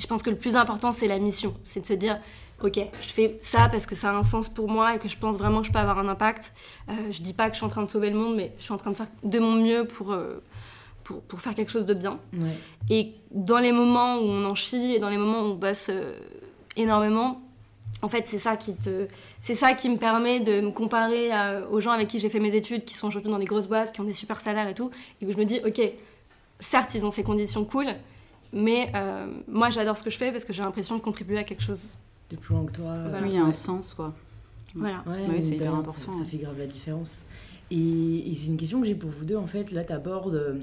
Je 0.00 0.08
pense 0.08 0.24
que 0.24 0.30
le 0.30 0.36
plus 0.36 0.56
important, 0.56 0.90
c'est 0.90 1.06
la 1.06 1.20
mission. 1.20 1.54
C'est 1.64 1.82
de 1.82 1.86
se 1.86 1.92
dire, 1.92 2.18
ok, 2.64 2.80
je 3.02 3.08
fais 3.08 3.38
ça 3.40 3.68
parce 3.68 3.86
que 3.86 3.94
ça 3.94 4.10
a 4.10 4.14
un 4.14 4.22
sens 4.22 4.48
pour 4.48 4.68
moi 4.68 4.96
et 4.96 4.98
que 4.98 5.08
je 5.08 5.16
pense 5.16 5.36
vraiment 5.36 5.60
que 5.60 5.66
je 5.66 5.72
peux 5.72 5.78
avoir 5.78 5.98
un 5.98 6.08
impact. 6.08 6.52
Euh, 6.88 6.92
je 7.10 7.22
dis 7.22 7.32
pas 7.32 7.48
que 7.48 7.54
je 7.54 7.58
suis 7.58 7.66
en 7.66 7.70
train 7.70 7.82
de 7.82 7.90
sauver 7.90 8.10
le 8.10 8.16
monde, 8.16 8.36
mais 8.36 8.52
je 8.58 8.64
suis 8.64 8.72
en 8.72 8.78
train 8.78 8.90
de 8.90 8.96
faire 8.96 9.06
de 9.22 9.38
mon 9.38 9.52
mieux 9.52 9.86
pour, 9.86 10.12
euh, 10.12 10.42
pour, 11.04 11.22
pour, 11.22 11.40
faire 11.40 11.54
quelque 11.54 11.70
chose 11.70 11.86
de 11.86 11.94
bien. 11.94 12.18
Et 12.90 13.12
dans 13.30 13.58
les 13.58 13.72
moments 13.72 14.16
où 14.16 14.24
on 14.24 14.44
en 14.44 14.54
chie 14.54 14.94
et 14.94 14.98
dans 14.98 15.10
les 15.10 15.18
moments 15.18 15.42
où 15.42 15.52
on 15.52 15.54
bosse 15.54 15.88
euh, 15.90 16.18
énormément, 16.76 17.40
en 18.02 18.08
fait, 18.08 18.24
c'est 18.26 18.38
ça 18.38 18.56
qui 18.56 18.74
te, 18.74 19.06
c'est 19.40 19.54
ça 19.54 19.72
qui 19.72 19.88
me 19.88 19.96
permet 19.96 20.40
de 20.40 20.60
me 20.60 20.70
comparer 20.70 21.30
aux 21.70 21.80
gens 21.80 21.92
avec 21.92 22.08
qui 22.08 22.18
j'ai 22.18 22.28
fait 22.28 22.40
mes 22.40 22.54
études, 22.54 22.84
qui 22.84 22.94
sont 22.94 23.06
aujourd'hui 23.06 23.30
dans 23.30 23.38
des 23.38 23.46
grosses 23.46 23.66
boîtes, 23.66 23.92
qui 23.92 24.00
ont 24.00 24.04
des 24.04 24.12
super 24.12 24.40
salaires 24.40 24.68
et 24.68 24.74
tout, 24.74 24.90
et 25.22 25.26
où 25.26 25.32
je 25.32 25.38
me 25.38 25.44
dis, 25.44 25.60
ok, 25.64 25.80
certes, 26.60 26.94
ils 26.94 27.06
ont 27.06 27.10
ces 27.10 27.22
conditions 27.22 27.64
cool, 27.64 27.86
mais 28.54 28.90
euh, 28.94 29.26
moi, 29.48 29.68
j'adore 29.68 29.98
ce 29.98 30.04
que 30.04 30.10
je 30.10 30.16
fais 30.16 30.30
parce 30.30 30.44
que 30.44 30.52
j'ai 30.52 30.62
l'impression 30.62 30.96
de 30.96 31.00
contribuer 31.00 31.38
à 31.38 31.44
quelque 31.44 31.62
chose 31.62 31.90
de 32.30 32.36
plus 32.36 32.54
loin 32.54 32.64
que 32.64 32.72
toi. 32.72 32.96
Oui, 33.22 33.28
il 33.30 33.34
y 33.34 33.38
a 33.38 33.44
un 33.44 33.52
sens, 33.52 33.94
quoi. 33.94 34.14
Voilà. 34.74 35.04
oui, 35.06 35.40
c'est 35.40 35.56
hyper 35.56 35.74
important. 35.74 36.12
Ça, 36.12 36.24
fait 36.24 36.38
grave 36.38 36.58
la 36.58 36.66
différence. 36.66 37.26
Et, 37.70 38.32
c'est 38.34 38.48
une 38.48 38.56
question 38.56 38.80
que 38.80 38.86
j'ai 38.86 38.94
pour 38.94 39.10
vous 39.10 39.24
deux. 39.24 39.36
En 39.36 39.46
fait, 39.46 39.70
là, 39.70 39.84
tu 39.84 39.92
abordes 39.92 40.34
euh, 40.34 40.60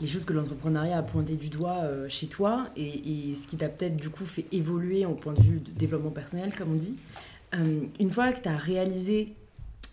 les 0.00 0.06
choses 0.06 0.24
que 0.24 0.32
l'entrepreneuriat 0.32 0.98
a 0.98 1.02
pointé 1.02 1.36
du 1.36 1.48
doigt 1.48 1.78
euh, 1.82 2.08
chez 2.08 2.26
toi 2.26 2.68
et, 2.76 3.34
ce 3.34 3.46
qui 3.46 3.56
t'a 3.56 3.68
peut-être 3.68 3.96
du 3.96 4.10
coup 4.10 4.24
fait 4.24 4.46
évoluer 4.52 5.06
au 5.06 5.14
point 5.14 5.32
de 5.32 5.42
vue 5.42 5.60
de 5.60 5.70
développement 5.70 6.10
personnel, 6.10 6.52
comme 6.56 6.72
on 6.72 6.76
dit. 6.76 6.96
Euh, 7.54 7.82
une 8.00 8.10
fois 8.10 8.32
que 8.32 8.42
tu 8.42 8.48
as 8.48 8.56
réalisé 8.56 9.34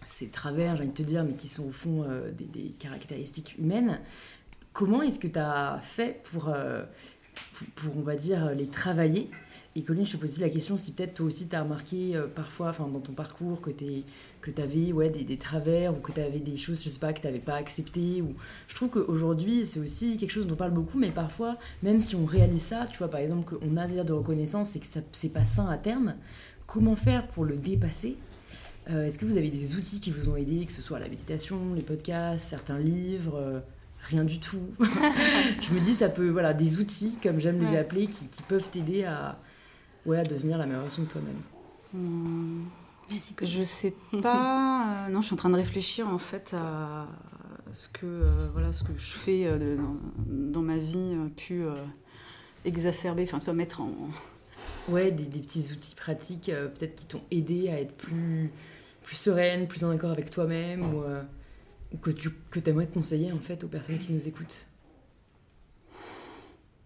ces 0.05 0.29
travers, 0.29 0.75
j'ai 0.75 0.83
envie 0.83 0.91
de 0.91 0.97
te 0.97 1.03
dire, 1.03 1.23
mais 1.23 1.33
qui 1.33 1.47
sont 1.47 1.67
au 1.67 1.71
fond 1.71 2.05
des, 2.37 2.45
des, 2.45 2.69
caractéristiques 2.69 3.55
humaines, 3.59 3.99
comment 4.73 5.03
est-ce 5.03 5.19
que 5.19 5.27
tu 5.27 5.37
as 5.37 5.79
fait 5.83 6.21
pour, 6.23 6.51
pour, 7.53 7.67
pour, 7.75 7.97
on 7.97 8.01
va 8.01 8.15
dire, 8.15 8.51
les 8.55 8.65
travailler 8.65 9.29
et 9.73 9.83
Colline, 9.83 10.05
je 10.05 10.11
te 10.13 10.17
pose 10.17 10.31
aussi 10.31 10.41
la 10.41 10.49
question 10.49 10.77
si 10.77 10.91
peut-être 10.91 11.13
toi 11.13 11.25
aussi 11.25 11.47
tu 11.47 11.55
as 11.55 11.63
remarqué 11.63 12.15
euh, 12.15 12.27
parfois 12.27 12.73
dans 12.77 12.99
ton 12.99 13.13
parcours 13.13 13.61
que 13.61 13.69
tu 13.69 14.03
que 14.41 14.51
avais 14.61 14.91
ouais, 14.91 15.09
des, 15.09 15.23
des, 15.23 15.37
travers 15.37 15.93
ou 15.93 15.97
que 15.97 16.11
tu 16.11 16.19
avais 16.19 16.39
des 16.39 16.57
choses, 16.57 16.83
je 16.83 16.89
sais 16.89 16.99
pas, 16.99 17.13
que 17.13 17.21
tu 17.21 17.27
n'avais 17.27 17.39
pas 17.39 17.55
acceptées. 17.55 18.21
Ou... 18.21 18.33
Je 18.67 18.75
trouve 18.75 18.89
qu'aujourd'hui, 18.89 19.65
c'est 19.65 19.79
aussi 19.79 20.17
quelque 20.17 20.31
chose 20.31 20.47
dont 20.47 20.55
on 20.55 20.57
parle 20.57 20.71
beaucoup, 20.71 20.97
mais 20.97 21.11
parfois, 21.11 21.57
même 21.83 21.99
si 21.99 22.15
on 22.15 22.25
réalise 22.25 22.63
ça, 22.63 22.87
tu 22.91 22.97
vois, 22.97 23.07
par 23.07 23.19
exemple, 23.19 23.55
qu'on 23.55 23.77
a 23.77 23.83
un 23.83 24.03
de 24.03 24.13
reconnaissance 24.13 24.75
et 24.75 24.79
que 24.79 24.87
c'est 25.11 25.29
pas 25.29 25.43
sain 25.43 25.69
à 25.69 25.77
terme, 25.77 26.15
comment 26.65 26.95
faire 26.95 27.27
pour 27.27 27.45
le 27.45 27.55
dépasser? 27.55 28.17
Euh, 28.89 29.05
Est-ce 29.05 29.19
que 29.19 29.25
vous 29.25 29.37
avez 29.37 29.51
des 29.51 29.75
outils 29.75 29.99
qui 29.99 30.09
vous 30.09 30.27
ont 30.27 30.35
aidé, 30.35 30.65
que 30.65 30.71
ce 30.71 30.81
soit 30.81 30.99
la 30.99 31.07
méditation, 31.07 31.75
les 31.75 31.83
podcasts, 31.83 32.49
certains 32.49 32.79
livres 32.79 33.35
euh, 33.35 33.59
rien 34.09 34.23
du 34.23 34.39
tout? 34.39 34.63
je 34.79 35.71
me 35.71 35.79
dis, 35.79 35.93
ça 35.93 36.09
peut, 36.09 36.29
voilà, 36.29 36.55
des 36.55 36.79
outils, 36.79 37.13
comme 37.21 37.39
j'aime 37.39 37.59
les 37.59 37.77
appeler, 37.77 38.07
qui, 38.07 38.25
qui 38.25 38.41
peuvent 38.41 38.69
t'aider 38.71 39.03
à, 39.03 39.37
ouais, 40.05 40.19
à 40.19 40.23
devenir 40.23 40.57
la 40.57 40.65
meilleure 40.65 40.83
version 40.83 41.03
de 41.03 41.07
toi-même 41.07 41.41
hmm. 41.93 42.65
Je 43.41 43.63
sais 43.63 43.93
pas. 44.21 44.67
Euh, 44.81 45.09
non, 45.09 45.21
je 45.21 45.27
suis 45.27 45.33
en 45.33 45.37
train 45.37 45.49
de 45.49 45.55
réfléchir 45.55 46.07
en 46.07 46.17
fait 46.17 46.53
à 46.53 47.07
ce 47.71 47.87
que, 47.87 48.05
euh, 48.05 48.49
voilà, 48.51 48.73
ce 48.73 48.83
que 48.83 48.91
je 48.97 49.11
fais 49.11 49.45
euh, 49.45 49.77
dans, 50.27 50.61
ma 50.61 50.77
vie 50.77 51.15
pu 51.37 51.63
exacerber, 52.65 53.23
enfin, 53.23 53.39
tu 53.39 53.51
mettre 53.51 53.81
en. 53.81 53.93
Ouais, 54.89 55.11
des, 55.11 55.23
petits 55.39 55.71
outils 55.71 55.95
pratiques 55.95 56.51
peut-être 56.51 56.95
qui 56.95 57.05
t'ont 57.05 57.21
aidé 57.31 57.69
à 57.69 57.79
être 57.79 57.95
plus, 57.95 58.51
plus 59.03 59.15
sereine, 59.15 59.67
plus 59.67 59.83
en 59.83 59.91
accord 59.91 60.11
avec 60.11 60.29
toi-même 60.31 60.81
ou, 60.81 61.03
ou 61.93 61.97
que 61.97 62.11
tu 62.11 62.31
que 62.49 62.59
aimerais 62.67 62.87
te 62.87 62.95
conseiller 62.95 63.31
en 63.31 63.39
fait 63.39 63.63
aux 63.63 63.67
personnes 63.69 63.99
qui 63.99 64.11
nous 64.11 64.27
écoutent. 64.27 64.65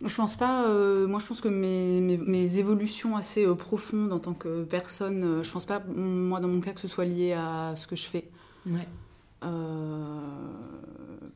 Je 0.03 0.15
pense 0.15 0.35
pas. 0.35 0.67
Euh, 0.67 1.07
moi, 1.07 1.19
je 1.19 1.25
pense 1.25 1.41
que 1.41 1.47
mes, 1.47 2.01
mes, 2.01 2.57
évolutions 2.57 3.15
assez 3.15 3.45
euh, 3.45 3.55
profondes 3.55 4.11
en 4.11 4.19
tant 4.19 4.33
que 4.33 4.63
personne, 4.63 5.23
euh, 5.23 5.43
je 5.43 5.51
pense 5.51 5.65
pas, 5.65 5.81
moi, 5.95 6.39
dans 6.39 6.49
mon 6.49 6.59
cas, 6.59 6.73
que 6.73 6.81
ce 6.81 6.87
soit 6.87 7.05
lié 7.05 7.33
à 7.33 7.73
ce 7.75 7.87
que 7.87 7.95
je 7.95 8.05
fais. 8.05 8.29
Ouais. 8.67 8.87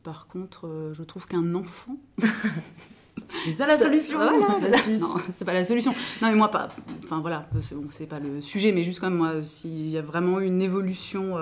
par 0.03 0.27
contre, 0.27 0.89
je 0.93 1.03
trouve 1.03 1.25
qu'un 1.27 1.55
enfant. 1.55 1.95
c'est 3.45 3.53
ça 3.53 3.65
la 3.65 3.77
solution. 3.77 4.19
non, 4.39 4.59
c'est 5.31 5.45
pas 5.45 5.53
la 5.53 5.63
solution. 5.63 5.93
Non, 6.21 6.29
mais 6.29 6.35
moi, 6.35 6.51
pas. 6.51 6.67
Enfin, 7.05 7.21
voilà, 7.21 7.47
c'est 7.61 7.75
bon, 7.75 7.87
pas 8.09 8.19
le 8.19 8.41
sujet, 8.41 8.73
mais 8.73 8.83
juste 8.83 8.99
quand 8.99 9.09
même, 9.09 9.19
moi, 9.19 9.45
s'il 9.45 9.89
y 9.89 9.97
a 9.97 10.01
vraiment 10.01 10.41
une 10.41 10.61
évolution 10.61 11.37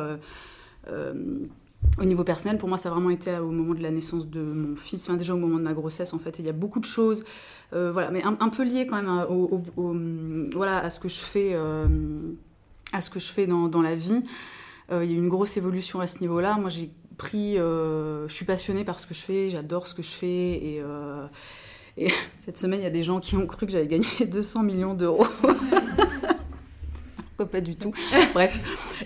au 1.99 2.05
niveau 2.05 2.23
personnel, 2.23 2.57
pour 2.57 2.69
moi, 2.69 2.77
ça 2.77 2.89
a 2.89 2.91
vraiment 2.91 3.09
été 3.09 3.37
au 3.37 3.49
moment 3.49 3.73
de 3.73 3.81
la 3.81 3.91
naissance 3.91 4.29
de 4.29 4.41
mon 4.41 4.75
fils, 4.75 5.07
enfin 5.07 5.17
déjà 5.17 5.33
au 5.33 5.37
moment 5.37 5.57
de 5.57 5.63
ma 5.63 5.73
grossesse, 5.73 6.13
en 6.13 6.19
fait. 6.19 6.39
il 6.39 6.45
y 6.45 6.49
a 6.49 6.53
beaucoup 6.53 6.79
de 6.79 6.85
choses, 6.85 7.23
euh, 7.73 7.91
voilà, 7.91 8.11
mais 8.11 8.23
un, 8.23 8.49
peu 8.49 8.63
liées 8.63 8.85
quand 8.87 8.95
même 8.95 9.09
à, 9.09 9.29
au, 9.29 9.61
voilà, 10.53 10.79
à 10.79 10.89
ce 10.89 10.99
que 10.99 11.09
je 11.09 11.19
fais, 11.19 11.51
euh, 11.53 11.87
à 12.93 13.01
ce 13.01 13.09
que 13.09 13.19
je 13.19 13.27
fais 13.31 13.47
dans, 13.47 13.81
la 13.81 13.95
vie. 13.95 14.23
Euh, 14.91 15.03
il 15.03 15.11
y 15.11 15.13
a 15.13 15.17
eu 15.17 15.19
une 15.19 15.29
grosse 15.29 15.57
évolution 15.57 15.99
à 15.99 16.07
ce 16.07 16.19
niveau-là. 16.19 16.57
Moi, 16.59 16.69
j'ai 16.69 16.91
pris, 17.17 17.55
je 17.55 18.27
suis 18.29 18.45
passionnée 18.45 18.83
par 18.83 18.99
ce 18.99 19.07
que 19.07 19.13
je 19.13 19.21
fais, 19.21 19.49
j'adore 19.49 19.87
ce 19.87 19.95
que 19.95 20.03
je 20.03 20.11
fais 20.11 20.79
et 21.97 22.09
cette 22.39 22.57
semaine, 22.57 22.81
il 22.81 22.83
y 22.83 22.87
a 22.87 22.91
des 22.91 23.03
gens 23.03 23.19
qui 23.19 23.35
ont 23.35 23.47
cru 23.47 23.65
que 23.65 23.71
j'avais 23.71 23.87
gagné 23.87 24.05
200 24.27 24.63
millions 24.63 24.93
d'euros. 24.93 25.27
pas 27.45 27.61
du 27.61 27.75
tout. 27.75 27.91
Bref. 28.33 28.59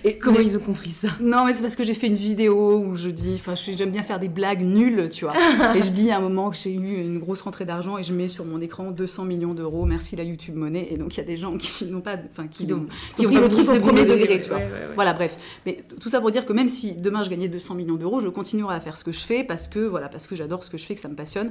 Et 0.04 0.18
comment 0.18 0.40
ils 0.40 0.56
ont 0.56 0.60
compris 0.60 0.90
ça 0.90 1.08
Non, 1.20 1.44
mais 1.44 1.54
c'est 1.54 1.62
parce 1.62 1.76
que 1.76 1.84
j'ai 1.84 1.94
fait 1.94 2.06
une 2.06 2.14
vidéo 2.14 2.78
où 2.78 2.96
je 2.96 3.08
dis, 3.08 3.34
enfin, 3.34 3.54
j'aime 3.54 3.90
bien 3.90 4.02
faire 4.02 4.18
des 4.18 4.28
blagues 4.28 4.62
nulles, 4.62 5.08
tu 5.10 5.24
vois. 5.24 5.34
et 5.76 5.82
je 5.82 5.90
dis 5.90 6.10
à 6.10 6.18
un 6.18 6.20
moment 6.20 6.50
que 6.50 6.56
j'ai 6.56 6.72
eu 6.72 7.00
une 7.00 7.18
grosse 7.18 7.42
rentrée 7.42 7.64
d'argent 7.64 7.98
et 7.98 8.02
je 8.02 8.12
mets 8.12 8.28
sur 8.28 8.44
mon 8.44 8.60
écran 8.60 8.90
200 8.90 9.24
millions 9.24 9.54
d'euros, 9.54 9.84
merci 9.84 10.16
la 10.16 10.24
YouTube 10.24 10.56
monnaie. 10.56 10.88
Et 10.90 10.96
donc 10.96 11.14
il 11.14 11.18
y 11.18 11.22
a 11.22 11.26
des 11.26 11.36
gens 11.36 11.56
qui 11.56 11.84
n'ont 11.86 12.00
pas, 12.00 12.16
enfin, 12.30 12.46
qui, 12.48 12.72
ont, 12.72 12.86
qui 13.16 13.24
pris 13.24 13.36
le 13.36 13.48
truc 13.48 13.68
au 13.68 13.80
premier 13.80 14.04
degré, 14.04 14.40
tu 14.40 14.48
vois. 14.48 14.60
Voilà, 14.94 15.12
bref. 15.12 15.36
Mais 15.66 15.78
tout 16.00 16.08
ça 16.08 16.20
pour 16.20 16.30
dire 16.30 16.46
que 16.46 16.52
même 16.52 16.68
si 16.68 16.94
demain 16.94 17.22
je 17.22 17.30
gagnais 17.30 17.48
200 17.48 17.74
millions 17.74 17.96
d'euros, 17.96 18.20
je 18.20 18.28
continuerai 18.28 18.74
à 18.74 18.80
faire 18.80 18.96
ce 18.96 19.04
que 19.04 19.12
je 19.12 19.20
fais 19.20 19.44
parce 19.44 19.68
que 19.68 19.80
voilà, 19.80 20.08
parce 20.08 20.26
que 20.26 20.36
j'adore 20.36 20.64
ce 20.64 20.70
que 20.70 20.78
je 20.78 20.86
fais, 20.86 20.94
que 20.94 21.00
ça 21.00 21.08
me 21.08 21.16
passionne. 21.16 21.50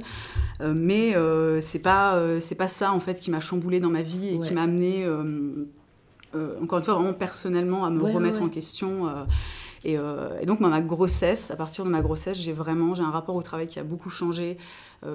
Euh, 0.60 0.72
mais 0.74 1.14
euh, 1.16 1.60
c'est 1.60 1.78
pas, 1.78 2.16
euh, 2.16 2.38
c'est 2.40 2.54
pas 2.54 2.68
ça 2.68 2.92
en 2.92 3.00
fait 3.00 3.20
qui 3.20 3.30
m'a 3.30 3.40
chamboulé 3.40 3.80
dans 3.80 3.90
ma 3.90 4.02
vie 4.02 4.28
et 4.28 4.38
qui 4.38 4.52
m'a 4.52 4.62
amené 4.62 5.04
euh, 5.04 5.66
encore 6.62 6.78
une 6.78 6.84
fois, 6.84 6.94
vraiment 6.94 7.14
personnellement, 7.14 7.84
à 7.84 7.90
me 7.90 8.02
remettre 8.02 8.42
en 8.42 8.48
question. 8.48 9.08
Euh, 9.08 9.24
euh, 9.84 10.38
et, 10.40 10.46
donc, 10.46 10.60
ma 10.60 10.80
grossesse, 10.80 11.50
à 11.50 11.56
partir 11.56 11.84
de 11.84 11.90
ma 11.90 12.02
grossesse, 12.02 12.38
j'ai 12.38 12.52
vraiment 12.52 12.94
j'ai 12.94 13.02
un 13.02 13.10
rapport 13.10 13.34
au 13.34 13.42
travail 13.42 13.66
qui 13.66 13.78
a 13.78 13.84
beaucoup 13.84 14.10
changé. 14.10 14.56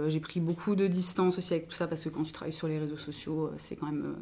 j'ai 0.09 0.19
pris 0.19 0.41
beaucoup 0.41 0.75
de 0.75 0.87
distance 0.87 1.37
aussi 1.37 1.53
avec 1.53 1.69
tout 1.69 1.73
ça 1.73 1.87
parce 1.87 2.03
que 2.03 2.09
quand 2.09 2.23
tu 2.23 2.33
travailles 2.33 2.53
sur 2.53 2.67
les 2.67 2.77
réseaux 2.77 2.97
sociaux, 2.97 3.49
c'est 3.57 3.77
quand 3.77 3.85
même 3.85 4.15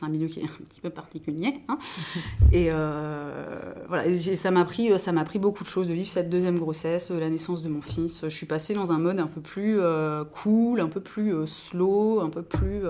un 0.00 0.08
milieu 0.08 0.26
qui 0.28 0.40
est 0.40 0.44
un 0.44 0.64
petit 0.68 0.80
peu 0.80 0.88
particulier. 0.88 1.60
Hein. 1.68 1.78
et 2.52 2.70
voilà, 3.88 4.18
ça 4.18 4.50
m'a 4.50 4.64
pris 4.64 4.98
ça 4.98 5.12
m'a 5.12 5.24
pris 5.24 5.38
beaucoup 5.38 5.62
de 5.62 5.68
choses 5.68 5.88
de 5.88 5.94
vivre 5.94 6.08
cette 6.08 6.30
deuxième 6.30 6.58
grossesse, 6.58 7.10
la 7.10 7.28
naissance 7.28 7.60
de 7.60 7.68
mon 7.68 7.82
fils. 7.82 8.22
Je 8.22 8.28
suis 8.34 8.46
passée 8.46 8.72
dans 8.72 8.92
un 8.92 8.98
mode 8.98 9.20
un 9.20 9.26
peu 9.26 9.42
plus 9.42 9.78
cool, 10.32 10.80
un 10.80 10.88
peu 10.88 11.00
plus 11.00 11.46
slow, 11.46 12.20
un 12.20 12.30
peu 12.30 12.42
plus 12.42 12.82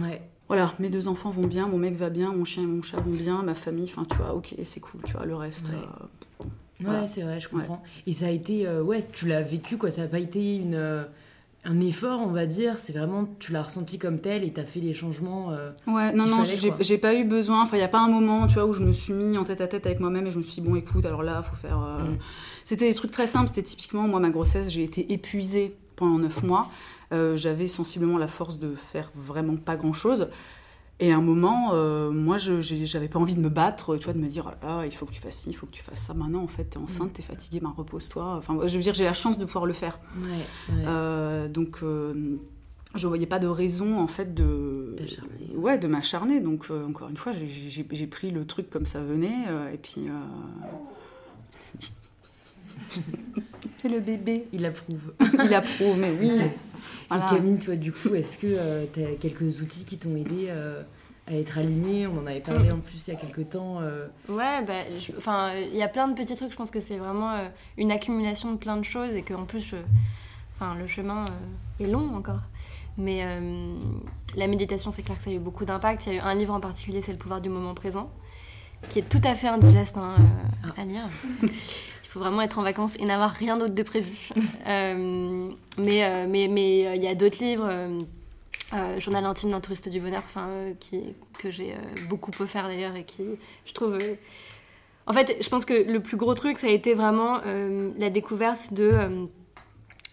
ouais 0.00 0.22
voilà, 0.48 0.74
mes 0.78 0.88
deux 0.88 1.08
enfants 1.08 1.30
vont 1.30 1.46
bien, 1.46 1.66
mon 1.66 1.78
mec 1.78 1.96
va 1.96 2.08
bien, 2.08 2.32
mon 2.32 2.44
chien 2.44 2.62
et 2.62 2.66
mon 2.66 2.82
chat 2.82 2.98
vont 2.98 3.10
bien, 3.10 3.42
ma 3.42 3.54
famille, 3.54 3.90
enfin, 3.90 4.06
tu 4.08 4.16
vois, 4.16 4.34
ok, 4.34 4.54
c'est 4.64 4.80
cool, 4.80 5.00
tu 5.04 5.12
vois, 5.12 5.26
le 5.26 5.34
reste. 5.34 5.66
Ouais, 6.80 6.88
euh, 6.88 7.06
c'est 7.06 7.22
vrai, 7.22 7.40
je 7.40 7.48
comprends. 7.48 7.82
Et 8.06 8.12
ça 8.12 8.26
a 8.26 8.30
été, 8.30 8.66
euh, 8.66 8.82
ouais, 8.82 9.00
tu 9.12 9.26
l'as 9.26 9.42
vécu, 9.42 9.76
quoi, 9.76 9.90
ça 9.90 10.02
n'a 10.02 10.08
pas 10.08 10.20
été 10.20 10.56
une, 10.56 10.74
euh, 10.74 11.02
un 11.64 11.80
effort, 11.80 12.20
on 12.22 12.30
va 12.30 12.46
dire, 12.46 12.76
c'est 12.76 12.92
vraiment, 12.92 13.28
tu 13.40 13.50
l'as 13.50 13.62
ressenti 13.62 13.98
comme 13.98 14.20
tel 14.20 14.44
et 14.44 14.52
tu 14.52 14.60
as 14.60 14.64
fait 14.64 14.78
les 14.78 14.94
changements. 14.94 15.48
ouais, 15.88 16.12
non, 16.12 16.26
non, 16.26 16.42
j'ai 16.44 16.98
pas 16.98 17.14
eu 17.14 17.24
besoin, 17.24 17.62
enfin, 17.62 17.76
il 17.76 17.80
n'y 17.80 17.84
a 17.84 17.88
pas 17.88 18.00
un 18.00 18.08
moment, 18.08 18.46
tu 18.46 18.54
vois, 18.54 18.66
où 18.66 18.72
je 18.72 18.84
me 18.84 18.92
suis 18.92 19.14
mis 19.14 19.36
en 19.36 19.44
tête 19.44 19.60
à 19.60 19.66
tête 19.66 19.86
avec 19.86 19.98
moi-même 19.98 20.28
et 20.28 20.30
je 20.30 20.38
me 20.38 20.42
suis 20.42 20.62
dit, 20.62 20.68
bon, 20.68 20.76
écoute, 20.76 21.06
alors 21.06 21.24
là, 21.24 21.42
faut 21.42 21.56
faire. 21.56 21.78
Mm. 21.78 22.18
C'était 22.62 22.88
des 22.88 22.94
trucs 22.94 23.10
très 23.10 23.26
simples, 23.26 23.48
c'était 23.48 23.64
typiquement, 23.64 24.06
moi, 24.06 24.20
ma 24.20 24.30
grossesse, 24.30 24.70
j'ai 24.70 24.84
été 24.84 25.12
épuisée 25.12 25.74
pendant 25.96 26.18
neuf 26.18 26.44
mois. 26.44 26.70
Euh, 27.12 27.36
j'avais 27.36 27.66
sensiblement 27.66 28.18
la 28.18 28.28
force 28.28 28.58
de 28.58 28.74
faire 28.74 29.10
vraiment 29.14 29.56
pas 29.56 29.76
grand 29.76 29.92
chose. 29.92 30.28
Et 30.98 31.12
à 31.12 31.16
un 31.16 31.20
moment, 31.20 31.72
euh, 31.74 32.10
moi, 32.10 32.38
je 32.38 32.62
j'avais 32.62 33.08
pas 33.08 33.18
envie 33.18 33.34
de 33.34 33.40
me 33.40 33.50
battre, 33.50 33.96
tu 33.96 34.04
vois, 34.04 34.14
de 34.14 34.18
me 34.18 34.28
dire, 34.28 34.54
oh 34.66 34.80
il 34.82 34.90
faut 34.90 35.04
que 35.04 35.12
tu 35.12 35.20
fasses 35.20 35.40
ci, 35.40 35.50
il 35.50 35.52
faut 35.52 35.66
que 35.66 35.72
tu 35.72 35.82
fasses 35.82 36.00
ça. 36.00 36.14
Maintenant, 36.14 36.42
en 36.42 36.48
fait, 36.48 36.64
t'es 36.64 36.78
enceinte, 36.78 37.12
t'es 37.12 37.22
fatiguée, 37.22 37.60
ben 37.60 37.72
repose-toi. 37.76 38.36
Enfin, 38.38 38.58
je 38.66 38.76
veux 38.76 38.82
dire, 38.82 38.94
j'ai 38.94 39.04
la 39.04 39.12
chance 39.12 39.36
de 39.36 39.44
pouvoir 39.44 39.66
le 39.66 39.74
faire. 39.74 39.98
Euh, 40.70 41.48
donc, 41.48 41.82
je 42.94 43.06
voyais 43.06 43.26
pas 43.26 43.38
de 43.38 43.46
raison, 43.46 44.00
en 44.00 44.06
fait, 44.06 44.32
de, 44.32 44.96
ouais, 45.54 45.76
de 45.76 45.86
m'acharner. 45.86 46.40
Donc, 46.40 46.70
encore 46.70 47.10
une 47.10 47.18
fois, 47.18 47.32
j'ai 47.34 48.06
pris 48.06 48.30
le 48.30 48.46
truc 48.46 48.70
comme 48.70 48.86
ça 48.86 49.02
venait, 49.02 49.44
et 49.72 49.78
puis. 49.78 50.08
C'est 53.76 53.88
le 53.88 54.00
bébé. 54.00 54.46
Il 54.52 54.64
approuve. 54.64 55.12
Il 55.44 55.54
approuve, 55.54 55.96
mais 55.98 56.12
oui. 56.20 56.40
Et 57.14 57.34
Camille, 57.34 57.58
toi, 57.58 57.76
du 57.76 57.92
coup, 57.92 58.14
est-ce 58.14 58.38
que 58.38 58.46
euh, 58.48 58.84
tu 58.92 59.04
as 59.04 59.14
quelques 59.14 59.60
outils 59.60 59.84
qui 59.84 59.98
t'ont 59.98 60.16
aidé 60.16 60.46
euh, 60.48 60.82
à 61.28 61.34
être 61.34 61.58
alignée 61.58 62.06
On 62.06 62.18
en 62.18 62.26
avait 62.26 62.40
parlé 62.40 62.70
en 62.72 62.78
plus 62.78 63.06
il 63.06 63.14
y 63.14 63.16
a 63.16 63.20
quelques 63.20 63.50
temps. 63.50 63.78
Euh. 63.80 64.06
Ouais, 64.28 64.62
bah, 64.64 64.80
il 64.90 65.76
y 65.76 65.82
a 65.82 65.88
plein 65.88 66.08
de 66.08 66.14
petits 66.14 66.34
trucs. 66.34 66.50
Je 66.50 66.56
pense 66.56 66.70
que 66.70 66.80
c'est 66.80 66.96
vraiment 66.96 67.34
une 67.76 67.92
accumulation 67.92 68.52
de 68.52 68.56
plein 68.56 68.76
de 68.76 68.84
choses 68.84 69.14
et 69.14 69.22
qu'en 69.22 69.44
plus, 69.44 69.74
enfin, 70.56 70.74
le 70.74 70.86
chemin 70.86 71.24
est 71.78 71.86
long 71.86 72.14
encore. 72.16 72.42
Mais 72.98 73.24
la 74.34 74.46
méditation, 74.46 74.90
c'est 74.90 75.02
clair 75.02 75.18
que 75.18 75.24
ça 75.24 75.30
a 75.30 75.34
eu 75.34 75.38
beaucoup 75.38 75.64
d'impact. 75.64 76.06
Il 76.06 76.14
y 76.14 76.16
a 76.16 76.18
eu 76.18 76.22
un 76.22 76.34
livre 76.34 76.54
en 76.54 76.60
particulier, 76.60 77.02
c'est 77.02 77.12
Le 77.12 77.18
pouvoir 77.18 77.40
du 77.40 77.50
moment 77.50 77.74
présent, 77.74 78.10
qui 78.88 78.98
est 78.98 79.08
tout 79.08 79.20
à 79.22 79.34
fait 79.34 79.48
indigeste 79.48 79.96
hein, 79.96 80.16
à 80.76 80.84
lire. 80.84 81.08
vraiment 82.18 82.42
être 82.42 82.58
en 82.58 82.62
vacances 82.62 82.92
et 82.98 83.04
n'avoir 83.04 83.30
rien 83.30 83.56
d'autre 83.56 83.74
de 83.74 83.82
prévu. 83.82 84.30
Euh, 84.68 85.50
mais 85.78 86.04
euh, 86.04 86.26
mais 86.28 86.48
mais 86.48 86.86
euh, 86.86 86.96
il 86.96 87.02
y 87.02 87.06
a 87.06 87.14
d'autres 87.14 87.38
livres. 87.42 87.70
Journal 88.98 89.24
intime 89.24 89.50
d'un 89.50 89.60
touriste 89.60 89.88
du 89.88 90.00
bonheur, 90.00 90.22
enfin 90.24 90.48
qui 90.80 91.14
que 91.38 91.52
j'ai 91.52 91.76
beaucoup 92.08 92.32
offert 92.40 92.66
d'ailleurs 92.66 92.96
et 92.96 93.04
qui 93.04 93.22
je 93.64 93.72
trouve 93.72 93.96
en 95.06 95.12
fait, 95.12 95.36
je 95.40 95.48
pense 95.48 95.64
que 95.64 95.72
le 95.72 96.00
plus 96.00 96.16
gros 96.16 96.34
truc, 96.34 96.58
ça 96.58 96.66
a 96.66 96.70
été 96.70 96.94
vraiment 96.94 97.40
la 97.96 98.10
découverte 98.10 98.72
de, 98.72 99.28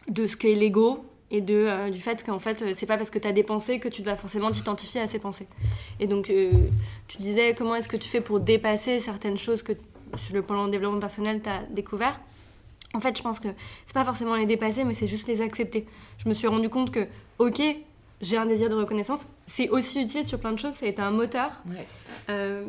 de 0.07 0.27
ce 0.27 0.37
qu'est 0.37 0.53
l'ego 0.53 1.03
et 1.31 1.41
de, 1.41 1.89
du 1.89 1.99
fait 1.99 2.23
qu'en 2.23 2.37
fait, 2.37 2.63
c'est 2.75 2.85
pas 2.85 2.97
parce 2.97 3.09
que 3.09 3.17
tu 3.17 3.27
as 3.27 3.31
des 3.31 3.43
pensées 3.43 3.79
que 3.79 3.89
tu 3.89 4.03
dois 4.03 4.15
forcément 4.15 4.51
t'identifier 4.51 5.01
à 5.01 5.07
ces 5.07 5.17
pensées. 5.17 5.47
Et 5.99 6.05
donc, 6.05 6.31
tu 7.07 7.17
disais, 7.17 7.55
comment 7.55 7.73
est-ce 7.73 7.89
que 7.89 7.97
tu 7.97 8.07
fais 8.07 8.21
pour 8.21 8.39
dépasser 8.39 8.99
certaines 8.99 9.37
choses 9.37 9.63
que 9.63 9.73
sur 10.17 10.33
le 10.35 10.41
plan 10.41 10.67
de 10.67 10.71
développement 10.71 10.99
personnel, 10.99 11.41
tu 11.41 11.49
as 11.49 11.63
découvert. 11.63 12.19
En 12.93 12.99
fait, 12.99 13.17
je 13.17 13.23
pense 13.23 13.39
que 13.39 13.47
c'est 13.85 13.93
pas 13.93 14.05
forcément 14.05 14.35
les 14.35 14.45
dépasser, 14.45 14.83
mais 14.83 14.93
c'est 14.93 15.07
juste 15.07 15.27
les 15.27 15.41
accepter. 15.41 15.87
Je 16.19 16.29
me 16.29 16.33
suis 16.33 16.47
rendu 16.47 16.69
compte 16.69 16.91
que, 16.91 17.07
ok, 17.39 17.61
j'ai 18.21 18.37
un 18.37 18.45
désir 18.45 18.69
de 18.69 18.75
reconnaissance, 18.75 19.27
c'est 19.45 19.69
aussi 19.69 20.01
utile 20.01 20.25
sur 20.27 20.39
plein 20.39 20.51
de 20.51 20.59
choses, 20.59 20.75
ça 20.75 20.85
a 20.85 20.89
été 20.89 21.01
un 21.01 21.11
moteur 21.11 21.63
euh, 22.29 22.63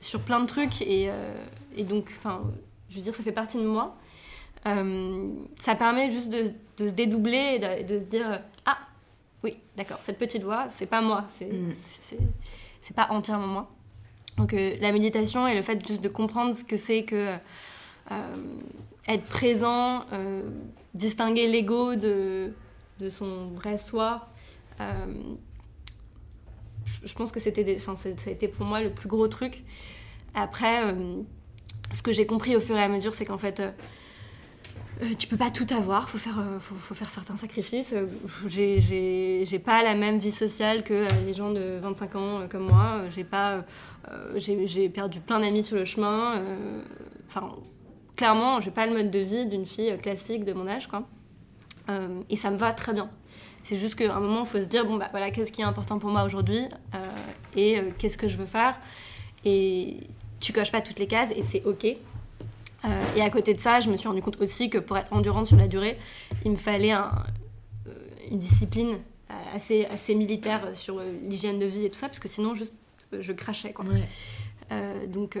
sur 0.00 0.20
plein 0.20 0.40
de 0.40 0.46
trucs, 0.46 0.82
et, 0.82 1.08
euh, 1.08 1.34
et 1.76 1.84
donc, 1.84 2.12
enfin, 2.16 2.42
je 2.90 2.96
veux 2.96 3.02
dire, 3.02 3.14
ça 3.14 3.22
fait 3.22 3.32
partie 3.32 3.56
de 3.56 3.66
moi. 3.66 3.96
Euh, 4.66 5.28
ça 5.60 5.74
permet 5.74 6.10
juste 6.10 6.28
de, 6.28 6.52
de 6.78 6.88
se 6.88 6.92
dédoubler 6.92 7.60
et 7.60 7.84
de, 7.84 7.98
se 7.98 8.04
dire 8.04 8.40
Ah, 8.64 8.78
oui, 9.42 9.58
d'accord, 9.76 9.98
cette 10.04 10.18
petite 10.18 10.42
voix, 10.42 10.66
c'est 10.68 10.86
pas 10.86 11.00
moi, 11.00 11.24
c'est 11.36 11.46
mm. 11.46 11.72
c'est 12.82 12.94
pas 12.94 13.08
entièrement 13.10 13.46
moi. 13.46 13.70
Donc 14.36 14.54
euh, 14.54 14.76
la 14.80 14.92
méditation 14.92 15.46
et 15.46 15.54
le 15.54 15.62
fait 15.62 15.86
juste 15.86 16.00
de 16.00 16.08
comprendre 16.08 16.54
ce 16.54 16.64
que 16.64 16.76
c'est 16.76 17.04
que 17.04 17.36
euh, 18.10 18.36
être 19.06 19.24
présent, 19.26 20.04
euh, 20.12 20.42
distinguer 20.94 21.48
l'ego 21.48 21.94
de, 21.94 22.52
de, 23.00 23.08
son 23.08 23.48
vrai 23.48 23.78
soi. 23.78 24.28
je 27.04 27.14
pense 27.14 27.30
que 27.32 27.40
c'était, 27.40 27.76
enfin, 27.78 27.96
ça 27.96 28.08
a 28.26 28.30
été 28.30 28.48
pour 28.48 28.66
moi 28.66 28.80
le 28.80 28.90
plus 28.90 29.08
gros 29.08 29.28
truc. 29.28 29.62
Après, 30.34 30.94
ce 31.92 32.02
que 32.02 32.12
j'ai 32.12 32.26
compris 32.26 32.56
au 32.56 32.60
fur 32.60 32.76
et 32.76 32.82
à 32.82 32.88
mesure, 32.88 33.14
c'est 33.14 33.24
qu'en 33.24 33.38
fait, 33.38 33.62
euh, 35.00 35.14
tu 35.18 35.26
peux 35.26 35.36
pas 35.36 35.50
tout 35.50 35.66
avoir, 35.74 36.10
faut 36.10 36.18
faire, 36.18 36.38
euh, 36.38 36.58
faut, 36.60 36.94
faire 36.94 37.10
certains 37.10 37.36
sacrifices. 37.36 37.94
Euh, 37.94 38.06
j'ai 38.46 39.58
pas 39.58 39.82
la 39.82 39.94
même 39.94 40.18
vie 40.18 40.30
sociale 40.30 40.84
que 40.84 41.06
les 41.26 41.34
gens 41.34 41.50
de 41.50 41.78
25 41.80 42.16
ans 42.16 42.40
comme 42.50 42.68
moi. 42.68 43.00
J'ai 43.10 43.24
pas, 43.24 43.64
j'ai 44.36 44.88
perdu 44.88 45.20
plein 45.20 45.40
d'amis 45.40 45.62
sur 45.62 45.76
le 45.76 45.84
chemin. 45.84 46.42
Enfin, 47.26 47.52
clairement, 48.16 48.60
j'ai 48.60 48.70
pas 48.70 48.86
le 48.86 48.92
mode 48.92 49.10
de 49.10 49.18
vie 49.18 49.46
d'une 49.46 49.66
fille 49.66 49.96
classique 49.98 50.44
de 50.44 50.52
mon 50.52 50.66
âge, 50.68 50.86
quoi. 50.88 51.04
et 52.28 52.36
ça 52.36 52.50
me 52.50 52.56
va 52.56 52.72
très 52.72 52.92
bien. 52.92 53.10
C'est 53.64 53.76
juste 53.76 53.94
qu'à 53.94 54.14
un 54.14 54.20
moment, 54.20 54.40
il 54.40 54.46
faut 54.46 54.58
se 54.58 54.66
dire 54.66 54.84
bon 54.84 54.96
bah 54.96 55.08
voilà, 55.12 55.30
qu'est-ce 55.30 55.52
qui 55.52 55.62
est 55.62 55.64
important 55.64 55.98
pour 55.98 56.10
moi 56.10 56.24
aujourd'hui 56.24 56.62
et 57.56 57.80
qu'est-ce 57.98 58.18
que 58.18 58.28
je 58.28 58.36
veux 58.36 58.46
faire? 58.46 58.78
Et 59.44 60.00
tu 60.40 60.52
coches 60.52 60.72
pas 60.72 60.80
toutes 60.80 60.98
les 60.98 61.06
cases 61.06 61.30
et 61.34 61.42
c'est 61.42 61.64
ok. 61.64 61.96
Euh, 62.84 62.88
et 63.16 63.22
à 63.22 63.30
côté 63.30 63.54
de 63.54 63.60
ça, 63.60 63.80
je 63.80 63.88
me 63.90 63.96
suis 63.96 64.08
rendu 64.08 64.22
compte 64.22 64.40
aussi 64.40 64.70
que 64.70 64.78
pour 64.78 64.96
être 64.98 65.12
endurante 65.12 65.46
sur 65.46 65.56
la 65.56 65.68
durée, 65.68 65.98
il 66.44 66.52
me 66.52 66.56
fallait 66.56 66.94
euh, 66.94 67.00
une 68.30 68.38
discipline 68.38 68.98
assez, 69.54 69.86
assez 69.86 70.14
militaire 70.14 70.60
sur 70.74 70.98
euh, 70.98 71.12
l'hygiène 71.22 71.58
de 71.58 71.66
vie 71.66 71.86
et 71.86 71.90
tout 71.90 71.98
ça, 71.98 72.08
parce 72.08 72.18
que 72.18 72.28
sinon, 72.28 72.54
juste, 72.54 72.74
je 73.12 73.32
crachais. 73.32 73.72
Quoi. 73.72 73.84
donc, 75.06 75.38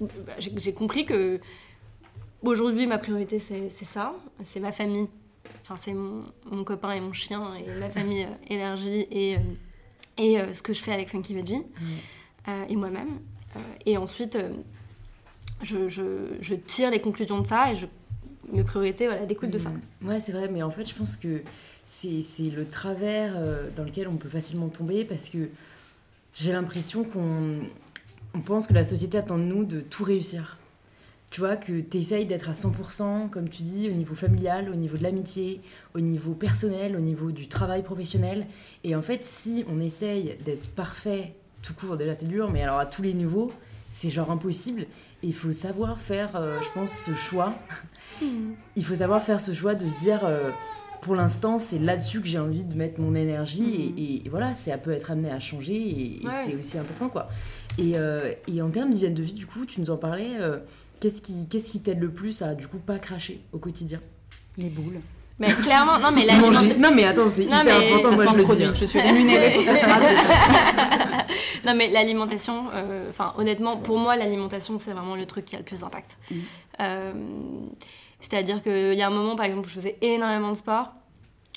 bah, 0.00 0.34
j'ai 0.38 0.72
compris 0.72 1.06
que 1.06 1.40
aujourd'hui, 2.42 2.86
ma 2.86 2.98
priorité, 2.98 3.38
c'est 3.38 3.70
ça, 3.84 4.14
c'est 4.44 4.60
ma 4.60 4.72
famille. 4.72 5.08
Enfin, 5.62 5.76
c'est 5.76 5.94
mon, 5.94 6.64
copain 6.64 6.92
et 6.92 7.00
mon 7.00 7.12
chien, 7.12 7.54
et 7.54 7.78
ma 7.78 7.88
famille 7.88 8.28
élargie, 8.48 9.06
et, 9.10 9.38
et 10.18 10.38
ce 10.52 10.60
que 10.60 10.74
je 10.74 10.82
fais 10.82 10.92
avec 10.92 11.08
Funky 11.08 11.34
Veggie, 11.34 11.62
et 12.68 12.76
moi-même. 12.76 13.20
et 13.86 13.96
ensuite 13.96 14.36
je, 15.62 16.54
tire 16.54 16.90
les 16.90 17.00
conclusions 17.00 17.40
de 17.40 17.46
ça 17.46 17.72
et 17.72 17.76
mes 18.52 18.64
priorités 18.64 19.06
voilà, 19.06 19.26
découlent 19.26 19.50
de 19.50 19.58
ça. 19.58 19.70
Mm. 19.70 20.08
Ouais, 20.08 20.20
c'est 20.20 20.32
vrai, 20.32 20.48
mais 20.48 20.62
en 20.62 20.70
fait, 20.70 20.88
je 20.88 20.94
pense 20.94 21.16
que 21.16 21.42
c'est 21.86 22.50
le 22.50 22.66
travers 22.66 23.34
euh, 23.36 23.68
dans 23.76 23.84
lequel 23.84 24.08
on 24.08 24.16
peut 24.16 24.28
facilement 24.28 24.68
tomber 24.68 25.04
parce 25.04 25.28
que 25.28 25.48
j'ai 26.34 26.52
l'impression 26.52 27.04
qu'on 27.04 27.60
on 28.32 28.40
pense 28.40 28.66
que 28.66 28.74
la 28.74 28.84
société 28.84 29.18
attend 29.18 29.38
de 29.38 29.44
nous 29.44 29.64
de 29.64 29.80
tout 29.80 30.04
réussir. 30.04 30.56
Tu 31.30 31.40
vois, 31.40 31.56
que 31.56 31.80
tu 31.80 31.96
essayes 31.98 32.26
d'être 32.26 32.48
à 32.48 32.54
100%, 32.54 33.30
comme 33.30 33.48
tu 33.48 33.62
dis, 33.62 33.88
au 33.88 33.92
niveau 33.92 34.16
familial, 34.16 34.68
au 34.68 34.74
niveau 34.74 34.96
de 34.96 35.04
l'amitié, 35.04 35.60
au 35.94 36.00
niveau 36.00 36.32
personnel, 36.32 36.96
au 36.96 37.00
niveau 37.00 37.30
du 37.30 37.46
travail 37.46 37.82
professionnel. 37.82 38.46
Et 38.82 38.96
en 38.96 39.02
fait, 39.02 39.22
si 39.22 39.64
on 39.68 39.80
essaye 39.80 40.36
d'être 40.44 40.68
parfait 40.70 41.34
tout 41.62 41.74
court 41.74 41.96
déjà 41.96 42.14
c'est 42.14 42.28
dur, 42.28 42.50
mais 42.50 42.62
alors 42.62 42.78
à 42.78 42.86
tous 42.86 43.02
les 43.02 43.14
niveaux, 43.14 43.52
c'est 43.90 44.10
genre 44.10 44.30
impossible. 44.30 44.82
Et 45.22 45.26
il 45.26 45.34
faut 45.34 45.52
savoir 45.52 46.00
faire, 46.00 46.36
euh, 46.36 46.58
je 46.62 46.72
pense, 46.72 46.92
ce 46.92 47.14
choix. 47.14 47.54
Hmm. 48.20 48.52
Il 48.76 48.84
faut 48.84 48.96
savoir 48.96 49.22
faire 49.22 49.40
ce 49.40 49.54
choix 49.54 49.74
de 49.74 49.88
se 49.88 49.98
dire, 49.98 50.26
euh, 50.26 50.50
pour 51.00 51.14
l'instant, 51.14 51.58
c'est 51.58 51.78
là-dessus 51.78 52.20
que 52.20 52.26
j'ai 52.26 52.40
envie 52.40 52.64
de 52.64 52.74
mettre 52.74 53.00
mon 53.00 53.14
énergie. 53.14 53.94
Et, 53.96 54.28
hmm. 54.28 54.30
voilà, 54.30 54.52
ça 54.52 54.76
peut 54.76 54.90
être 54.90 55.10
amené 55.10 55.30
à 55.30 55.40
changer 55.40 55.74
et, 55.74 56.20
c'est 56.44 56.54
aussi 56.54 56.76
important, 56.76 57.08
quoi. 57.08 57.28
Et, 57.78 57.92
euh, 57.96 58.34
et 58.46 58.60
en 58.60 58.68
termes 58.68 58.90
d'hygiène 58.90 59.14
de 59.14 59.22
vie, 59.22 59.32
du 59.32 59.46
coup, 59.46 59.64
tu 59.64 59.80
nous 59.80 59.90
en 59.90 59.96
parlais. 59.96 60.36
qu'est-ce 60.98 61.22
qui 61.22 61.46
qu'est-ce 61.48 61.70
qui 61.70 61.80
t'aide 61.80 62.00
le 62.00 62.10
plus 62.10 62.42
à, 62.42 62.54
du 62.54 62.66
coup, 62.66 62.78
pas 62.78 62.98
cracher 62.98 63.40
au 63.52 63.58
quotidien? 63.58 64.00
Les 64.58 64.68
boules. 64.68 65.00
Mais 65.40 65.54
clairement, 65.54 65.98
non, 65.98 66.10
mais 66.12 66.26
l'alimentation. 66.26 66.78
Non, 66.78 66.90
mais 66.94 67.04
attends, 67.04 67.30
c'est 67.30 67.44
hyper 67.44 67.60
important, 67.60 68.12
moi 68.12 68.26
je 68.26 68.36
le 68.36 68.56
dis. 68.56 68.64
Hein. 68.64 68.72
Je 68.74 68.84
suis 68.84 69.00
rémunérée 69.00 69.54
pour 69.54 69.64
cette 69.64 69.78
phrase. 69.82 70.04
non, 71.64 71.74
mais 71.74 71.88
l'alimentation, 71.88 72.66
euh, 72.74 73.08
enfin, 73.08 73.32
honnêtement, 73.38 73.78
pour 73.78 73.98
moi, 73.98 74.16
l'alimentation, 74.16 74.78
c'est 74.78 74.92
vraiment 74.92 75.16
le 75.16 75.24
truc 75.24 75.46
qui 75.46 75.56
a 75.56 75.58
le 75.58 75.64
plus 75.64 75.80
d'impact. 75.80 76.18
Mm. 76.30 76.34
Euh, 76.80 77.12
c'est-à-dire 78.20 78.62
qu'il 78.62 78.92
y 78.92 79.00
a 79.00 79.06
un 79.06 79.10
moment, 79.10 79.34
par 79.34 79.46
exemple, 79.46 79.66
où 79.66 79.70
je 79.70 79.76
faisais 79.76 79.96
énormément 80.02 80.50
de 80.50 80.56
sport. 80.58 80.92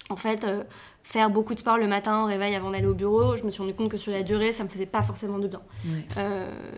En 0.09 0.15
fait, 0.15 0.45
euh, 0.45 0.63
faire 1.03 1.29
beaucoup 1.29 1.53
de 1.53 1.59
sport 1.59 1.77
le 1.77 1.87
matin 1.87 2.23
au 2.23 2.25
réveil 2.25 2.55
avant 2.55 2.71
d'aller 2.71 2.87
au 2.87 2.93
bureau, 2.93 3.35
je 3.35 3.43
me 3.43 3.51
suis 3.51 3.61
rendu 3.61 3.73
compte 3.73 3.91
que 3.91 3.97
sur 3.97 4.13
la 4.13 4.23
durée, 4.23 4.53
ça 4.53 4.63
me 4.63 4.69
faisait 4.69 4.85
pas 4.85 5.01
forcément 5.01 5.39
de 5.39 5.49
bien. 5.49 5.61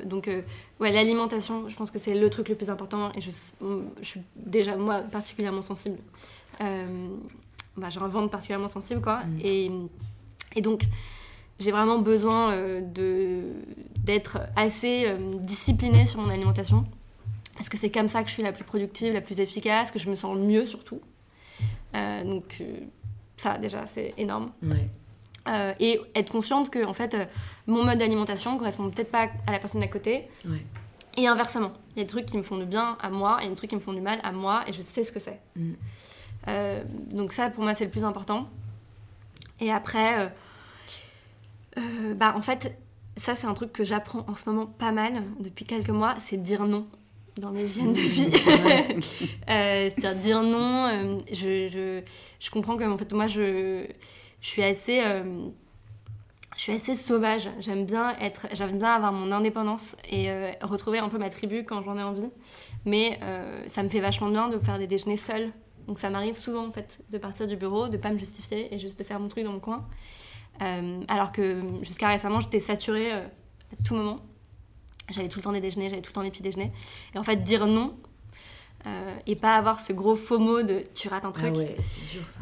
donc, 0.06 0.28
ouais, 0.80 0.92
l'alimentation, 0.92 1.70
je 1.70 1.76
pense 1.76 1.92
que 1.92 2.00
c'est 2.00 2.16
le 2.16 2.30
truc 2.32 2.50
le 2.50 2.56
plus 2.56 2.72
important. 2.72 3.12
Et 3.14 3.22
je, 3.22 3.30
je 4.02 4.08
suis 4.08 4.22
déjà, 4.36 4.76
moi, 4.76 5.02
particulièrement 5.12 5.62
sensible 5.62 6.00
bah, 7.78 7.90
j'ai 7.90 8.00
un 8.00 8.08
ventre 8.08 8.30
particulièrement 8.30 8.68
sensible, 8.68 9.02
quoi. 9.02 9.18
Mm. 9.18 9.40
Et, 9.44 9.72
et, 10.56 10.62
donc, 10.62 10.86
j'ai 11.60 11.72
vraiment 11.72 12.00
besoin 12.00 12.54
euh, 12.54 12.82
de, 12.82 13.44
d'être 14.04 14.40
assez 14.56 15.06
euh, 15.08 15.18
disciplinée 15.40 16.06
sur 16.06 16.22
mon 16.22 16.30
alimentation. 16.30 16.86
Parce 17.56 17.70
que 17.70 17.78
c'est 17.78 17.92
comme 17.92 18.08
ça 18.08 18.24
que 18.24 18.30
je 18.30 18.34
suis 18.34 18.44
la 18.44 18.52
plus 18.52 18.66
productive, 18.66 19.14
la 19.14 19.22
plus 19.22 19.40
efficace, 19.40 19.92
que 19.92 20.00
je 20.00 20.10
me 20.10 20.16
sens 20.16 20.36
le 20.36 20.42
mieux 20.42 20.66
surtout. 20.66 21.00
donc, 21.94 22.62
ça, 23.38 23.58
déjà, 23.58 23.88
c'est 23.88 24.14
énorme. 24.18 24.52
et 25.80 26.02
être 26.16 26.32
consciente 26.32 26.70
que 26.70 26.84
en 26.84 26.94
fait 26.94 27.16
mon 27.68 27.86
mode 27.86 28.00
d'alimentation 28.00 28.58
correspond 28.58 28.90
peut-être 28.90 29.12
pas 29.12 29.30
à 29.46 29.52
la 29.52 29.60
personne 29.60 29.80
d'à 29.80 29.88
côté 29.88 30.28
et 31.18 31.28
inversement 31.28 31.72
il 31.92 32.00
y 32.00 32.02
a 32.02 32.04
des 32.04 32.10
trucs 32.10 32.26
qui 32.26 32.36
me 32.36 32.42
font 32.42 32.58
du 32.58 32.66
bien 32.66 32.98
à 33.00 33.12
moi 33.12 33.44
et 33.44 33.48
des 33.48 33.54
trucs 33.54 33.70
qui 33.70 33.76
me 33.76 33.82
font 33.82 33.94
du 33.94 34.02
mal 34.02 34.20
à 34.24 34.32
moi 34.32 34.64
et 34.68 34.74
je 34.74 34.82
sais 34.82 35.04
ce 35.04 35.12
que 35.12 35.20
c'est 35.20 35.40
mm. 35.56 35.74
Euh, 36.48 36.84
donc 37.12 37.34
ça, 37.34 37.50
pour 37.50 37.64
moi, 37.64 37.76
c'est 37.76 37.86
le 37.86 37.92
plus 37.92 38.06
important. 38.06 38.48
Et 39.60 39.72
après, 39.72 40.20
euh, 40.20 40.28
euh, 41.78 42.14
bah, 42.14 42.34
en 42.36 42.42
fait, 42.42 42.78
ça, 43.18 43.36
c'est 43.36 43.48
un 43.48 43.54
truc 43.54 43.72
que 43.72 43.84
j'apprends 43.84 44.26
en 44.28 44.36
ce 44.36 44.50
moment 44.50 44.66
pas 44.66 44.92
mal 44.92 45.24
depuis 45.40 45.66
quelques 45.66 45.90
mois, 45.90 46.16
c'est 46.20 46.38
dire 46.38 46.66
non 46.66 46.88
dans 47.38 47.52
mes 47.52 47.68
gènes 47.68 47.94
de 47.94 48.00
vie. 48.00 48.32
C'est-à-dire 49.48 50.16
dire 50.16 50.44
non. 50.44 51.20
je, 51.32 51.68
je, 51.68 52.02
je, 52.40 52.50
comprends 52.50 52.78
que 52.78 52.84
en 52.84 52.98
fait, 52.98 53.12
moi, 53.14 53.28
je, 53.28 53.86
je 54.42 54.48
suis 54.48 54.64
assez... 54.64 55.02
je 56.56 56.62
suis 56.62 56.72
assez 56.72 56.96
sauvage. 56.96 57.50
J'aime 57.60 57.86
bien 57.86 58.16
être, 58.20 58.48
j'aime 58.54 58.78
bien 58.78 58.94
avoir 58.94 59.12
mon 59.12 59.34
indépendance 59.34 59.98
et 60.10 60.30
retrouver 60.62 61.00
un 61.00 61.10
peu 61.10 61.18
ma 61.18 61.30
tribu 61.30 61.66
quand 61.66 61.82
j'en 61.84 61.98
ai 61.98 62.04
envie. 62.04 62.30
Mais 62.86 63.20
ça 63.68 63.84
me 63.84 63.90
fait 63.90 64.00
vachement 64.00 64.30
bien 64.30 64.48
de 64.48 64.58
faire 64.60 64.78
des 64.78 64.88
déjeuners 64.88 65.18
seuls 65.18 65.52
donc 65.88 66.00
ça 66.00 66.10
m'arrive 66.10 66.38
souvent 66.38 66.66
en 66.66 66.72
fait 66.72 67.00
de 67.10 67.18
partir 67.18 67.48
du 67.48 67.56
bureau, 67.56 67.88
de 67.88 67.98
pas 67.98 68.12
me 68.12 68.18
justifier 68.18 68.74
et 68.74 68.80
juste 68.80 68.98
de 68.98 69.04
faire 69.04 69.20
mon 69.20 69.28
truc 69.28 69.44
dans 69.44 69.52
mon 69.52 69.60
coin. 69.60 69.86
Euh, 70.62 71.02
alors 71.08 71.32
que 71.32 71.62
jusqu'à 71.82 72.08
récemment, 72.08 72.40
j'étais 72.40 72.60
saturée 72.60 73.12
euh, 73.14 73.26
à 73.74 73.84
tout 73.84 73.96
moment. 73.96 74.20
J'avais 75.10 75.28
tout 75.28 75.40
le 75.40 75.44
temps 75.44 75.52
des 75.52 75.62
déjeuners, 75.62 75.90
j'avais 75.90 76.02
tout 76.02 76.12
le 76.12 76.16
temps 76.16 76.24
des 76.24 76.32
petits 76.32 76.44
déjeuners. 76.44 76.72
Et 77.14 77.18
en 77.18 77.24
fait, 77.24 77.38
dire 77.38 77.68
non 77.68 77.96
euh, 78.88 79.16
et 79.28 79.36
pas 79.36 79.56
avoir 79.56 79.80
ce 79.80 79.94
gros 79.94 80.16
faux 80.16 80.40
mot 80.40 80.62
de 80.62 80.84
tu 80.94 81.08
rates 81.08 81.26
un 81.26 81.32
truc. 81.32 81.54
Ah 81.56 81.58
ouais, 81.58 81.76
c'est 81.82 82.18
dur 82.18 82.24
ça. 82.28 82.40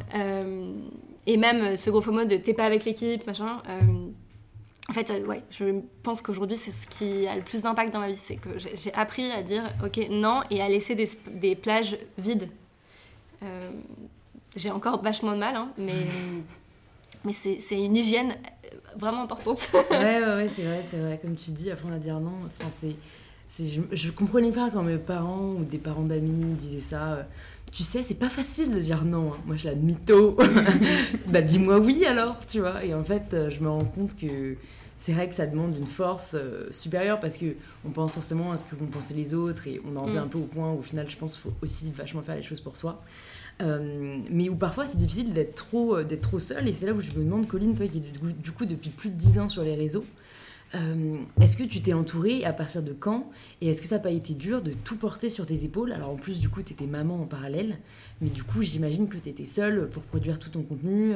et 1.25 1.37
même 1.37 1.75
ce 1.77 1.89
gros 1.89 2.01
faux 2.01 2.11
mot 2.11 2.25
de 2.25 2.37
t'es 2.37 2.53
pas 2.53 2.65
avec 2.65 2.85
l'équipe, 2.85 3.25
machin. 3.25 3.61
en 4.89 4.93
fait, 4.93 5.11
ouais, 5.25 5.43
je 5.49 5.81
pense 6.03 6.21
qu'aujourd'hui, 6.21 6.57
c'est 6.57 6.71
ce 6.71 6.87
qui 6.87 7.27
a 7.27 7.35
le 7.35 7.41
plus 7.41 7.63
d'impact 7.63 7.93
dans 7.93 7.99
ma 7.99 8.09
vie. 8.09 8.15
C'est 8.15 8.35
que 8.35 8.57
j'ai 8.57 8.93
appris 8.93 9.31
à 9.31 9.41
dire 9.41 9.63
ok, 9.83 10.09
non 10.09 10.43
et 10.49 10.61
à 10.61 10.69
laisser 10.69 10.95
des, 10.95 11.09
des 11.31 11.55
plages 11.55 11.97
vides 12.17 12.49
j'ai 14.55 14.71
encore 14.71 15.01
vachement 15.01 15.33
de 15.33 15.37
mal, 15.37 15.55
hein, 15.55 15.69
mais, 15.77 15.93
mais 17.25 17.33
c'est 17.33 17.83
une 17.83 17.95
hygiène 17.95 18.35
euh, 18.65 18.77
vraiment 18.97 19.23
importante. 19.23 19.69
ouais, 19.73 19.97
ouais, 19.97 20.19
ouais 20.19 20.49
c'est 20.49 20.63
vrai, 20.63 20.81
c'est 20.83 20.97
vrai. 20.97 21.19
Comme 21.21 21.35
tu 21.35 21.51
dis, 21.51 21.71
apprendre 21.71 21.95
à 21.95 21.99
dire 21.99 22.19
non. 22.19 22.31
Enfin, 22.59 22.69
c'est, 23.47 23.65
je, 23.65 23.81
je 23.91 24.11
comprenais 24.11 24.51
pas 24.51 24.69
quand 24.69 24.83
mes 24.83 24.97
parents 24.97 25.53
ou 25.59 25.63
des 25.63 25.77
parents 25.77 26.03
d'amis 26.03 26.53
disaient 26.53 26.81
ça. 26.81 27.13
Euh, 27.13 27.23
tu 27.71 27.83
sais, 27.83 28.03
c'est 28.03 28.19
pas 28.19 28.29
facile 28.29 28.73
de 28.73 28.79
dire 28.79 29.03
non. 29.03 29.33
Hein. 29.33 29.37
Moi, 29.45 29.55
je 29.55 29.67
la 29.67 29.75
mytho. 29.75 30.37
bah, 31.27 31.41
dis-moi 31.41 31.79
oui 31.79 32.05
alors, 32.05 32.37
tu 32.45 32.59
vois. 32.59 32.83
Et 32.83 32.93
en 32.93 33.03
fait, 33.03 33.35
je 33.49 33.59
me 33.61 33.69
rends 33.69 33.85
compte 33.85 34.15
que 34.15 34.55
c'est 35.03 35.11
vrai 35.11 35.27
que 35.27 35.35
ça 35.35 35.45
demande 35.45 35.75
une 35.77 35.85
force 35.85 36.37
supérieure 36.71 37.19
parce 37.19 37.37
que 37.37 37.55
on 37.85 37.89
pense 37.89 38.13
forcément 38.13 38.53
à 38.53 38.57
ce 38.57 38.63
que 38.63 38.75
vont 38.75 38.85
penser 38.85 39.13
les 39.13 39.33
autres 39.33 39.67
et 39.67 39.81
on 39.85 39.97
en 39.97 40.03
revient 40.03 40.15
mm. 40.15 40.23
un 40.23 40.27
peu 40.27 40.37
au 40.37 40.45
point 40.45 40.71
où, 40.71 40.79
au 40.79 40.81
final, 40.81 41.09
je 41.09 41.17
pense 41.17 41.33
qu'il 41.33 41.41
faut 41.41 41.57
aussi 41.61 41.91
vachement 41.91 42.21
faire 42.21 42.37
les 42.37 42.43
choses 42.43 42.61
pour 42.61 42.77
soi. 42.77 43.03
Euh, 43.61 44.17
mais 44.31 44.49
où 44.49 44.55
parfois 44.55 44.87
c'est 44.87 44.97
difficile 44.97 45.31
d'être 45.31 45.55
trop, 45.55 45.97
euh, 45.97 46.03
d'être 46.03 46.21
trop 46.21 46.39
seul. 46.39 46.67
Et 46.67 46.73
c'est 46.73 46.85
là 46.85 46.93
où 46.93 47.01
je 47.01 47.11
me 47.11 47.23
demande, 47.23 47.47
Colline, 47.47 47.75
toi 47.75 47.87
qui 47.87 47.97
es 47.97 48.01
du, 48.01 48.51
coup 48.51 48.65
depuis 48.65 48.89
plus 48.89 49.09
de 49.09 49.15
10 49.15 49.39
ans 49.39 49.49
sur 49.49 49.61
les 49.61 49.75
réseaux, 49.75 50.05
euh, 50.75 51.17
est-ce 51.39 51.55
que 51.55 51.63
tu 51.63 51.81
t'es 51.81 51.93
entourée 51.93 52.45
à 52.45 52.53
partir 52.53 52.81
de 52.81 52.93
quand 52.93 53.29
Et 53.61 53.69
est-ce 53.69 53.81
que 53.81 53.87
ça 53.87 53.97
n'a 53.97 54.01
pas 54.01 54.09
été 54.09 54.33
dur 54.33 54.61
de 54.63 54.71
tout 54.71 54.95
porter 54.95 55.29
sur 55.29 55.45
tes 55.45 55.65
épaules? 55.65 55.91
Alors 55.91 56.09
en 56.09 56.15
plus, 56.15 56.39
du 56.39 56.49
coup, 56.49 56.63
tu 56.63 56.73
étais 56.73 56.87
maman 56.87 57.21
en 57.21 57.25
parallèle, 57.25 57.77
mais 58.21 58.29
du 58.29 58.43
coup, 58.43 58.63
j'imagine 58.63 59.07
que 59.07 59.17
tu 59.17 59.29
étais 59.29 59.45
seule 59.45 59.87
pour 59.89 60.01
produire 60.03 60.39
tout 60.39 60.49
ton 60.49 60.63
contenu, 60.63 61.13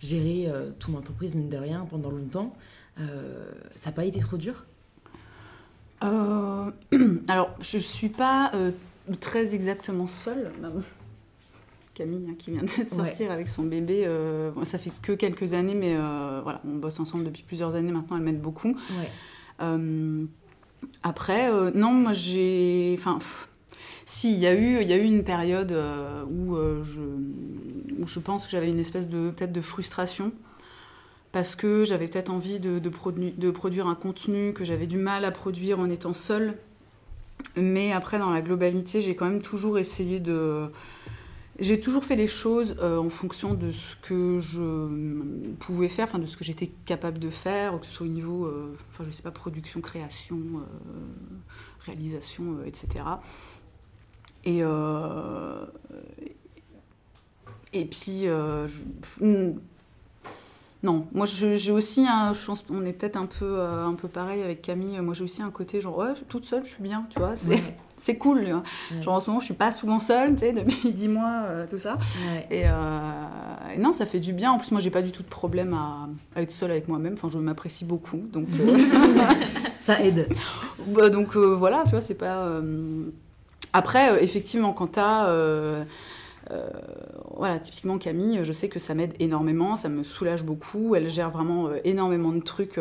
gérer 0.00 0.48
ton 0.78 0.94
entreprise, 0.94 1.34
mine 1.34 1.48
de 1.48 1.56
rien, 1.56 1.84
pendant 1.90 2.10
longtemps. 2.10 2.54
Ça 2.96 3.86
n'a 3.86 3.92
pas 3.92 4.04
été 4.04 4.18
trop 4.20 4.36
dur? 4.36 4.64
Alors, 6.00 7.54
je 7.60 7.76
ne 7.76 7.82
suis 7.82 8.08
pas 8.08 8.52
très 9.20 9.54
exactement 9.54 10.08
seule. 10.08 10.50
Camille 11.94 12.26
hein, 12.30 12.34
qui 12.38 12.50
vient 12.50 12.62
de 12.62 12.84
sortir 12.84 13.30
avec 13.30 13.48
son 13.48 13.64
bébé. 13.64 14.04
Euh, 14.06 14.50
ça 14.64 14.78
fait 14.78 14.92
que 15.02 15.12
quelques 15.12 15.54
années, 15.54 15.74
mais 15.74 15.94
euh, 15.96 16.40
voilà, 16.42 16.60
on 16.66 16.76
bosse 16.76 17.00
ensemble 17.00 17.24
depuis 17.24 17.42
plusieurs 17.42 17.74
années 17.74 17.92
maintenant. 17.92 18.16
Elle 18.16 18.22
m'aide 18.22 18.40
beaucoup. 18.40 18.76
Euh, 19.60 20.24
après, 21.02 21.50
non, 21.74 21.92
moi 21.92 22.12
j'ai, 22.12 22.96
enfin, 22.98 23.18
si 24.04 24.32
il 24.32 24.38
y 24.38 24.46
a 24.46 24.54
eu, 24.54 24.80
il 24.80 24.88
y 24.88 24.92
a 24.92 24.96
eu 24.96 25.04
une 25.04 25.22
période 25.22 25.72
où 26.30 26.56
je, 26.82 27.00
où 27.00 28.06
je 28.06 28.18
pense 28.18 28.44
que 28.46 28.50
j'avais 28.50 28.68
une 28.68 28.80
espèce 28.80 29.08
de 29.08 29.30
peut-être 29.30 29.52
de 29.52 29.60
frustration 29.60 30.32
parce 31.32 31.56
que 31.56 31.84
j'avais 31.84 32.08
peut-être 32.08 32.30
envie 32.30 32.60
de, 32.60 33.50
produire 33.50 33.86
un 33.86 33.94
contenu 33.94 34.52
que 34.52 34.64
j'avais 34.64 34.86
du 34.86 34.98
mal 34.98 35.24
à 35.24 35.30
produire 35.30 35.80
en 35.80 35.88
étant 35.88 36.14
seule. 36.14 36.54
Mais 37.56 37.92
après, 37.92 38.18
dans 38.18 38.30
la 38.30 38.42
globalité, 38.42 39.00
j'ai 39.00 39.16
quand 39.16 39.28
même 39.28 39.42
toujours 39.42 39.78
essayé 39.78 40.20
de 40.20 40.70
j'ai 41.58 41.78
toujours 41.78 42.04
fait 42.04 42.16
les 42.16 42.26
choses 42.26 42.76
euh, 42.80 42.96
en 42.96 43.10
fonction 43.10 43.54
de 43.54 43.72
ce 43.72 43.94
que 43.96 44.38
je 44.40 44.88
pouvais 45.60 45.88
faire, 45.88 46.06
enfin 46.08 46.18
de 46.18 46.26
ce 46.26 46.36
que 46.36 46.44
j'étais 46.44 46.68
capable 46.86 47.18
de 47.18 47.28
faire, 47.30 47.78
que 47.78 47.86
ce 47.86 47.92
soit 47.92 48.06
au 48.06 48.10
niveau, 48.10 48.46
euh, 48.46 48.74
enfin 48.90 49.04
je 49.06 49.12
sais 49.12 49.22
pas, 49.22 49.30
production, 49.30 49.80
création, 49.80 50.38
euh, 50.38 50.64
réalisation, 51.80 52.58
etc. 52.64 53.04
Et 54.44 54.62
et 57.74 57.84
puis 57.86 58.26
non, 60.82 61.06
moi 61.12 61.26
j'ai 61.26 61.70
aussi 61.70 62.06
un, 62.08 62.32
je 62.32 62.44
pense 62.44 62.64
on 62.68 62.84
est 62.84 62.92
peut-être 62.92 63.16
un 63.16 63.26
peu 63.26 63.60
un 63.60 63.94
peu 63.94 64.08
pareil 64.08 64.42
avec 64.42 64.62
Camille. 64.62 65.00
Moi 65.00 65.14
j'ai 65.14 65.22
aussi 65.24 65.42
un 65.42 65.50
côté 65.50 65.80
genre 65.80 65.96
ouais, 65.98 66.14
toute 66.28 66.44
seule, 66.44 66.64
je 66.64 66.70
suis 66.70 66.82
bien, 66.82 67.06
tu 67.10 67.18
vois. 67.18 67.34
C'est 67.96 68.16
cool. 68.18 68.46
Genre 69.02 69.14
en 69.14 69.20
ce 69.20 69.28
moment, 69.28 69.40
je 69.40 69.46
suis 69.46 69.54
pas 69.54 69.72
souvent 69.72 70.00
seule, 70.00 70.32
tu 70.32 70.40
sais, 70.40 70.52
depuis 70.52 70.92
10 70.92 71.08
mois, 71.08 71.42
euh, 71.44 71.66
tout 71.68 71.78
ça. 71.78 71.96
Euh, 72.50 73.24
et, 73.74 73.78
non, 73.78 73.92
ça 73.92 74.06
fait 74.06 74.20
du 74.20 74.32
bien. 74.32 74.52
En 74.52 74.58
plus, 74.58 74.72
moi, 74.72 74.80
j'ai 74.80 74.90
pas 74.90 75.02
du 75.02 75.12
tout 75.12 75.22
de 75.22 75.28
problème 75.28 75.74
à, 75.74 76.08
être 76.40 76.50
seule 76.50 76.70
avec 76.70 76.88
moi-même. 76.88 77.14
Enfin, 77.14 77.28
je 77.30 77.38
m'apprécie 77.38 77.84
beaucoup, 77.84 78.20
donc 78.32 78.48
euh, 78.60 78.76
ça 79.78 80.00
aide. 80.02 80.28
Bah, 80.88 81.10
donc 81.10 81.36
voilà, 81.36 81.82
tu 81.84 81.90
vois, 81.90 82.00
c'est 82.00 82.18
pas. 82.18 82.48
Après, 83.72 84.22
effectivement, 84.22 84.72
quand 84.72 84.88
t'as 84.88 85.28
voilà, 87.34 87.58
typiquement 87.58 87.98
Camille, 87.98 88.40
je 88.42 88.52
sais 88.52 88.68
que 88.68 88.78
ça 88.78 88.94
m'aide 88.94 89.14
énormément, 89.18 89.76
ça 89.76 89.88
me 89.88 90.02
soulage 90.02 90.44
beaucoup. 90.44 90.94
Elle 90.94 91.08
gère 91.08 91.30
vraiment 91.30 91.70
énormément 91.84 92.32
de 92.32 92.40
trucs 92.40 92.78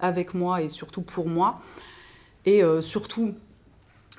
avec 0.00 0.34
moi 0.34 0.62
et 0.62 0.68
surtout 0.68 1.02
pour 1.02 1.28
moi. 1.28 1.60
Et 2.44 2.62
surtout, 2.80 3.34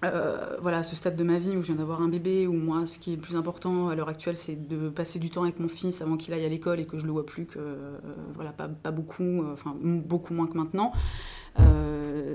euh, 0.04 0.58
voilà, 0.62 0.84
ce 0.84 0.96
stade 0.96 1.16
de 1.16 1.24
ma 1.24 1.40
vie 1.40 1.56
où 1.56 1.62
je 1.62 1.68
viens 1.68 1.76
d'avoir 1.76 2.02
un 2.02 2.10
bébé, 2.10 2.48
où 2.48 2.54
moi, 2.54 2.86
ce 2.86 3.00
qui 3.00 3.14
est 3.14 3.16
le 3.16 3.22
plus 3.22 3.36
important 3.36 3.88
à 3.88 3.96
l'heure 3.96 4.10
actuelle, 4.10 4.36
c'est 4.36 4.68
de 4.68 4.90
passer 4.90 5.20
du 5.20 5.30
temps 5.30 5.44
avec 5.44 5.60
mon 5.60 5.70
fils 5.70 6.02
avant 6.02 6.18
qu'il 6.18 6.34
aille 6.34 6.46
à 6.46 6.50
l'école 6.50 6.80
et 6.80 6.86
que 6.86 6.98
je 6.98 7.06
le 7.06 7.12
vois 7.12 7.26
plus, 7.26 7.46
que 7.46 7.60
euh, 7.60 7.98
voilà, 8.36 8.52
pas, 8.52 8.92
beaucoup, 8.92 9.24
euh, 9.24 9.54
enfin 9.54 9.76
beaucoup 9.82 10.34
moins 10.34 10.48
que 10.48 10.58
maintenant. 10.58 10.92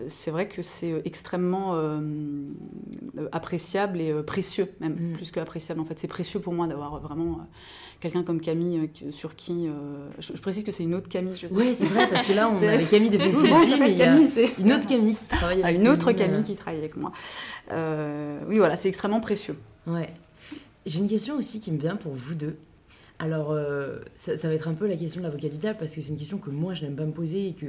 C'est 0.09 0.31
vrai 0.31 0.49
que 0.49 0.63
c'est 0.63 1.03
extrêmement 1.05 1.77
appréciable 3.33 4.01
et 4.01 4.13
précieux, 4.23 4.69
même 4.81 5.11
mm. 5.11 5.13
plus 5.15 5.31
que 5.31 5.41
appréciable. 5.41 5.81
En 5.81 5.85
fait, 5.85 5.99
c'est 5.99 6.09
précieux 6.09 6.41
pour 6.41 6.53
moi 6.53 6.67
d'avoir 6.67 7.01
vraiment 7.01 7.47
quelqu'un 8.01 8.23
comme 8.23 8.41
Camille 8.41 8.91
sur 9.11 9.35
qui. 9.37 9.69
Je, 10.19 10.33
précise 10.41 10.65
que 10.65 10.73
c'est 10.73 10.85
une 10.85 10.95
autre 10.95 11.09
Camille. 11.09 11.35
Oui, 11.51 11.75
c'est 11.75 11.87
vrai, 11.87 12.09
parce 12.11 12.27
que 12.27 12.33
là, 12.33 12.49
on 12.55 12.57
avait 12.57 12.85
Camille 12.85 13.11
de 13.11 13.19
bon, 13.49 13.79
mais 13.79 13.95
Camille, 13.95 14.29
c'est 14.29 14.59
une 14.59 14.73
autre 14.73 14.87
Camille 14.87 15.15
qui 15.15 15.25
travaille 15.27 15.61
ah, 15.63 15.69
avec 15.69 15.81
Une 15.81 15.89
autre 15.89 16.13
Camille 16.13 16.43
qui 16.43 16.57
travaille 16.57 16.79
avec 16.79 16.97
moi. 16.97 17.13
oui, 18.49 18.59
voilà, 18.59 18.77
c'est 18.77 18.89
extrêmement 18.89 19.21
précieux. 19.21 19.57
Ouais. 19.87 20.09
J'ai 20.87 20.99
une 20.99 21.09
question 21.09 21.37
aussi 21.37 21.61
qui 21.61 21.73
me 21.73 21.79
vient 21.79 21.97
pour 21.97 22.13
vous 22.13 22.35
deux. 22.35 22.57
Alors, 23.19 23.51
euh, 23.51 23.99
ça, 24.15 24.35
va 24.35 24.55
être 24.55 24.67
un 24.67 24.73
peu 24.73 24.87
la 24.87 24.97
question 24.97 25.21
de 25.21 25.27
l'avocat 25.27 25.51
du 25.51 25.59
diable 25.59 25.79
parce 25.79 25.95
que 25.95 26.01
c'est 26.01 26.11
une 26.11 26.17
question 26.17 26.39
que 26.39 26.49
moi 26.49 26.73
je 26.73 26.85
n'aime 26.85 26.97
pas 26.97 27.05
me 27.05 27.13
poser 27.13 27.49
et 27.49 27.53
que 27.53 27.67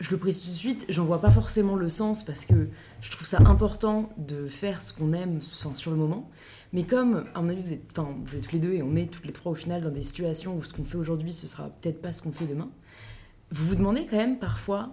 je 0.00 0.10
le 0.10 0.16
précise 0.16 0.44
tout 0.44 0.50
de 0.50 0.54
suite, 0.54 0.86
j'en 0.88 1.04
vois 1.04 1.20
pas 1.20 1.30
forcément 1.30 1.76
le 1.76 1.88
sens 1.88 2.24
parce 2.24 2.46
que 2.46 2.68
je 3.02 3.10
trouve 3.10 3.26
ça 3.26 3.38
important 3.44 4.10
de 4.16 4.48
faire 4.48 4.82
ce 4.82 4.92
qu'on 4.92 5.12
aime 5.12 5.40
sur 5.42 5.90
le 5.90 5.96
moment. 5.96 6.30
Mais 6.72 6.84
comme, 6.84 7.24
à 7.34 7.42
mon 7.42 7.50
avis, 7.50 7.62
vous 7.62 7.72
êtes, 7.72 7.82
enfin, 7.98 8.16
vous 8.24 8.36
êtes 8.36 8.44
tous 8.44 8.52
les 8.52 8.60
deux 8.60 8.72
et 8.72 8.82
on 8.82 8.96
est 8.96 9.10
toutes 9.10 9.26
les 9.26 9.32
trois 9.32 9.52
au 9.52 9.56
final 9.56 9.82
dans 9.82 9.90
des 9.90 10.02
situations 10.02 10.56
où 10.56 10.62
ce 10.64 10.72
qu'on 10.72 10.84
fait 10.84 10.96
aujourd'hui, 10.96 11.32
ce 11.32 11.46
sera 11.46 11.68
peut-être 11.68 12.00
pas 12.00 12.12
ce 12.12 12.22
qu'on 12.22 12.32
fait 12.32 12.46
demain, 12.46 12.70
vous 13.50 13.66
vous 13.66 13.74
demandez 13.74 14.06
quand 14.06 14.16
même 14.16 14.38
parfois 14.38 14.90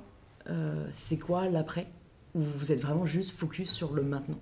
euh, 0.49 0.87
c'est 0.91 1.17
quoi 1.17 1.47
l'après 1.47 1.87
Ou 2.35 2.41
vous 2.41 2.71
êtes 2.71 2.81
vraiment 2.81 3.05
juste 3.05 3.31
focus 3.31 3.71
sur 3.71 3.93
le 3.93 4.01
maintenant 4.01 4.39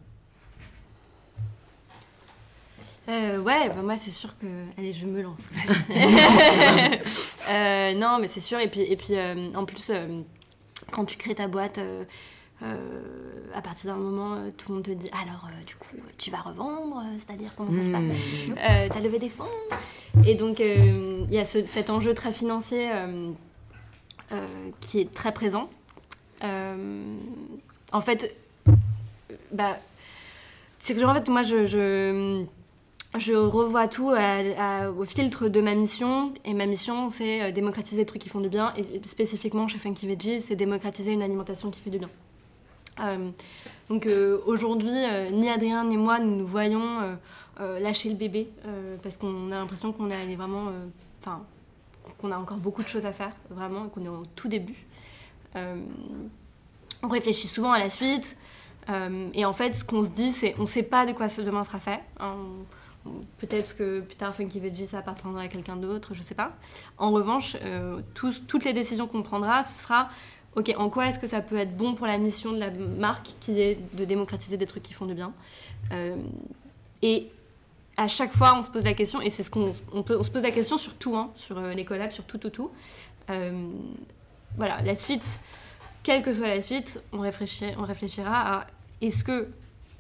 euh, 3.08 3.38
ouais, 3.40 3.70
bah 3.70 3.84
moi 3.84 3.98
c'est 3.98 4.10
sûr 4.10 4.36
que. 4.40 4.48
Allez, 4.80 4.92
je 4.92 5.06
me 5.06 5.22
lance. 5.22 5.48
euh, 7.50 7.94
non, 7.94 8.18
mais 8.20 8.28
c'est 8.28 8.40
sûr. 8.40 8.60
Et 8.60 8.68
puis, 8.68 8.82
et 8.82 8.96
puis 8.96 9.16
euh, 9.16 9.54
en 9.54 9.64
plus, 9.66 9.92
euh, 9.92 10.22
quand 10.92 11.06
tu 11.06 11.18
crées 11.18 11.36
ta 11.36 11.48
boîte, 11.48 11.80
à 12.62 13.62
partir 13.62 13.92
d'un 13.92 13.98
moment, 14.00 14.38
tout 14.58 14.70
le 14.70 14.76
monde 14.76 14.84
te 14.84 14.92
dit 14.92 15.10
alors, 15.12 15.50
du 15.66 15.76
coup, 15.76 15.96
tu 16.18 16.32
vas 16.32 16.42
revendre, 16.42 17.04
c'est-à-dire 17.18 17.52
comment 17.56 17.72
ça 17.72 17.84
se 17.86 17.92
passe? 17.92 18.02
Mmh. 18.48 18.90
T'as 18.94 19.00
levé 19.02 19.20
des 19.20 19.30
fonds? 19.30 19.46
Et 20.26 20.36
donc, 20.36 20.60
il 20.60 21.32
y 21.32 21.38
a 21.38 21.46
cet 21.46 21.90
enjeu 21.90 22.14
très 22.14 22.32
financier 22.32 22.90
qui 24.80 25.00
est 25.00 25.14
très 25.14 25.34
présent. 25.34 25.70
en 26.42 28.02
fait, 28.02 28.36
bah, 29.52 29.78
c'est 30.80 30.96
que 30.96 31.04
en 31.04 31.14
fait, 31.14 31.28
moi, 31.30 31.44
je 31.44 31.66
je 31.66 32.46
revois 33.34 33.88
tout 33.88 34.12
au 34.12 35.06
filtre 35.06 35.48
de 35.48 35.62
ma 35.62 35.74
mission. 35.74 36.34
Et 36.44 36.54
ma 36.54 36.66
mission, 36.66 37.10
c'est 37.10 37.42
euh, 37.42 37.52
démocratiser 37.52 37.98
des 38.02 38.06
trucs 38.06 38.22
qui 38.22 38.30
font 38.30 38.42
du 38.42 38.50
bien. 38.50 38.74
Et 38.76 39.02
spécifiquement 39.06 39.68
chez 39.68 39.80
Funky 39.80 40.08
Veggie, 40.08 40.42
c'est 40.42 40.56
démocratiser 40.56 41.14
une 41.14 41.22
alimentation 41.22 41.72
qui 41.72 41.80
fait 41.80 41.90
du 41.90 42.00
bien. 42.00 42.10
Euh, 43.00 43.30
donc 43.90 44.06
euh, 44.06 44.40
aujourd'hui, 44.46 44.92
ni 45.32 45.50
Adrien 45.50 45.86
ni 45.86 45.98
moi, 45.98 46.20
nous 46.20 46.36
nous 46.36 46.48
voyons 46.48 47.18
lâcher 47.80 48.10
le 48.10 48.16
bébé 48.16 48.50
parce 49.02 49.16
qu'on 49.16 49.52
a 49.52 49.56
l'impression 49.56 49.94
qu'on 49.94 50.10
est 50.10 50.36
vraiment. 50.36 50.72
Enfin, 51.22 51.42
qu'on 52.20 52.32
a 52.32 52.38
encore 52.38 52.58
beaucoup 52.58 52.84
de 52.84 52.88
choses 52.88 53.06
à 53.06 53.14
faire, 53.14 53.32
vraiment, 53.50 53.88
qu'on 53.88 54.04
est 54.04 54.10
au 54.10 54.26
tout 54.36 54.48
début. 54.48 54.86
on 55.56 57.08
réfléchit 57.08 57.48
souvent 57.48 57.72
à 57.72 57.80
la 57.80 57.90
suite. 57.90 58.38
et 59.34 59.46
en 59.46 59.54
fait, 59.54 59.74
ce 59.74 59.86
qu'on 59.86 60.04
se 60.04 60.10
dit, 60.10 60.32
c'est 60.32 60.54
on 60.60 60.64
ne 60.64 60.68
sait 60.68 60.84
pas 60.84 61.06
de 61.06 61.14
quoi 61.14 61.30
ce 61.30 61.42
demain 61.42 61.64
sera 61.64 61.80
fait. 61.80 62.02
Hein, 62.20 62.36
Peut-être 63.38 63.78
que 63.78 64.00
plus 64.02 64.16
tard, 64.16 64.34
Funky 64.34 64.60
Veggie, 64.60 64.88
ça 64.88 65.00
appartiendra 65.00 65.42
à 65.42 65.48
quelqu'un 65.48 65.76
d'autre, 65.76 66.14
je 66.14 66.22
sais 66.22 66.36
pas. 66.36 66.54
En 66.98 67.12
revanche, 67.12 67.56
euh, 67.64 68.00
toutes 68.16 68.66
les 68.66 68.74
décisions 68.74 69.08
qu'on 69.08 69.22
prendra, 69.22 69.64
ce 69.66 69.82
sera 69.82 70.10
ok, 70.56 70.74
en 70.78 70.90
quoi 70.90 71.08
est-ce 71.08 71.20
que 71.20 71.28
ça 71.28 71.42
peut 71.42 71.58
être 71.58 71.76
bon 71.76 71.96
pour 71.96 72.08
la 72.08 72.18
mission 72.18 72.52
de 72.52 72.60
la 72.60 72.72
marque 72.72 73.34
qui 73.42 73.60
est 73.60 73.78
de 73.96 74.06
démocratiser 74.06 74.58
des 74.58 74.66
trucs 74.66 74.84
qui 74.84 74.94
font 74.94 75.06
du 75.06 75.14
bien? 75.14 75.34
Euh, 75.92 76.16
Et 77.02 77.30
à 77.98 78.08
chaque 78.08 78.34
fois, 78.34 78.58
on 78.58 78.64
se 78.64 78.70
pose 78.70 78.84
la 78.84 78.94
question, 78.94 79.22
et 79.22 79.30
c'est 79.30 79.44
ce 79.44 79.52
qu'on 79.52 79.74
on, 79.92 80.04
se 80.04 80.30
pose 80.32 80.44
la 80.44 80.52
question 80.52 80.78
sur 80.78 80.96
tout, 80.96 81.16
hein, 81.16 81.32
sur 81.36 81.58
euh, 81.58 81.74
les 81.74 81.86
collabs, 81.86 82.12
sur 82.12 82.24
tout, 82.24 82.38
tout, 82.38 82.50
tout. 82.50 82.72
voilà, 84.58 84.82
la 84.82 84.96
suite, 84.96 85.26
quelle 86.04 86.24
que 86.24 86.34
soit 86.34 86.48
la 86.48 86.62
suite, 86.62 87.02
on, 87.12 87.20
on 87.20 87.84
réfléchira 87.84 88.60
à 88.60 88.68
est-ce 89.02 89.24
que 89.24 89.50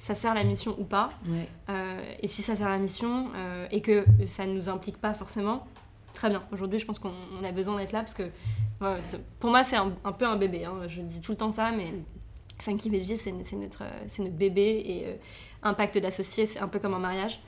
ça 0.06 0.14
sert 0.14 0.36
la 0.36 0.44
mission 0.44 0.76
ou 0.78 0.84
pas. 0.84 1.10
Euh, 1.68 2.00
et 2.22 2.28
si 2.28 2.44
ça 2.44 2.56
sert 2.56 2.70
la 2.70 2.78
mission 2.78 3.32
euh, 3.36 3.66
et 3.72 3.82
que 3.82 4.06
ça 4.28 4.46
ne 4.46 4.54
nous 4.54 4.70
implique 4.70 4.98
pas 4.98 5.16
forcément, 5.16 5.66
très 6.14 6.30
bien. 6.30 6.44
Aujourd'hui, 6.52 6.78
je 6.78 6.86
pense 6.86 7.00
qu'on 7.00 7.12
a 7.44 7.52
besoin 7.52 7.78
d'être 7.78 7.92
là 7.92 8.02
parce 8.02 8.14
que 8.14 8.30
pour 9.40 9.50
moi, 9.50 9.64
c'est 9.64 9.78
un, 9.78 9.90
peu 9.90 10.28
un 10.28 10.36
bébé. 10.36 10.64
Hein. 10.66 10.82
Je 10.88 11.02
dis 11.02 11.22
tout 11.22 11.32
le 11.32 11.38
temps 11.38 11.52
ça, 11.52 11.72
mais 11.72 11.88
Funky 12.60 12.92
Veggie, 12.92 13.18
c'est 13.18 13.32
notre, 13.32 13.84
notre 14.20 14.36
bébé 14.36 14.84
et 14.86 15.06
euh, 15.08 15.16
impact 15.64 15.98
d'associé, 15.98 16.46
c'est 16.46 16.60
un 16.60 16.68
peu 16.68 16.78
comme 16.78 16.94
un 16.94 17.00
mariage. 17.00 17.42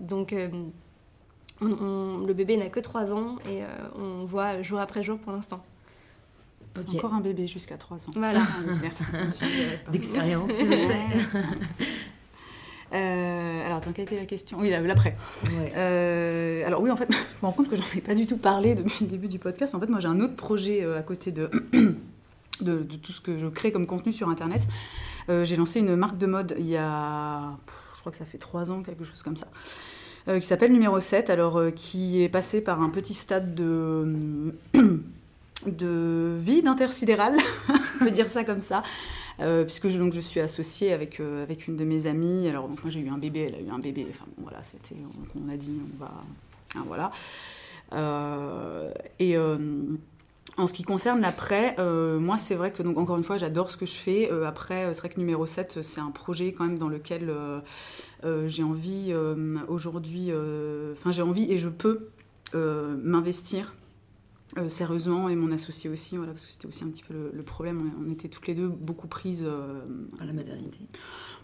donc, 0.00 0.34
le 1.60 2.32
bébé 2.32 2.56
n'a 2.56 2.68
que 2.68 2.80
3 2.80 3.12
ans 3.12 3.36
et 3.48 3.62
on 3.96 4.24
voit 4.24 4.60
jour 4.60 4.80
après 4.80 5.04
jour 5.04 5.20
pour 5.20 5.30
l'instant. 5.30 5.62
Encore 6.88 7.14
un 7.14 7.20
bébé 7.20 7.46
jusqu'à 7.46 7.76
3 7.76 7.96
ans. 7.96 8.10
Voilà. 8.14 8.40
D'expérience, 9.92 10.50
tu 10.56 10.66
le 10.66 10.76
sais. 10.76 11.00
Euh, 12.92 13.66
alors, 13.66 13.78
attends, 13.78 13.92
quelle 13.92 14.04
était 14.04 14.16
la 14.16 14.26
question? 14.26 14.58
Oui, 14.60 14.70
l'après. 14.70 15.16
Euh, 15.76 16.64
alors, 16.64 16.80
oui, 16.80 16.90
en 16.90 16.96
fait, 16.96 17.08
je 17.10 17.14
me 17.14 17.46
rends 17.46 17.52
compte 17.52 17.68
que 17.68 17.76
j'en 17.76 17.84
ai 17.96 18.00
pas 18.00 18.14
du 18.14 18.26
tout 18.26 18.36
parlé 18.36 18.74
depuis 18.74 19.04
le 19.04 19.10
début 19.10 19.28
du 19.28 19.38
podcast, 19.38 19.72
mais 19.72 19.78
en 19.78 19.80
fait, 19.80 19.90
moi, 19.90 20.00
j'ai 20.00 20.08
un 20.08 20.20
autre 20.20 20.36
projet 20.36 20.84
euh, 20.84 20.98
à 20.98 21.02
côté 21.02 21.32
de, 21.32 21.50
de, 22.60 22.82
tout 22.82 23.12
ce 23.12 23.20
que 23.20 23.38
je 23.38 23.48
crée 23.48 23.72
comme 23.72 23.86
contenu 23.86 24.12
sur 24.12 24.28
Internet. 24.28 24.62
j'ai 25.28 25.56
lancé 25.56 25.80
une 25.80 25.96
marque 25.96 26.18
de 26.18 26.26
mode 26.26 26.54
il 26.58 26.68
y 26.68 26.76
a, 26.76 27.56
je 27.94 28.00
crois 28.00 28.12
que 28.12 28.18
ça 28.18 28.24
fait 28.24 28.38
3 28.38 28.70
ans, 28.70 28.82
quelque 28.82 29.04
chose 29.04 29.22
comme 29.22 29.36
ça. 29.36 29.48
qui 30.28 30.46
s'appelle 30.46 30.72
Numéro 30.72 31.00
7, 31.00 31.28
alors 31.28 31.60
qui 31.74 32.22
est 32.22 32.28
passé 32.28 32.60
par 32.60 32.80
un 32.80 32.90
petit 32.90 33.14
stade 33.14 33.54
de 33.54 34.54
de 35.64 36.36
vie 36.38 36.62
d'intersidéral, 36.62 37.36
on 38.00 38.04
peut 38.04 38.10
dire 38.10 38.28
ça 38.28 38.44
comme 38.44 38.60
ça, 38.60 38.82
euh, 39.40 39.64
puisque 39.64 39.88
je, 39.88 40.20
suis 40.20 40.40
associée 40.40 40.92
avec, 40.92 41.20
euh, 41.20 41.42
avec 41.42 41.66
une 41.66 41.76
de 41.76 41.84
mes 41.84 42.06
amies. 42.06 42.48
Alors, 42.48 42.68
donc, 42.68 42.82
moi 42.82 42.90
j'ai 42.90 43.00
eu 43.00 43.08
un 43.08 43.18
bébé, 43.18 43.46
elle 43.48 43.54
a 43.54 43.60
eu 43.60 43.70
un 43.70 43.78
bébé, 43.78 44.06
enfin 44.10 44.26
bon, 44.36 44.44
voilà, 44.44 44.62
c'était, 44.62 44.96
on, 45.34 45.48
a 45.48 45.56
dit, 45.56 45.72
on 45.94 46.04
va. 46.04 46.12
Hein, 46.74 46.84
voilà. 46.86 47.10
Euh, 47.92 48.92
et 49.18 49.36
en 50.58 50.66
ce 50.66 50.72
qui 50.72 50.82
concerne 50.82 51.20
l'après, 51.20 51.76
moi 51.78 52.38
c'est 52.38 52.54
vrai 52.54 52.72
que, 52.72 52.82
donc, 52.82 52.98
encore 52.98 53.16
une 53.16 53.24
fois, 53.24 53.38
j'adore 53.38 53.70
ce 53.70 53.76
que 53.76 53.86
je 53.86 53.94
fais. 53.94 54.30
après, 54.44 54.92
c'est 54.92 55.00
vrai 55.00 55.08
que 55.08 55.20
numéro 55.20 55.46
7, 55.46 55.82
c'est 55.82 56.00
un 56.00 56.10
projet 56.10 56.52
quand 56.52 56.64
même 56.64 56.78
dans 56.78 56.88
lequel 56.88 57.32
j'ai 58.46 58.62
envie 58.62 59.14
aujourd'hui, 59.68 60.30
enfin, 60.92 61.12
j'ai 61.12 61.22
envie 61.22 61.50
et 61.50 61.58
je 61.58 61.68
peux 61.68 62.08
m'investir 62.52 63.74
euh, 64.58 64.68
sérieusement 64.68 65.28
et 65.28 65.36
mon 65.36 65.52
associé 65.52 65.90
aussi, 65.90 66.16
voilà, 66.16 66.32
parce 66.32 66.46
que 66.46 66.52
c'était 66.52 66.66
aussi 66.66 66.82
un 66.82 66.88
petit 66.88 67.02
peu 67.02 67.30
le, 67.32 67.42
problème. 67.42 67.92
On, 68.00 68.10
était 68.10 68.28
toutes 68.28 68.46
les 68.46 68.54
deux 68.54 68.68
beaucoup 68.68 69.06
prises 69.06 69.44
euh, 69.46 69.84
par 70.16 70.26
la 70.26 70.32
maternité. 70.32 70.78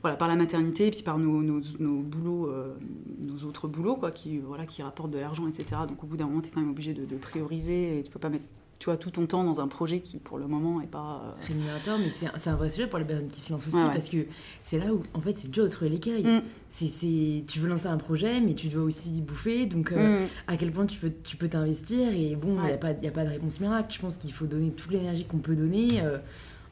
Voilà, 0.01 0.17
par 0.17 0.29
la 0.29 0.37
maternité 0.37 0.87
et 0.87 0.91
puis 0.91 1.03
par 1.03 1.19
nos, 1.19 1.43
nos, 1.43 1.61
nos 1.79 2.01
boulots, 2.01 2.49
euh, 2.49 2.75
nos 3.19 3.47
autres 3.47 3.69
boulots, 3.69 3.97
quoi, 3.97 4.13
qui, 4.13 4.39
voilà, 4.39 4.65
qui 4.65 4.83
rapportent 4.83 5.11
de 5.11 5.19
l'argent, 5.19 5.47
etc. 5.47 5.83
Donc 5.87 6.03
au 6.03 6.07
bout 6.07 6.17
d'un 6.17 6.27
moment, 6.27 6.41
tu 6.41 6.49
es 6.49 6.51
quand 6.51 6.61
même 6.61 6.71
obligé 6.71 6.95
de, 6.95 7.05
de, 7.05 7.17
prioriser 7.17 7.99
et 7.99 8.03
tu 8.03 8.11
peux 8.11 8.19
pas 8.19 8.31
mettre 8.31 8.47
tu 8.83 8.87
vois, 8.87 8.97
tout 8.97 9.13
ton 9.13 9.27
temps 9.27 9.45
dans 9.45 9.61
un 9.61 9.69
projet 9.69 10.01
qui, 10.01 10.19
pour 10.19 10.39
le 10.39 10.49
moment, 10.49 10.81
est 10.81 10.89
pas. 10.89 11.23
Euh, 11.25 11.47
Rémunérateur, 11.47 12.01
mais 12.01 12.11
c'est 12.11 12.51
un 12.51 12.57
vrai 12.57 12.69
sujet 12.69 12.89
pour 12.89 12.99
les 12.99 13.05
personnes 13.05 13.29
qui 13.29 13.41
se 13.41 13.53
lancent 13.53 13.69
aussi, 13.69 13.77
parce 13.77 14.09
que 14.09 14.27
c'est 14.65 14.81
là 14.81 14.93
où, 14.93 15.05
en 15.15 15.21
fait, 15.21 15.37
c'est 15.37 15.49
dur 15.49 15.63
de 15.63 15.69
trouver 15.69 15.89
l'écueil. 15.89 16.25
Mm. 16.25 16.43
C'est 16.69 17.45
Tu 17.47 17.61
veux 17.61 17.69
lancer 17.69 17.87
un 17.87 17.97
projet, 17.97 18.41
mais 18.41 18.55
tu 18.55 18.67
dois 18.67 18.83
aussi 18.83 19.21
bouffer, 19.21 19.67
donc 19.67 19.93
euh, 19.93 20.25
mm. 20.25 20.29
à 20.49 20.57
quel 20.57 20.73
point 20.73 20.87
tu 20.87 20.99
peux 20.99 21.13
tu 21.23 21.37
peux 21.37 21.47
t'investir, 21.47 22.13
et 22.13 22.35
bon, 22.35 22.57
il 22.57 22.65
n'y 22.65 22.73
a, 22.73 22.77
pas, 22.77 22.89
a 22.89 23.11
pas 23.13 23.25
de 23.25 23.31
réponse 23.31 23.61
miracle. 23.61 23.95
Je 23.95 24.01
pense 24.01 24.17
qu'il 24.17 24.33
faut 24.33 24.47
donner 24.47 24.73
toute 24.73 24.91
l'énergie 24.91 25.27
qu'on 25.27 25.39
peut 25.39 25.55
donner 25.55 26.03
euh, 26.03 26.19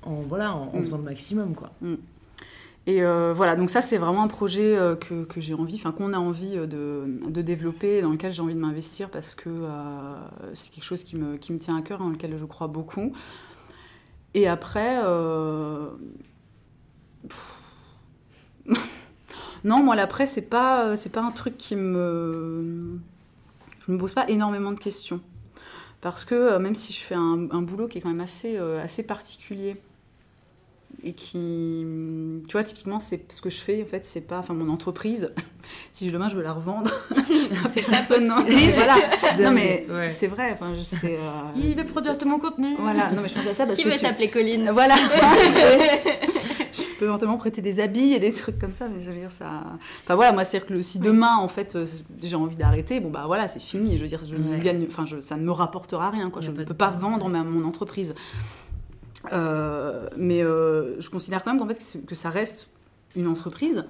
en, 0.02 0.14
voilà, 0.22 0.52
en, 0.52 0.76
mm. 0.76 0.80
faisant 0.80 0.98
le 0.98 1.04
maximum, 1.04 1.54
quoi. 1.54 1.70
Et 2.86 3.02
euh, 3.02 3.34
voilà, 3.34 3.56
donc 3.56 3.68
ça 3.70 3.82
c'est 3.82 3.98
vraiment 3.98 4.22
un 4.22 4.28
projet 4.28 4.76
euh, 4.76 4.96
que, 4.96 5.26
j'ai 5.36 5.52
envie, 5.54 5.74
enfin 5.74 5.92
qu'on 5.92 6.14
a 6.14 6.18
envie 6.18 6.56
euh, 6.56 6.66
de, 6.66 7.42
développer, 7.42 8.00
dans 8.00 8.10
lequel 8.10 8.32
j'ai 8.32 8.40
envie 8.40 8.54
de 8.54 8.60
m'investir 8.60 9.10
parce 9.10 9.34
que 9.34 9.50
c'est 10.54 10.70
quelque 10.70 10.84
chose 10.84 11.04
qui 11.04 11.16
me, 11.16 11.36
qui 11.36 11.52
me, 11.52 11.58
tient 11.58 11.76
à 11.76 11.82
cœur, 11.82 11.98
dans 11.98 12.08
lequel 12.08 12.36
je 12.38 12.44
crois 12.44 12.68
beaucoup. 12.68 13.12
Et 14.32 14.48
après, 14.48 14.96
non, 19.64 19.82
moi 19.82 19.94
l'après 19.94 20.26
c'est 20.26 20.40
pas 20.42 20.96
c'est 20.96 21.10
pas 21.10 21.22
un 21.22 21.32
truc 21.32 21.58
qui 21.58 21.76
me, 21.76 22.98
je 23.86 23.92
me 23.92 23.98
pose 23.98 24.14
pas 24.14 24.26
énormément 24.28 24.72
de 24.72 24.78
questions 24.78 25.20
parce 26.00 26.24
que 26.24 26.56
même 26.56 26.74
si 26.74 26.94
je 26.94 27.00
fais 27.00 27.14
un, 27.14 27.46
un 27.50 27.60
boulot 27.60 27.88
qui 27.88 27.98
est 27.98 28.00
quand 28.00 28.08
même 28.08 28.20
assez 28.20 28.56
assez 28.56 29.02
particulier 29.02 29.76
et 31.02 31.12
qui, 31.12 31.84
tu 32.48 32.52
vois, 32.52 32.64
typiquement, 32.64 33.00
c'est 33.00 33.32
ce 33.32 33.40
que 33.40 33.50
je 33.50 33.60
fais, 33.60 33.82
en 33.82 33.86
fait, 33.86 34.04
c'est 34.04 34.20
pas, 34.20 34.38
enfin, 34.38 34.54
mon 34.54 34.70
entreprise, 34.70 35.32
si 35.92 36.10
demain 36.10 36.28
je 36.28 36.36
veux 36.36 36.42
la 36.42 36.52
revendre, 36.52 36.90
personne, 37.90 38.26
non, 38.26 38.44
voilà, 38.74 38.96
non 39.40 39.50
mais 39.50 39.86
c'est 40.10 40.26
vrai, 40.26 40.52
enfin, 40.52 40.74
je 40.76 40.82
sais. 40.82 41.16
Euh... 41.16 41.60
Qui 41.60 41.74
veut 41.74 41.84
produire 41.84 42.18
tout 42.18 42.28
mon 42.28 42.38
contenu 42.38 42.76
Voilà, 42.78 43.10
non 43.12 43.22
mais 43.22 43.28
je 43.28 43.34
pense 43.34 43.46
à 43.46 43.54
ça 43.54 43.66
parce 43.66 43.78
Qui 43.78 43.84
que 43.84 43.88
veut 43.88 43.94
s'appeler 43.94 44.28
Colline 44.28 44.70
Voilà. 44.72 44.96
je 46.72 46.82
peux 46.98 47.06
éventuellement 47.06 47.38
prêter 47.38 47.62
des 47.62 47.80
habits 47.80 48.12
et 48.12 48.20
des 48.20 48.32
trucs 48.32 48.58
comme 48.58 48.72
ça, 48.74 48.88
mais 48.88 49.00
ça 49.00 49.10
veut 49.10 49.20
dire 49.20 49.32
ça. 49.32 49.62
Enfin 50.04 50.14
voilà, 50.14 50.32
moi 50.32 50.44
c'est-à-dire 50.44 50.68
que 50.68 50.82
si 50.82 50.98
demain 50.98 51.36
en 51.36 51.48
fait 51.48 51.74
euh, 51.76 51.86
j'ai 52.22 52.36
envie 52.36 52.56
d'arrêter, 52.56 53.00
bon 53.00 53.10
bah 53.10 53.24
voilà, 53.26 53.48
c'est 53.48 53.62
fini. 53.62 53.96
Je 53.96 54.02
veux 54.02 54.08
dire, 54.08 54.20
je 54.24 54.36
gagne, 54.62 54.86
enfin 54.88 55.04
ça 55.20 55.36
ne 55.36 55.42
me 55.42 55.50
rapportera 55.50 56.10
rien, 56.10 56.30
quoi. 56.30 56.42
Je 56.42 56.50
ne 56.50 56.64
peux 56.64 56.74
pas 56.74 56.90
vendre 56.90 57.28
ma, 57.28 57.42
mon 57.42 57.66
entreprise. 57.66 58.14
Euh, 59.32 60.08
mais 60.16 60.42
euh, 60.42 61.00
je 61.00 61.10
considère 61.10 61.44
quand 61.44 61.54
même 61.54 61.74
fait, 61.74 62.06
que 62.06 62.14
ça 62.14 62.30
reste 62.30 62.70
une 63.16 63.26
entreprise 63.26 63.84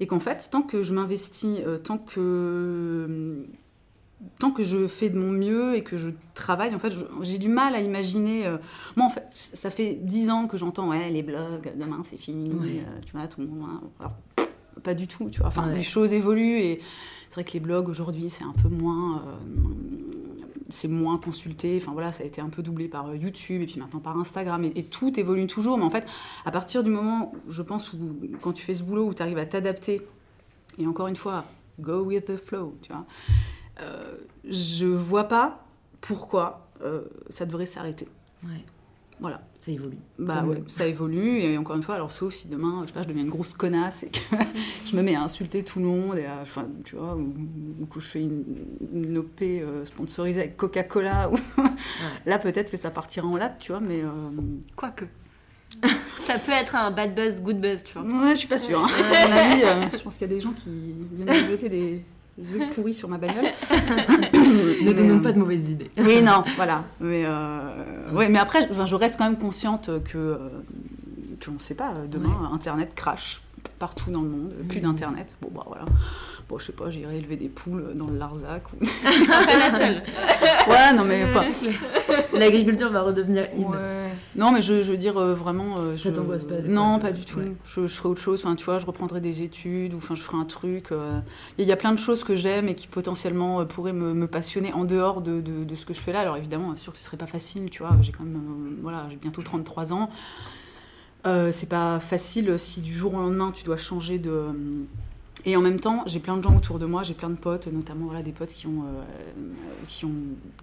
et 0.00 0.06
qu'en 0.06 0.20
fait, 0.20 0.48
tant 0.50 0.62
que 0.62 0.82
je 0.82 0.94
m'investis, 0.94 1.60
euh, 1.66 1.78
tant 1.78 1.98
que 1.98 3.46
tant 4.38 4.50
que 4.50 4.62
je 4.62 4.86
fais 4.86 5.10
de 5.10 5.18
mon 5.18 5.30
mieux 5.30 5.74
et 5.74 5.82
que 5.82 5.98
je 5.98 6.10
travaille, 6.32 6.74
en 6.74 6.78
fait, 6.78 6.94
j'ai 7.20 7.36
du 7.36 7.48
mal 7.48 7.74
à 7.74 7.80
imaginer. 7.80 8.50
moi, 8.96 9.06
en 9.06 9.10
fait, 9.10 9.26
ça 9.34 9.68
fait 9.68 9.98
dix 10.00 10.30
ans 10.30 10.46
que 10.46 10.56
j'entends, 10.56 10.88
ouais, 10.88 11.10
les 11.10 11.22
blogs, 11.22 11.70
demain 11.78 12.00
c'est 12.02 12.16
fini, 12.16 12.80
tu 13.04 13.12
vois, 13.12 13.26
tout 13.28 13.42
le 13.42 13.46
monde. 13.46 13.68
Alors, 14.00 14.14
pas 14.82 14.94
du 14.94 15.06
tout, 15.06 15.28
tu 15.28 15.40
vois. 15.40 15.48
Enfin, 15.48 15.66
les 15.66 15.82
choses 15.82 16.14
évoluent 16.14 16.58
et 16.58 16.80
c'est 17.28 17.34
vrai 17.34 17.44
que 17.44 17.52
les 17.52 17.60
blogs 17.60 17.90
aujourd'hui, 17.90 18.30
c'est 18.30 18.44
un 18.44 18.54
peu 18.62 18.68
moins 18.68 19.22
c'est 20.68 20.88
moins 20.88 21.18
consulté. 21.18 21.78
Enfin 21.80 21.92
voilà, 21.92 22.12
ça 22.12 22.22
a 22.22 22.26
été 22.26 22.40
un 22.40 22.48
peu 22.48 22.62
doublé 22.62 22.88
par 22.88 23.08
euh, 23.08 23.16
YouTube 23.16 23.62
et 23.62 23.66
puis 23.66 23.78
maintenant 23.78 24.00
par 24.00 24.18
Instagram. 24.18 24.64
Et, 24.64 24.84
tout 24.84 25.18
évolue 25.18 25.46
toujours. 25.46 25.78
Mais 25.78 25.84
en 25.84 25.90
fait, 25.90 26.06
à 26.44 26.50
partir 26.50 26.82
du 26.82 26.90
moment, 26.90 27.32
je 27.48 27.62
pense, 27.62 27.92
où 27.92 27.98
quand 28.40 28.52
tu 28.52 28.62
fais 28.62 28.74
ce 28.74 28.82
boulot, 28.82 29.08
où 29.08 29.14
tu 29.14 29.22
arrives 29.22 29.38
à 29.38 29.46
t'adapter, 29.46 30.02
et 30.78 30.86
encore 30.86 31.08
une 31.08 31.16
fois, 31.16 31.44
go 31.80 32.02
with 32.02 32.26
the 32.26 32.36
flow, 32.36 32.76
tu 32.82 32.92
vois, 32.92 33.04
euh, 33.80 34.14
je 34.48 34.86
vois 34.86 35.24
pas 35.24 35.64
pourquoi 36.00 36.68
euh, 36.82 37.02
ça 37.30 37.46
devrait 37.46 37.66
s'arrêter. 37.66 38.08
Voilà. 39.20 39.40
Ça 39.60 39.72
évolue. 39.72 39.98
Bah 40.18 40.44
ouais, 40.44 40.62
ça 40.68 40.86
évolue. 40.86 41.38
Et 41.38 41.58
encore 41.58 41.74
une 41.74 41.82
fois, 41.82 41.96
alors 41.96 42.12
sauf 42.12 42.32
si 42.32 42.48
demain, 42.48 42.82
je 42.82 42.88
sais 42.88 42.92
pas, 42.92 43.02
je 43.02 43.08
deviens 43.08 43.24
une 43.24 43.30
grosse 43.30 43.52
connasse 43.52 44.04
et 44.04 44.10
que 44.10 44.20
je 44.86 44.96
me 44.96 45.02
mets 45.02 45.16
à 45.16 45.22
insulter 45.22 45.64
tout 45.64 45.80
le 45.80 45.86
monde, 45.86 46.18
et 46.18 46.26
enfin, 46.40 46.68
tu 46.84 46.94
vois, 46.94 47.16
ou, 47.16 47.86
que 47.86 47.98
je 47.98 48.06
fais 48.06 48.20
une, 48.20 49.18
OP 49.18 49.42
euh, 49.42 49.84
sponsorisée 49.84 50.40
avec 50.40 50.56
Coca-Cola, 50.56 51.30
ou... 51.32 51.36
là 52.26 52.38
peut-être 52.38 52.70
que 52.70 52.76
ça 52.76 52.90
partira 52.90 53.26
en 53.26 53.36
latte, 53.36 53.58
tu 53.58 53.72
vois, 53.72 53.80
mais. 53.80 54.02
Euh... 54.02 54.08
Quoique. 54.76 55.06
ça 56.18 56.38
peut 56.38 56.52
être 56.52 56.76
un 56.76 56.92
bad 56.92 57.14
buzz, 57.14 57.40
good 57.42 57.60
buzz, 57.60 57.82
tu 57.82 57.98
vois. 57.98 58.02
Ouais, 58.02 58.30
je 58.30 58.36
suis 58.36 58.48
pas 58.48 58.58
sûre. 58.58 58.80
Hein. 58.80 58.88
À 59.14 59.26
mon 59.26 59.32
avis, 59.32 59.62
euh, 59.64 59.88
je 59.92 59.98
pense 59.98 60.14
qu'il 60.14 60.28
y 60.28 60.30
a 60.30 60.34
des 60.34 60.40
gens 60.40 60.52
qui 60.52 60.70
viennent 61.12 61.26
de 61.26 61.50
jeter 61.50 61.68
des, 61.68 62.04
œufs 62.38 62.70
pourris 62.74 62.94
sur 62.94 63.08
ma 63.08 63.18
bagnole. 63.18 63.44
ne 64.34 64.92
donnons 64.92 65.20
pas 65.20 65.32
de 65.32 65.38
mauvaises 65.38 65.70
idées. 65.70 65.90
oui, 65.98 66.22
non, 66.22 66.44
voilà. 66.56 66.84
Mais, 67.00 67.24
euh, 67.24 68.12
ouais, 68.12 68.28
mais 68.28 68.38
après, 68.38 68.68
je 68.70 68.94
reste 68.94 69.16
quand 69.18 69.24
même 69.24 69.38
consciente 69.38 69.90
que, 70.04 70.18
euh, 70.18 70.38
que 71.40 71.50
on 71.50 71.54
ne 71.54 71.58
sait 71.58 71.74
pas, 71.74 71.92
demain, 72.10 72.50
Internet 72.52 72.94
crash 72.94 73.42
partout 73.78 74.10
dans 74.10 74.22
le 74.22 74.28
monde, 74.28 74.52
plus 74.68 74.80
d'Internet. 74.80 75.34
Bon, 75.42 75.50
bah 75.54 75.64
voilà. 75.66 75.84
Bon, 76.48 76.58
je 76.58 76.66
sais 76.66 76.72
pas, 76.72 76.88
j'irai 76.90 77.18
élever 77.18 77.36
des 77.36 77.48
poules 77.48 77.92
dans 77.94 78.06
le 78.06 78.16
Larzac. 78.16 78.62
Ou... 78.72 78.76
pas 78.76 79.56
la 79.58 79.78
seule. 79.78 80.02
Ouais, 80.68 80.92
non, 80.94 81.04
mais. 81.04 81.26
L'agriculture 82.32 82.90
va 82.90 83.02
redevenir 83.02 83.48
in. 83.56 83.62
Ouais. 83.62 84.06
Non, 84.36 84.52
mais 84.52 84.60
je, 84.60 84.82
je 84.82 84.90
veux 84.90 84.98
dire, 84.98 85.16
euh, 85.16 85.34
vraiment. 85.34 85.78
Euh, 85.78 85.96
ça 85.96 86.12
t'angoisse 86.12 86.44
pas 86.44 86.60
Non, 86.60 86.98
pas 86.98 87.12
du 87.12 87.24
tout. 87.24 87.40
Je, 87.64 87.86
je, 87.86 87.94
ferai 87.94 88.10
autre 88.10 88.20
chose. 88.20 88.42
Enfin, 88.44 88.54
tu 88.54 88.64
vois, 88.64 88.78
je 88.78 88.86
reprendrai 88.86 89.20
des 89.20 89.42
études 89.42 89.94
ou 89.94 89.96
enfin, 89.96 90.14
je 90.14 90.22
ferai 90.22 90.36
un 90.36 90.44
truc. 90.44 90.92
Euh. 90.92 91.20
Il 91.58 91.66
y 91.66 91.72
a 91.72 91.76
plein 91.76 91.92
de 91.92 91.98
choses 91.98 92.22
que 92.22 92.34
j'aime 92.34 92.68
et 92.68 92.74
qui 92.74 92.86
potentiellement 92.86 93.64
pourraient 93.64 93.94
me, 93.94 94.12
me 94.12 94.26
passionner 94.26 94.72
en 94.72 94.84
dehors 94.84 95.22
de, 95.22 95.40
de, 95.40 95.64
de, 95.64 95.74
ce 95.74 95.86
que 95.86 95.94
je 95.94 96.00
fais 96.00 96.12
là. 96.12 96.20
Alors 96.20 96.36
évidemment, 96.36 96.76
sûr 96.76 96.92
que 96.92 96.98
ce 96.98 97.04
serait 97.04 97.16
pas 97.16 97.26
facile, 97.26 97.70
tu 97.70 97.82
vois. 97.82 97.96
J'ai 98.02 98.12
quand 98.12 98.24
même. 98.24 98.76
voilà, 98.82 99.06
j'ai 99.10 99.16
bientôt 99.16 99.42
33 99.42 99.92
ans. 99.94 100.10
c'est 101.24 101.68
pas 101.68 101.98
facile 102.00 102.58
si 102.58 102.82
du 102.82 102.92
jour 102.92 103.14
au 103.14 103.18
lendemain 103.18 103.50
tu 103.52 103.64
dois 103.64 103.78
changer 103.78 104.18
de 104.18 104.44
et 105.46 105.56
en 105.56 105.60
même 105.60 105.78
temps, 105.78 106.02
j'ai 106.06 106.18
plein 106.18 106.36
de 106.36 106.42
gens 106.42 106.56
autour 106.56 106.80
de 106.80 106.86
moi, 106.86 107.04
j'ai 107.04 107.14
plein 107.14 107.30
de 107.30 107.36
potes, 107.36 107.68
notamment 107.68 108.06
voilà, 108.06 108.24
des 108.24 108.32
potes 108.32 108.48
qui 108.52 108.66
ont, 108.66 108.82
euh, 108.82 109.04
qui 109.86 110.04
ont 110.04 110.10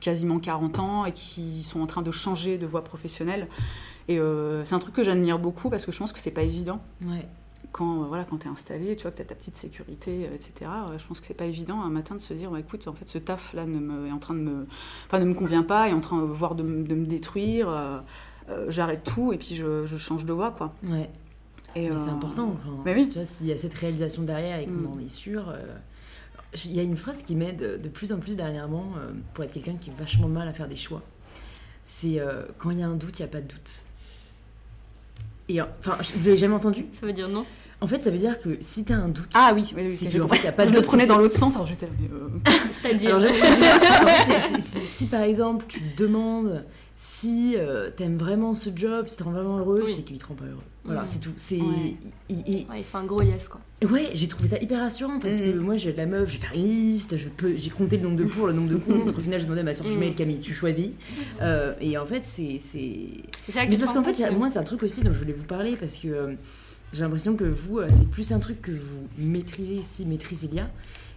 quasiment 0.02 0.40
40 0.40 0.80
ans 0.80 1.06
et 1.06 1.14
qui 1.14 1.64
sont 1.64 1.80
en 1.80 1.88
train 1.88 2.02
de 2.02 2.12
changer 2.12 2.58
de 2.58 2.66
voie 2.66 2.84
professionnelle. 2.84 3.48
Et 4.10 4.20
euh, 4.20 4.66
c'est 4.66 4.76
un 4.76 4.80
truc 4.80 4.94
que 4.94 5.02
j'admire 5.02 5.40
beaucoup 5.40 5.70
parce 5.70 5.86
que 5.86 5.94
je 5.94 5.98
pense 5.98 6.12
que 6.12 6.20
c'est 6.20 6.32
pas 6.32 6.44
évident. 6.44 6.82
Ouais. 7.02 7.26
Quand, 7.72 8.04
euh, 8.04 8.08
voilà, 8.08 8.26
quand 8.26 8.40
tu 8.40 8.48
es 8.48 8.52
installé, 8.52 8.98
tu 8.98 9.04
vois, 9.04 9.12
que 9.12 9.16
tu 9.16 9.22
as 9.22 9.26
ta 9.26 9.36
petite 9.36 9.56
sécurité, 9.56 10.30
etc. 10.36 10.70
je 10.98 11.08
pense 11.08 11.22
que 11.22 11.28
c'est 11.28 11.34
pas 11.34 11.46
évident 11.46 11.82
un 11.82 11.90
matin 11.90 12.16
de 12.16 12.22
se 12.22 12.34
dire, 12.34 12.52
bah, 12.52 12.60
écoute, 12.60 12.86
en 12.90 12.94
fait, 12.94 13.08
ce 13.08 13.20
taf 13.20 13.54
là 13.54 13.66
ne 13.66 13.80
me, 13.80 14.10
est 14.10 14.12
en 14.12 14.20
train 14.20 14.34
de 14.34 14.42
me, 14.42 14.68
enfin, 15.08 15.18
ne 15.20 15.26
me 15.26 15.34
convient 15.34 15.64
pas, 15.64 15.88
est 15.88 15.94
en 15.94 16.02
train 16.02 16.22
voire 16.26 16.56
de, 16.56 16.64
de 16.64 16.96
me 16.96 17.06
détruire. 17.06 18.04
j'arrête 18.68 19.06
tout 19.06 19.32
et 19.32 19.38
puis 19.38 19.56
je, 19.56 19.86
je, 19.86 19.98
change 19.98 20.26
de 20.26 20.34
voie, 20.34 20.52
quoi. 20.52 20.74
Ouais 20.84 21.10
mais 21.76 21.98
c'est 21.98 22.10
euh, 22.10 22.14
important. 22.14 22.56
mais 22.86 22.94
oui. 22.94 23.10
Tu 23.10 23.16
vois, 23.16 23.26
s'il 23.26 23.48
y 23.48 23.52
a 23.52 23.58
cette 23.58 23.74
réalisation 23.74 24.24
derrière 24.24 24.60
et 24.60 24.66
qu'on 24.66 24.72
mm. 24.72 24.94
en 24.94 25.00
est 25.00 25.10
sûr. 25.10 25.50
Euh, 25.50 25.58
il 26.66 26.74
y 26.74 26.80
a 26.80 26.84
une 26.84 26.96
phrase 26.96 27.24
qui 27.24 27.36
m'aide 27.36 27.82
de 27.82 27.90
plus 27.90 28.12
en 28.12 28.20
plus 28.20 28.36
dernièrement 28.36 28.86
euh, 28.98 29.12
pour 29.34 29.44
être 29.44 29.54
quelqu'un 29.54 29.74
qui 29.74 29.90
a 29.90 29.94
vachement 29.98 30.28
de 30.28 30.34
mal 30.34 30.48
à 30.48 30.54
faire 30.54 30.68
des 30.68 30.76
choix. 30.76 31.02
C'est 31.84 32.22
quand 32.60 32.70
il 32.72 32.80
y 32.80 32.84
a 32.84 32.88
un 32.88 32.96
doute, 32.96 33.20
il 33.20 33.24
n'y 33.24 33.28
a 33.28 33.32
pas 33.32 33.42
de 33.42 33.48
doute. 33.48 33.84
Et 35.50 35.60
enfin, 35.62 35.98
vous 36.16 36.26
l'avez 36.26 36.38
jamais 36.38 36.54
entendu? 36.54 36.86
Ça 36.98 37.06
veut 37.06 37.12
dire 37.12 37.28
non 37.28 37.46
En 37.82 37.88
fait, 37.88 38.02
ça 38.02 38.10
veut 38.10 38.18
dire 38.18 38.40
que 38.40 38.56
si 38.62 38.86
tu 38.86 38.94
as 38.94 38.98
un 38.98 39.10
doute. 39.10 39.28
Ah 39.34 39.52
oui, 39.54 39.74
oui, 39.76 39.82
oui 39.86 39.92
c'est 39.92 40.22
en 40.22 40.28
fait, 40.30 40.38
il 40.38 40.42
n'y 40.44 40.48
a 40.48 40.54
pas 40.54 40.66
de 40.66 40.72
doute. 40.72 40.78
Je 40.78 40.82
le 40.82 40.88
prenais 40.88 41.08
dans 41.08 41.18
l'autre 41.18 41.36
sens, 41.36 41.56
alors 41.56 41.68
j'étais. 41.68 41.90
C'est-à-dire. 42.82 43.20
si 44.86 45.08
par 45.08 45.24
exemple, 45.24 45.66
tu 45.68 45.82
te 45.82 46.02
demandes 46.02 46.64
si 46.96 47.56
euh, 47.58 47.90
t'aimes 47.90 48.18
vraiment 48.18 48.54
ce 48.54 48.70
job, 48.74 49.08
si 49.08 49.18
te 49.18 49.24
rend 49.24 49.32
vraiment 49.32 49.58
heureux, 49.58 49.86
c'est 49.88 50.04
qu'il 50.04 50.18
te 50.18 50.26
rend 50.26 50.36
pas 50.36 50.46
heureux. 50.46 50.64
Voilà, 50.86 51.06
c'est 51.08 51.20
tout. 51.20 51.32
C'est, 51.38 51.60
il, 52.30 52.66
fait 52.68 52.98
un 52.98 53.06
gros 53.06 53.22
yes, 53.22 53.48
quoi. 53.48 53.62
Ouais, 53.90 54.12
j'ai 54.14 54.28
trouvé 54.28 54.50
ça 54.50 54.58
hyper 54.58 54.80
rassurant 54.80 55.20
parce 55.20 55.40
que 55.40 55.54
mm. 55.54 55.60
moi, 55.60 55.78
j'ai 55.78 55.94
de 55.94 55.98
la 55.98 56.06
meuf, 56.06 56.30
je 56.30 56.38
vais 56.38 56.46
faire 56.46 56.56
une 56.56 56.68
liste, 56.68 57.18
je 57.18 57.30
peux, 57.30 57.56
j'ai 57.56 57.70
compté 57.70 57.98
le 57.98 58.04
nombre 58.04 58.18
de 58.18 58.26
pour, 58.26 58.48
le 58.48 58.54
nombre 58.54 58.70
de 58.70 58.78
contre. 58.78 59.18
Au 59.18 59.22
final, 59.22 59.40
j'ai 59.40 59.46
demandé 59.46 59.62
à 59.62 59.64
ma 59.64 59.74
soeur 59.74 59.88
jumelle, 59.88 60.12
mm. 60.12 60.16
Camille, 60.16 60.40
tu 60.40 60.54
choisis. 60.54 60.90
Euh, 61.42 61.74
et 61.80 61.98
en 61.98 62.06
fait, 62.06 62.26
c'est. 62.26 62.58
C'est, 62.60 63.08
Mais 63.56 63.78
parce 63.78 63.94
qu'en 63.94 64.04
fait, 64.04 64.32
moi, 64.32 64.50
c'est 64.50 64.60
un 64.60 64.64
truc 64.64 64.84
aussi 64.84 65.02
dont 65.02 65.14
je 65.14 65.20
voulais 65.20 65.34
vous 65.34 65.46
parler 65.46 65.78
parce 65.78 65.96
que 65.96 66.08
euh, 66.08 66.34
j'ai 66.92 67.02
l'impression 67.02 67.36
que 67.36 67.46
vous, 67.46 67.80
c'est 67.90 68.10
plus 68.10 68.32
un 68.32 68.40
truc 68.40 68.62
que 68.62 68.72
vous 68.72 69.08
maîtrisez, 69.18 69.82
si 69.84 70.06
maîtrisez 70.06 70.50
il 70.52 70.56
y 70.56 70.60
a, 70.60 70.70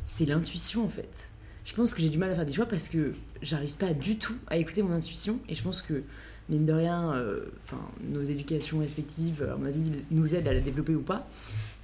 c'est 0.05 0.27
l'intuition 0.27 0.85
en 0.85 0.89
fait 0.89 1.31
je 1.67 1.75
pense 1.75 1.95
que 1.95 2.01
j'ai 2.01 2.09
du 2.09 2.17
mal 2.17 2.31
à 2.31 2.37
faire 2.37 2.47
des 2.47 2.53
choix 2.53 2.67
parce 2.67 2.89
que 2.89 3.12
j'arrive 3.43 3.75
pas 3.75 3.93
du 3.93 4.17
tout 4.17 4.37
à 4.47 4.57
écouter 4.57 4.83
mon 4.83 4.95
intuition 4.95 5.41
et 5.49 5.55
je 5.55 5.62
pense 5.62 5.83
que 5.83 6.05
mine 6.49 6.66
de 6.66 6.72
rien, 6.72 7.12
euh, 7.14 7.47
enfin 7.64 7.80
nos 8.09 8.22
éducations 8.22 8.78
respectives, 8.78 9.42
à 9.42 9.57
mon 9.57 9.66
avis, 9.66 9.82
nous 10.11 10.34
aident 10.34 10.49
à 10.49 10.53
la 10.53 10.61
développer 10.61 10.94
ou 10.94 11.03
pas. 11.03 11.26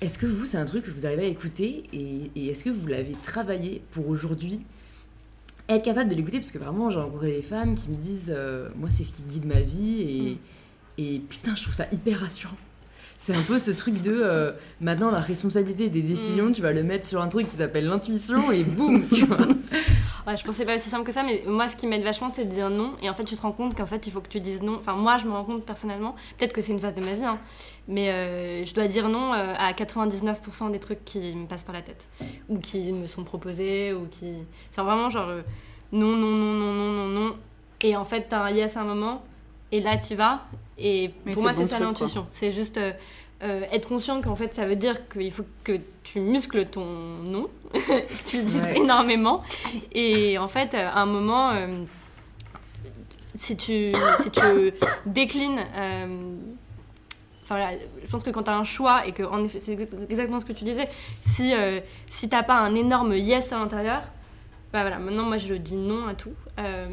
Est-ce 0.00 0.18
que 0.18 0.26
vous, 0.26 0.46
c'est 0.46 0.56
un 0.56 0.64
truc 0.64 0.84
que 0.84 0.90
vous 0.90 1.06
arrivez 1.06 1.26
à 1.26 1.28
écouter 1.28 1.84
et, 1.92 2.48
est-ce 2.48 2.64
que 2.64 2.70
vous 2.70 2.86
l'avez 2.86 3.12
travaillé 3.22 3.82
pour 3.92 4.08
aujourd'hui 4.08 4.60
être 5.68 5.84
capable 5.84 6.10
de 6.10 6.14
l'écouter? 6.14 6.38
Parce 6.38 6.50
que 6.50 6.58
vraiment 6.58 6.90
j'ai 6.90 6.98
rencontré 6.98 7.32
des 7.32 7.42
femmes 7.42 7.74
qui 7.74 7.88
me 7.88 7.96
disent 7.96 8.32
euh, 8.34 8.68
moi 8.76 8.90
c'est 8.90 9.04
ce 9.04 9.12
qui 9.12 9.22
guide 9.22 9.46
ma 9.46 9.60
vie 9.60 10.02
et, 10.02 10.32
mm. 10.32 10.38
et 10.98 11.18
putain 11.20 11.54
je 11.54 11.62
trouve 11.62 11.74
ça 11.74 11.86
hyper 11.92 12.18
rassurant 12.18 12.56
c'est 13.24 13.36
un 13.36 13.42
peu 13.42 13.60
ce 13.60 13.70
truc 13.70 14.02
de 14.02 14.20
euh, 14.20 14.50
maintenant 14.80 15.12
la 15.12 15.20
responsabilité 15.20 15.88
des 15.88 16.02
décisions, 16.02 16.46
mm. 16.46 16.52
tu 16.52 16.62
vas 16.62 16.72
le 16.72 16.82
mettre 16.82 17.06
sur 17.06 17.22
un 17.22 17.28
truc 17.28 17.48
qui 17.48 17.54
s'appelle 17.54 17.86
l'intuition 17.86 18.50
et 18.50 18.64
boum, 18.64 19.06
tu 19.06 19.24
vois. 19.26 19.38
Ouais, 20.26 20.36
je 20.36 20.44
pensais 20.44 20.64
pas 20.64 20.76
aussi 20.76 20.88
simple 20.88 21.04
que 21.04 21.12
ça, 21.12 21.22
mais 21.24 21.42
moi 21.46 21.68
ce 21.68 21.74
qui 21.74 21.86
m'aide 21.86 22.02
vachement 22.02 22.30
c'est 22.30 22.44
de 22.44 22.50
dire 22.50 22.70
non. 22.70 22.92
Et 23.02 23.10
en 23.10 23.14
fait, 23.14 23.24
tu 23.24 23.34
te 23.34 23.42
rends 23.42 23.52
compte 23.52 23.74
qu'en 23.74 23.86
fait 23.86 24.06
il 24.06 24.12
faut 24.12 24.20
que 24.20 24.28
tu 24.28 24.40
dises 24.40 24.62
non. 24.62 24.76
Enfin, 24.76 24.94
moi 24.94 25.18
je 25.18 25.26
me 25.26 25.32
rends 25.32 25.44
compte 25.44 25.64
personnellement, 25.64 26.14
peut-être 26.38 26.52
que 26.52 26.60
c'est 26.60 26.72
une 26.72 26.80
phase 26.80 26.94
de 26.94 27.00
ma 27.00 27.14
vie, 27.14 27.24
hein, 27.24 27.38
mais 27.88 28.10
euh, 28.10 28.64
je 28.64 28.72
dois 28.74 28.86
dire 28.86 29.08
non 29.08 29.34
euh, 29.34 29.54
à 29.58 29.72
99% 29.72 30.70
des 30.70 30.78
trucs 30.78 31.04
qui 31.04 31.34
me 31.34 31.46
passent 31.46 31.64
par 31.64 31.74
la 31.74 31.82
tête 31.82 32.06
ou 32.48 32.58
qui 32.58 32.92
me 32.92 33.06
sont 33.06 33.24
proposés 33.24 33.92
ou 33.92 34.06
qui. 34.06 34.34
C'est 34.70 34.80
vraiment 34.80 35.10
genre 35.10 35.28
non, 35.92 36.16
non, 36.16 36.30
non, 36.30 36.52
non, 36.54 36.72
non, 36.72 36.92
non, 36.92 37.06
non. 37.08 37.36
Et 37.82 37.96
en 37.96 38.04
fait, 38.04 38.26
t'as 38.28 38.42
un 38.44 38.50
yes 38.50 38.76
à 38.76 38.82
un 38.82 38.84
moment 38.84 39.24
et 39.72 39.80
là 39.80 39.96
tu 39.96 40.14
vas 40.14 40.42
et 40.78 41.10
pour 41.32 41.42
moi, 41.42 41.52
c'est 41.52 41.66
ça 41.66 41.78
l'intuition. 41.80 42.26
C'est 42.30 42.52
juste 42.52 42.78
euh, 43.42 43.62
euh, 43.62 43.62
être 43.72 43.88
conscient 43.88 44.20
qu'en 44.20 44.36
fait, 44.36 44.54
ça 44.54 44.66
veut 44.66 44.76
dire 44.76 45.08
qu'il 45.08 45.32
faut 45.32 45.44
que 45.64 45.80
tu 46.02 46.20
muscles 46.20 46.66
ton 46.66 46.84
nom, 46.84 47.48
tu 48.26 48.38
le 48.38 48.44
dises 48.44 48.68
énormément. 48.74 49.42
Et 49.92 50.38
en 50.38 50.48
fait, 50.48 50.74
à 50.74 50.98
un 50.98 51.06
moment, 51.06 51.50
euh, 51.50 51.66
si, 53.34 53.56
tu, 53.56 53.92
si 54.22 54.30
tu 54.30 54.72
déclines. 55.06 55.60
Enfin, 57.44 57.56
voilà, 57.56 57.70
je 58.04 58.10
pense 58.10 58.22
que 58.22 58.30
quand 58.30 58.44
tu 58.44 58.50
as 58.50 58.56
un 58.56 58.64
choix 58.64 59.06
et 59.06 59.12
que, 59.12 59.24
en 59.24 59.44
effet, 59.44 59.60
c'est 59.62 59.72
exactement 60.08 60.40
ce 60.40 60.44
que 60.44 60.52
tu 60.52 60.64
disais, 60.64 60.88
si, 61.22 61.52
si 62.10 62.28
tu 62.28 62.34
n'as 62.34 62.42
pas 62.44 62.58
un 62.58 62.74
énorme 62.74 63.14
yes 63.14 63.52
à 63.52 63.58
l'intérieur, 63.58 64.02
Bah 64.72 64.80
voilà, 64.82 64.98
maintenant 64.98 65.24
moi 65.24 65.38
je 65.38 65.54
dis 65.54 65.76
non 65.76 66.06
à 66.06 66.14
tout. 66.14 66.32
Euh... 66.58 66.86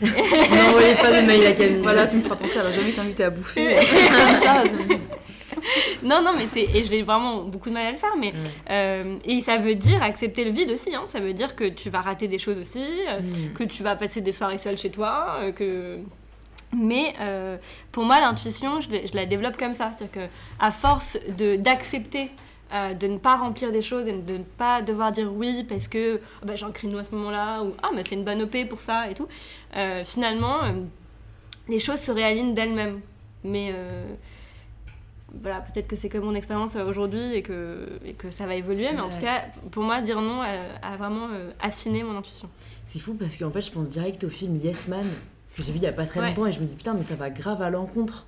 N'envoyez 0.02 0.94
pas 0.96 1.12
de 1.12 1.26
mail 1.26 1.46
à 1.46 1.52
Camille. 1.52 1.82
Voilà, 1.82 2.06
tu 2.06 2.16
me 2.16 2.22
feras 2.22 2.36
penser, 2.36 2.54
elle 2.56 2.62
va 2.62 2.72
jamais 2.72 2.92
t'inviter 2.92 3.24
à 3.24 3.30
bouffer. 3.30 3.76
ça, 4.42 4.64
non, 6.02 6.22
non, 6.22 6.32
mais 6.36 6.46
c'est. 6.52 6.62
Et 6.74 6.84
j'ai 6.84 7.02
vraiment 7.02 7.42
beaucoup 7.42 7.68
de 7.68 7.74
mal 7.74 7.86
à 7.86 7.92
le 7.92 7.96
faire, 7.98 8.16
mais. 8.18 8.32
Mm. 8.32 8.34
euh, 8.70 9.16
et 9.24 9.40
ça 9.40 9.56
veut 9.58 9.74
dire 9.74 10.02
accepter 10.02 10.44
le 10.44 10.50
vide 10.50 10.70
aussi, 10.70 10.94
hein. 10.94 11.04
Ça 11.08 11.20
veut 11.20 11.32
dire 11.32 11.54
que 11.56 11.64
tu 11.64 11.90
vas 11.90 12.00
rater 12.00 12.28
des 12.28 12.38
choses 12.38 12.58
aussi, 12.58 12.84
euh, 13.08 13.20
Mm. 13.20 13.52
que 13.54 13.64
tu 13.64 13.82
vas 13.82 13.96
passer 13.96 14.20
des 14.20 14.32
soirées 14.32 14.58
seule 14.58 14.78
chez 14.78 14.90
toi, 14.90 15.38
euh, 15.40 15.52
que. 15.52 15.98
Mais 16.76 17.14
euh, 17.20 17.56
pour 17.92 18.04
moi, 18.04 18.18
l'intuition, 18.20 18.80
je, 18.80 18.90
l'ai- 18.90 19.06
je 19.06 19.14
la 19.14 19.26
développe 19.26 19.56
comme 19.56 19.74
ça. 19.74 19.92
C'est-à-dire 19.96 20.12
que, 20.28 20.32
à 20.64 20.70
force 20.72 21.16
de- 21.38 21.56
d'accepter 21.56 22.30
euh, 22.72 22.94
de 22.94 23.06
ne 23.06 23.18
pas 23.18 23.36
remplir 23.36 23.70
des 23.70 23.82
choses 23.82 24.08
et 24.08 24.12
de 24.12 24.32
ne 24.38 24.42
pas 24.42 24.82
devoir 24.82 25.12
dire 25.12 25.30
oui 25.32 25.64
parce 25.68 25.86
que 25.86 26.18
ah 26.42 26.46
bah, 26.46 26.56
j'ai 26.56 26.64
un 26.64 26.72
créneau 26.72 26.98
à 26.98 27.04
ce 27.04 27.14
moment-là, 27.14 27.62
ou 27.62 27.72
ah, 27.82 27.90
mais 27.94 28.02
c'est 28.08 28.16
une 28.16 28.24
bonne 28.24 28.42
OP 28.42 28.64
pour 28.68 28.80
ça 28.80 29.08
et 29.08 29.14
tout, 29.14 29.28
euh, 29.76 30.02
finalement, 30.04 30.64
euh, 30.64 30.72
les 31.68 31.78
choses 31.78 32.00
se 32.00 32.10
réalignent 32.10 32.54
d'elles-mêmes. 32.54 33.00
Mais. 33.44 33.72
Euh, 35.34 35.38
voilà, 35.42 35.60
peut-être 35.60 35.86
que 35.88 35.96
c'est 35.96 36.08
que 36.08 36.18
mon 36.18 36.34
expérience 36.34 36.76
euh, 36.76 36.84
aujourd'hui 36.84 37.34
et 37.34 37.42
que, 37.42 37.88
et 38.04 38.12
que 38.14 38.30
ça 38.30 38.46
va 38.46 38.54
évoluer, 38.54 38.88
mais 38.92 39.00
en 39.00 39.08
tout 39.10 39.20
cas, 39.20 39.44
pour 39.70 39.82
moi, 39.82 40.00
dire 40.00 40.20
non 40.20 40.40
a, 40.42 40.48
a 40.82 40.96
vraiment 40.96 41.28
euh, 41.32 41.50
affiné 41.60 42.02
mon 42.02 42.16
intuition. 42.16 42.48
C'est 42.86 42.98
fou 42.98 43.14
parce 43.14 43.36
qu'en 43.36 43.50
fait, 43.50 43.62
je 43.62 43.70
pense 43.72 43.88
direct 43.90 44.24
au 44.24 44.28
film 44.28 44.56
Yes 44.56 44.88
Man 44.88 45.04
que 45.56 45.62
j'ai 45.62 45.72
vu 45.72 45.78
il 45.78 45.84
y 45.84 45.86
a 45.86 45.92
pas 45.92 46.04
très 46.06 46.20
Ouais. 46.20 46.28
longtemps 46.28 46.46
et 46.46 46.52
je 46.52 46.60
me 46.60 46.66
dis 46.66 46.74
putain, 46.74 46.94
mais 46.94 47.02
ça 47.04 47.14
va 47.14 47.30
grave 47.30 47.62
à 47.62 47.70
l'encontre 47.70 48.26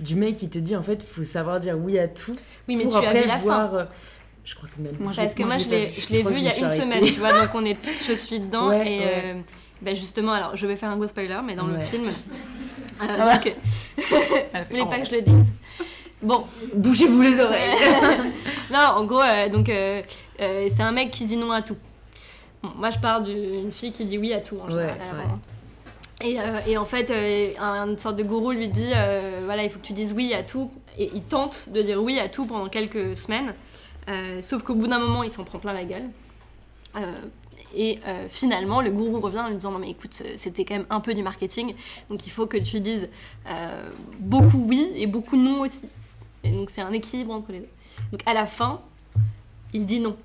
du 0.00 0.14
mec 0.16 0.36
qui 0.36 0.48
te 0.50 0.58
dit 0.58 0.76
en 0.76 0.82
fait, 0.82 1.02
faut 1.02 1.24
savoir 1.24 1.60
dire 1.60 1.76
oui 1.78 1.98
à 1.98 2.08
tout. 2.08 2.34
Oui, 2.68 2.76
mais 2.76 2.84
pour 2.84 2.92
tu 3.00 3.06
as 3.06 3.08
après 3.08 3.22
vu 3.22 3.28
la 3.28 3.36
voir. 3.38 3.70
fin. 3.70 3.76
euh, 3.76 3.84
Je 4.44 4.54
crois 4.56 4.68
que 4.74 4.80
même. 4.82 4.92
Moi, 5.00 5.12
je 5.12 5.16
Parce 5.20 5.34
que 5.34 5.42
moi, 5.44 5.58
je 5.58 5.68
l'ai 5.70 5.86
vu. 5.86 6.00
je 6.00 6.08
l'ai 6.12 6.20
crois 6.20 6.32
vu 6.32 6.36
que 6.36 6.40
il 6.42 6.46
y 6.46 6.48
a 6.50 6.56
une 6.58 6.64
arrêtée. 6.64 6.82
semaine, 6.82 7.04
tu 7.04 7.20
vois, 7.20 7.32
donc 7.40 7.54
on 7.54 7.64
est, 7.64 7.76
je 8.06 8.12
suis 8.12 8.40
dedans. 8.40 8.68
Ouais, 8.68 8.92
et 8.92 8.98
ouais. 8.98 9.22
euh, 9.26 9.34
bah, 9.82 9.94
justement, 9.94 10.32
alors 10.32 10.56
je 10.56 10.66
vais 10.66 10.76
faire 10.76 10.90
un 10.90 10.96
gros 10.96 11.06
spoiler, 11.08 11.38
mais 11.44 11.54
dans 11.54 11.66
le 11.66 11.78
film. 11.78 12.04
euh, 12.06 13.06
Ah 13.08 13.26
ouais. 13.26 13.34
donc, 13.34 13.54
Elle 14.52 14.60
a 14.60 14.62
vous 14.64 14.70
voulez 14.70 14.84
pas 14.90 14.98
que 15.00 15.06
je 15.06 15.14
le 15.16 15.22
dise 15.22 15.46
Bon, 16.26 16.44
Bougez-vous 16.74 17.20
les 17.22 17.38
oreilles. 17.40 17.76
non, 18.72 18.78
en 18.96 19.04
gros, 19.04 19.20
euh, 19.22 19.48
donc 19.48 19.68
euh, 19.68 20.02
euh, 20.40 20.68
c'est 20.74 20.82
un 20.82 20.90
mec 20.92 21.10
qui 21.12 21.24
dit 21.24 21.36
non 21.36 21.52
à 21.52 21.62
tout. 21.62 21.76
Bon, 22.62 22.70
moi, 22.76 22.90
je 22.90 22.98
parle 22.98 23.24
d'une 23.24 23.70
fille 23.70 23.92
qui 23.92 24.04
dit 24.04 24.18
oui 24.18 24.32
à 24.32 24.40
tout 24.40 24.58
en 24.60 24.68
général. 24.68 24.90
ouais. 26.20 26.26
Et, 26.28 26.38
et 26.66 26.78
en 26.78 26.84
fait, 26.86 27.12
un- 27.60 27.86
une 27.90 27.98
sorte 27.98 28.16
de 28.16 28.22
gourou 28.24 28.50
lui 28.52 28.68
dit 28.68 28.92
voilà, 29.44 29.62
il 29.64 29.70
faut 29.70 29.78
que 29.78 29.86
tu 29.86 29.92
dises 29.92 30.12
oui 30.14 30.34
à 30.34 30.42
tout. 30.42 30.70
Et 30.98 31.10
il 31.14 31.22
tente 31.22 31.68
de 31.68 31.80
dire 31.82 32.02
oui 32.02 32.18
à 32.18 32.28
tout 32.28 32.46
pendant 32.46 32.68
quelques 32.68 33.16
semaines. 33.16 33.54
Sauf 34.42 34.62
qu'au 34.64 34.74
bout 34.74 34.88
d'un 34.88 34.98
moment, 34.98 35.22
il 35.22 35.30
s'en 35.30 35.44
prend 35.44 35.58
plein 35.60 35.72
la 35.74 35.84
gueule. 35.84 36.08
Et 37.74 37.98
euh, 38.08 38.26
finalement, 38.28 38.80
le 38.80 38.90
gourou 38.90 39.20
revient 39.20 39.40
en 39.40 39.48
lui 39.48 39.56
disant 39.56 39.72
non 39.72 39.78
mais 39.78 39.90
écoute, 39.90 40.22
c'était 40.36 40.64
quand 40.64 40.74
même 40.74 40.86
un 40.88 41.00
peu 41.00 41.12
du 41.14 41.22
marketing, 41.22 41.74
donc 42.08 42.26
il 42.26 42.30
faut 42.30 42.46
que 42.46 42.56
tu 42.56 42.80
dises 42.80 43.08
euh, 43.48 43.90
beaucoup 44.18 44.64
oui 44.66 44.88
et 44.94 45.06
beaucoup 45.06 45.36
non 45.36 45.60
aussi. 45.60 45.86
Et 46.46 46.52
donc 46.52 46.70
c'est 46.70 46.80
un 46.82 46.92
équilibre 46.92 47.32
entre 47.32 47.52
les 47.52 47.60
deux. 47.60 47.68
Donc 48.12 48.20
à 48.26 48.34
la 48.34 48.46
fin, 48.46 48.80
il 49.72 49.84
dit 49.86 50.00
non. 50.00 50.16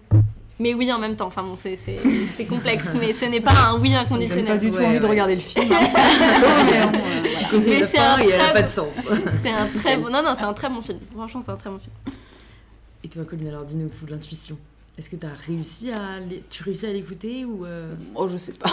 Mais 0.59 0.73
oui 0.75 0.91
en 0.93 0.99
même 0.99 1.15
temps. 1.15 1.25
Enfin 1.27 1.41
bon, 1.43 1.57
c'est- 1.57 1.77
complexe, 2.47 2.83
mais 2.99 3.13
ce 3.13 3.25
n'est 3.25 3.41
pas 3.41 3.53
un 3.69 3.79
oui 3.79 3.95
inconditionnel. 3.95 4.45
pas 4.45 4.57
du 4.57 4.69
tout 4.69 4.77
Ouais, 4.77 4.85
envie 4.85 4.99
de 4.99 5.05
regarder 5.05 5.33
le 5.35 5.41
film. 5.41 5.71
hein. 5.71 6.91
Mais. 7.23 7.33
Tu 7.39 7.45
connais 7.45 7.79
la 7.79 8.23
et 8.23 8.29
elle 8.29 8.41
a 8.41 8.43
très 8.45 8.53
pas 8.53 8.61
de 8.61 8.67
sens. 8.67 8.95
C'est 9.43 9.49
un 9.51 9.65
très 9.67 9.97
bon. 9.97 10.09
Non 10.09 10.21
non, 10.23 10.35
c'est 10.37 10.43
un 10.45 10.53
très 10.53 10.69
bon 10.69 10.81
film. 10.81 10.99
Franchement, 11.13 11.41
c'est 11.43 11.51
un 11.51 11.55
très 11.55 11.69
bon 11.69 11.79
film. 11.79 11.91
Et 13.03 13.07
toi, 13.07 13.23
Colline, 13.25 13.47
alors 13.47 13.63
dis-nous 13.63 13.89
tout, 13.89 14.05
l'intuition. 14.07 14.57
Est-ce 14.97 15.09
que 15.09 15.15
tu 15.15 15.25
as 15.25 15.33
réussi 15.47 15.91
à 15.91 16.19
tu 16.49 16.61
réussis 16.63 16.85
à 16.85 16.91
l'écouter 16.93 17.45
ou 17.45 17.65
euh, 17.65 17.95
Oh, 18.15 18.27
je 18.27 18.37
sais 18.37 18.53
pas. 18.53 18.71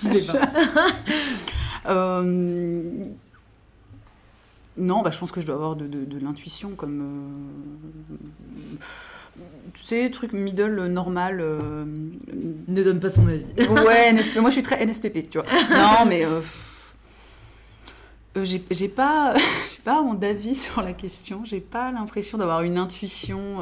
tu 0.00 0.06
sais 0.24 0.32
pas 0.38 0.50
Euh, 1.86 3.04
Non, 4.80 5.02
bah, 5.02 5.10
je 5.10 5.18
pense 5.18 5.30
que 5.30 5.40
je 5.40 5.46
dois 5.46 5.54
avoir 5.56 5.76
de, 5.76 5.86
de- 5.86 6.04
de 6.04 6.18
l'intuition 6.18 6.70
comme. 6.70 7.00
euh, 8.76 8.76
Tu 9.74 9.82
sais, 9.84 10.10
truc 10.10 10.32
middle 10.32 10.86
normal. 10.86 11.38
euh, 11.40 11.84
Ne 12.68 12.82
donne 12.84 12.98
pas 13.00 13.10
son 13.10 13.26
avis. 13.28 13.44
Ouais, 13.68 14.08
NSP. 14.12 14.36
Moi, 14.40 14.50
je 14.50 14.54
suis 14.54 14.62
très 14.62 14.84
NSPP, 14.84 15.30
tu 15.30 15.38
vois. 15.38 15.46
Non, 15.70 16.06
mais. 16.08 16.24
euh, 16.24 16.40
euh, 18.36 18.44
j'ai 18.44 18.88
pas, 18.88 19.34
j'ai 19.70 19.82
pas 19.84 20.02
mon 20.04 20.20
avis 20.22 20.54
sur 20.54 20.82
la 20.82 20.92
question. 20.92 21.42
J'ai 21.44 21.60
pas 21.60 21.90
l'impression 21.92 22.38
d'avoir 22.38 22.62
une 22.62 22.78
intuition 22.78 23.56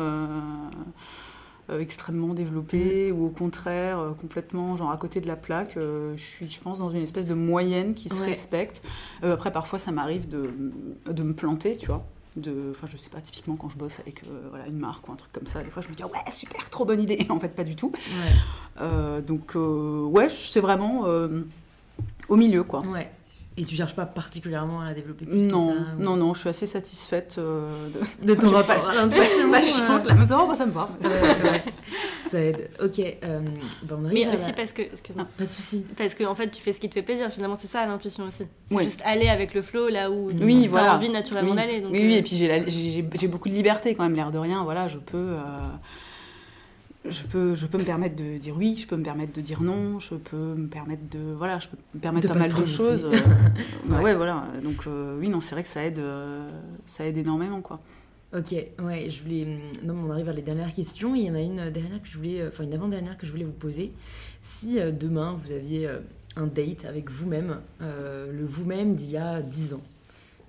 euh, 1.70 1.80
extrêmement 1.80 2.34
développée 2.34 3.12
ou 3.12 3.26
au 3.26 3.28
contraire 3.30 3.98
euh, 3.98 4.10
complètement 4.12 4.76
genre 4.76 4.90
à 4.90 4.96
côté 4.96 5.20
de 5.20 5.26
la 5.26 5.36
plaque. 5.36 5.76
Euh, 5.76 6.14
je 6.16 6.22
suis, 6.22 6.50
je 6.50 6.60
pense, 6.60 6.78
dans 6.78 6.88
une 6.90 7.02
espèce 7.02 7.26
de 7.26 7.34
moyenne 7.34 7.94
qui 7.94 8.08
se 8.08 8.20
Ouais. 8.20 8.26
respecte. 8.26 8.82
Après, 9.22 9.52
parfois, 9.52 9.78
ça 9.78 9.92
m'arrive 9.92 10.28
de, 10.28 10.50
de 11.10 11.22
me 11.22 11.34
planter, 11.34 11.76
tu 11.76 11.86
vois. 11.86 12.04
De, 12.36 12.68
enfin, 12.70 12.86
je 12.90 12.96
sais 12.96 13.10
pas, 13.10 13.20
typiquement 13.20 13.56
quand 13.56 13.68
je 13.68 13.76
bosse 13.76 13.98
avec 14.00 14.22
voilà, 14.50 14.66
une 14.66 14.78
marque 14.78 15.08
ou 15.08 15.12
un 15.12 15.16
truc 15.16 15.32
comme 15.32 15.46
ça, 15.48 15.62
des 15.64 15.70
fois 15.70 15.82
je 15.82 15.88
me 15.88 15.94
dis, 15.94 16.02
ah 16.04 16.06
ouais, 16.06 16.30
super, 16.30 16.70
trop 16.70 16.84
bonne 16.84 17.00
idée. 17.00 17.16
Et 17.18 17.26
en 17.30 17.40
fait, 17.40 17.48
pas 17.48 17.64
du 17.64 17.74
tout. 17.76 17.92
Ouais. 18.80 19.22
Donc, 19.22 19.52
ouais, 19.56 20.28
c'est 20.28 20.60
vraiment 20.60 21.04
au 22.28 22.36
milieu, 22.36 22.62
quoi. 22.64 22.80
ouais. 22.82 23.10
Et 23.60 23.64
tu 23.64 23.74
cherches 23.74 23.94
pas 23.96 24.06
particulièrement 24.06 24.80
à 24.80 24.86
la 24.86 24.94
développer 24.94 25.24
plus 25.26 25.46
Non, 25.46 25.66
que 25.68 25.74
ça 25.74 25.80
ou- 25.98 26.02
non, 26.02 26.16
non, 26.16 26.32
je 26.32 26.38
suis 26.40 26.48
assez 26.48 26.66
satisfaite 26.66 27.36
euh, 27.38 27.68
de, 28.22 28.26
De 28.26 28.34
ton 28.40 28.50
rapport 28.52 28.82
pas- 28.84 28.94
l'intuition. 28.94 29.48
ma 29.48 29.58
euh, 29.58 29.60
chante, 29.62 30.06
là. 30.06 30.14
Mais 30.14 30.26
ça 30.26 30.36
va, 30.36 30.44
moi, 30.44 30.54
ça 30.54 30.64
me 30.64 30.70
va. 30.70 30.88
ouais, 31.02 31.08
ouais. 31.50 31.64
Ça 32.22 32.40
aide. 32.40 32.70
Ok, 32.82 33.00
euh, 33.00 33.40
bah, 33.82 33.96
on 34.00 34.04
arrive 34.04 34.14
Mais 34.26 34.30
à 34.30 34.34
aussi 34.34 34.48
la- 34.48 34.52
parce 34.52 34.72
que, 34.72 34.82
excuse-moi, 34.82 35.26
Pas 35.36 35.44
de 35.44 35.48
souci. 35.48 35.84
parce 35.96 36.14
que 36.14 36.22
en 36.24 36.34
fait, 36.36 36.48
tu 36.50 36.62
fais 36.62 36.72
ce 36.72 36.78
qui 36.78 36.88
te 36.88 36.94
fait 36.94 37.02
plaisir. 37.02 37.30
Finalement, 37.32 37.56
c'est 37.60 37.70
ça 37.70 37.84
l'intuition 37.86 38.24
aussi. 38.24 38.44
C'est 38.68 38.74
Ouais. 38.74 38.84
juste 38.84 39.02
aller 39.04 39.28
avec 39.28 39.54
le 39.54 39.62
flow 39.62 39.88
là 39.88 40.10
où 40.10 40.30
Oui, 40.40 40.62
tu 40.62 40.68
voilà. 40.68 40.92
as 40.92 40.96
envie 40.96 41.08
naturellement 41.08 41.50
oui. 41.50 41.56
d'aller. 41.56 41.80
donc, 41.80 41.90
oui, 41.92 42.00
oui, 42.02 42.14
euh, 42.14 42.18
et 42.18 42.22
puis 42.22 42.36
j'ai 42.36 42.46
la- 42.46 42.64
j'ai 42.66 42.90
j'ai- 42.90 43.08
j'ai 43.18 43.26
beaucoup 43.28 43.48
de 43.48 43.54
liberté 43.54 43.94
quand 43.94 44.04
même, 44.04 44.14
l'air 44.14 44.30
de 44.30 44.38
rien. 44.38 44.62
Voilà, 44.62 44.86
je 44.88 44.98
peux, 44.98 45.16
euh, 45.16 45.38
je 47.10 47.22
peux, 47.24 47.54
je 47.54 47.66
peux 47.66 47.78
me 47.78 47.84
permettre 47.84 48.16
de 48.16 48.38
dire 48.38 48.56
oui, 48.56 48.76
je 48.80 48.86
peux 48.86 48.96
me 48.96 49.02
permettre 49.02 49.32
de 49.32 49.40
dire 49.40 49.62
non, 49.62 49.98
je 49.98 50.14
peux 50.14 50.54
me 50.54 50.66
permettre 50.68 51.02
de, 51.10 51.32
voilà, 51.36 51.58
je 51.58 51.68
peux 51.68 51.76
me 51.94 52.00
permettre 52.00 52.28
De 52.28 52.32
pas 52.32 52.38
mal 52.38 52.52
de 52.52 52.66
choses. 52.66 53.04
euh, 53.04 53.10
bah 53.86 53.96
Ouais. 53.98 54.04
ouais. 54.04 54.14
voilà. 54.14 54.44
Donc 54.62 54.86
euh, 54.86 55.18
oui, 55.18 55.28
non, 55.28 55.40
c'est 55.40 55.54
vrai 55.54 55.62
que 55.62 55.68
ça 55.68 55.84
aide, 55.84 55.98
euh, 55.98 56.50
ça 56.86 57.06
aide 57.06 57.16
énormément, 57.18 57.60
quoi. 57.60 57.80
Ok, 58.36 58.52
ouais, 58.52 59.08
je 59.10 59.22
voulais. 59.22 59.58
Non, 59.84 59.94
mais 59.94 60.02
on 60.08 60.10
arrive 60.10 60.28
à 60.28 60.32
les 60.34 60.42
dernières 60.42 60.74
questions. 60.74 61.14
Il 61.14 61.22
y 61.24 61.30
en 61.30 61.34
a 61.34 61.40
une 61.40 61.70
dernière 61.70 62.02
que 62.02 62.08
je 62.08 62.16
voulais. 62.18 62.46
Enfin, 62.46 62.64
une 62.64 62.74
avant-dernière 62.74 63.16
que 63.16 63.26
je 63.26 63.30
voulais 63.32 63.44
vous 63.44 63.52
poser. 63.52 63.92
Si 64.42 64.76
demain 64.92 65.38
vous 65.42 65.50
aviez 65.50 65.88
un 66.36 66.46
date 66.46 66.84
avec 66.84 67.10
vous-même, 67.10 67.60
le 67.80 68.44
vous-même 68.44 68.94
d'il 68.94 69.12
y 69.12 69.16
a 69.16 69.40
10 69.40 69.72
ans, 69.72 69.82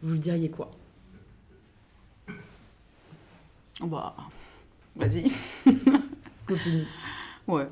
vous 0.04 0.12
le 0.14 0.20
diriez 0.20 0.50
quoi? 0.50 0.72
Oh, 3.82 3.88
Bah, 3.88 4.14
vas-y. 4.98 5.32
Continue. 6.50 6.86
Ouais. 7.48 7.68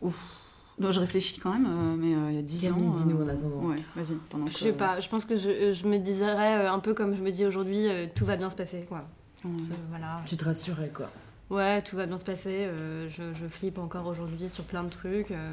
Ouf. 0.00 0.38
Non, 0.78 0.90
je 0.90 1.00
réfléchis 1.00 1.38
quand 1.38 1.52
même, 1.52 1.66
euh, 1.66 1.94
mais 1.96 2.14
euh, 2.14 2.30
il 2.30 2.36
y 2.36 2.38
a 2.38 2.42
10 2.42 2.62
Camille, 2.62 2.88
ans. 2.88 2.92
dis-nous 2.92 3.20
euh, 3.20 3.24
en 3.24 3.28
attendant. 3.28 3.68
Ouais, 3.68 3.82
vas-y. 3.94 4.16
Pendant 4.30 4.46
Je 4.46 4.52
que- 4.52 4.58
sais 4.58 4.72
pas, 4.72 4.98
je 5.00 5.08
pense 5.08 5.24
que 5.24 5.36
je, 5.36 5.70
je 5.72 5.86
me 5.86 5.98
dirais 5.98 6.64
euh, 6.64 6.72
un 6.72 6.78
peu 6.80 6.94
comme 6.94 7.14
je 7.14 7.22
me 7.22 7.30
dis 7.30 7.44
aujourd'hui, 7.44 7.86
euh, 7.88 8.06
tout 8.14 8.24
va 8.24 8.36
bien 8.36 8.48
se 8.50 8.56
passer, 8.56 8.84
quoi. 8.88 9.04
Ouais. 9.44 9.50
Je- 9.68 9.74
voilà. 9.90 10.20
Tu 10.26 10.36
te 10.36 10.44
rassurais, 10.44 10.88
quoi. 10.88 11.10
Ouais, 11.50 11.82
tout 11.82 11.96
va 11.96 12.06
bien 12.06 12.16
se 12.18 12.24
passer. 12.24 12.64
euh, 12.64 13.08
je, 13.10 13.34
je 13.34 13.46
flippe 13.46 13.78
encore 13.78 14.06
aujourd'hui 14.06 14.48
sur 14.48 14.64
plein 14.64 14.82
de 14.84 14.88
trucs, 14.88 15.30
euh, 15.30 15.52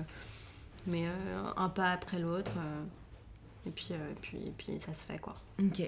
mais 0.88 1.06
euh, 1.08 1.44
un 1.58 1.70
pas 1.70 1.92
après 1.92 2.18
l'autre. 2.20 2.52
euh, 2.58 2.84
et 3.68 3.72
puis, 3.72 3.90
euh, 3.92 4.12
et 4.12 4.16
puis, 4.22 4.38
et 4.38 4.54
puis 4.58 4.80
ça 4.80 4.94
se 4.94 5.04
fait, 5.04 5.20
quoi. 5.20 5.36
Ok. 5.62 5.82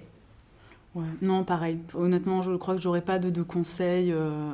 Ouais. 0.94 1.04
Non, 1.22 1.44
pareil. 1.46 1.80
Honnêtement, 1.94 2.42
je 2.42 2.54
crois 2.54 2.76
que 2.76 2.82
j'aurais 2.82 3.02
pas 3.02 3.18
de, 3.20 3.30
de 3.30 3.42
conseils. 3.44 4.12
euh, 4.12 4.52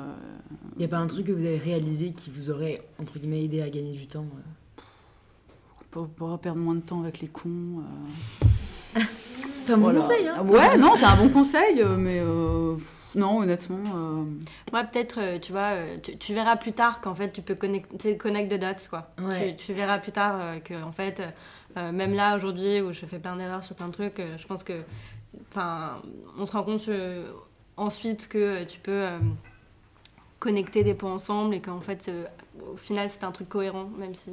Il 0.75 0.79
n'y 0.79 0.85
a 0.85 0.87
pas 0.87 0.97
un 0.97 1.07
truc 1.07 1.25
que 1.27 1.31
vous 1.31 1.45
avez 1.45 1.57
réalisé 1.57 2.11
qui 2.11 2.29
vous 2.29 2.49
aurait, 2.51 2.81
entre 2.99 3.17
guillemets, 3.17 3.43
aidé 3.43 3.61
à 3.61 3.69
gagner 3.69 3.93
du 3.93 4.07
temps 4.07 4.25
euh? 4.77 4.81
Pour, 5.89 6.37
perdre 6.39 6.59
moins 6.59 6.75
de 6.75 6.81
temps 6.81 7.01
avec 7.01 7.21
les 7.21 7.27
cons. 7.27 7.81
euh. 8.95 8.99
C'est 9.65 9.73
un 9.73 9.77
bon 9.77 9.83
Voilà. 9.91 9.99
conseil, 10.01 10.27
hein 10.27 10.43
Ouais, 10.45 10.77
non, 10.77 10.93
c'est 10.95 11.03
un 11.05 11.17
bon 11.17 11.27
conseil, 11.27 11.81
euh, 11.81 11.97
mais 11.97 12.19
euh, 12.21 12.75
non, 13.15 13.39
honnêtement. 13.39 13.79
euh, 13.95 14.23
Moi, 14.71 14.83
peut-être, 14.85 15.19
euh, 15.19 15.37
tu 15.39 15.51
vois, 15.51 15.73
euh, 15.73 15.97
tu, 16.01 16.17
tu 16.17 16.33
verras 16.33 16.55
plus 16.55 16.71
tard 16.71 17.01
qu'en 17.01 17.13
fait, 17.13 17.31
tu 17.31 17.41
peux 17.41 17.55
connecter 17.55 18.15
connect 18.15 18.49
the 18.49 18.57
dots, 18.59 18.87
quoi. 18.89 19.09
Ouais. 19.21 19.55
Tu, 19.57 19.65
tu 19.65 19.73
verras 19.73 19.97
plus 19.97 20.13
tard 20.13 20.35
euh, 20.39 20.59
que, 20.59 20.73
en 20.81 20.93
fait, 20.93 21.21
euh, 21.75 21.91
même 21.91 22.13
là, 22.13 22.37
aujourd'hui, 22.37 22.79
où 22.79 22.93
je 22.93 23.05
fais 23.05 23.19
plein 23.19 23.35
d'erreurs 23.35 23.65
sur 23.65 23.75
plein 23.75 23.87
de 23.87 23.93
trucs, 23.93 24.21
euh, 24.21 24.37
je 24.37 24.47
pense 24.47 24.63
que, 24.63 24.73
enfin, 25.49 26.01
on 26.37 26.45
se 26.45 26.51
rend 26.51 26.63
compte 26.63 26.87
euh, 26.89 27.31
ensuite 27.75 28.27
que 28.27 28.37
euh, 28.37 28.65
tu 28.65 28.79
peux 28.79 28.91
euh, 28.91 29.19
connecter 30.39 30.83
des 30.83 30.93
points 30.93 31.13
ensemble 31.13 31.55
et 31.55 31.61
qu'en 31.61 31.81
fait, 31.81 32.11
au 32.71 32.75
final, 32.75 33.09
c'est 33.09 33.23
un 33.23 33.31
truc 33.31 33.49
cohérent, 33.49 33.89
même 33.97 34.15
si 34.15 34.31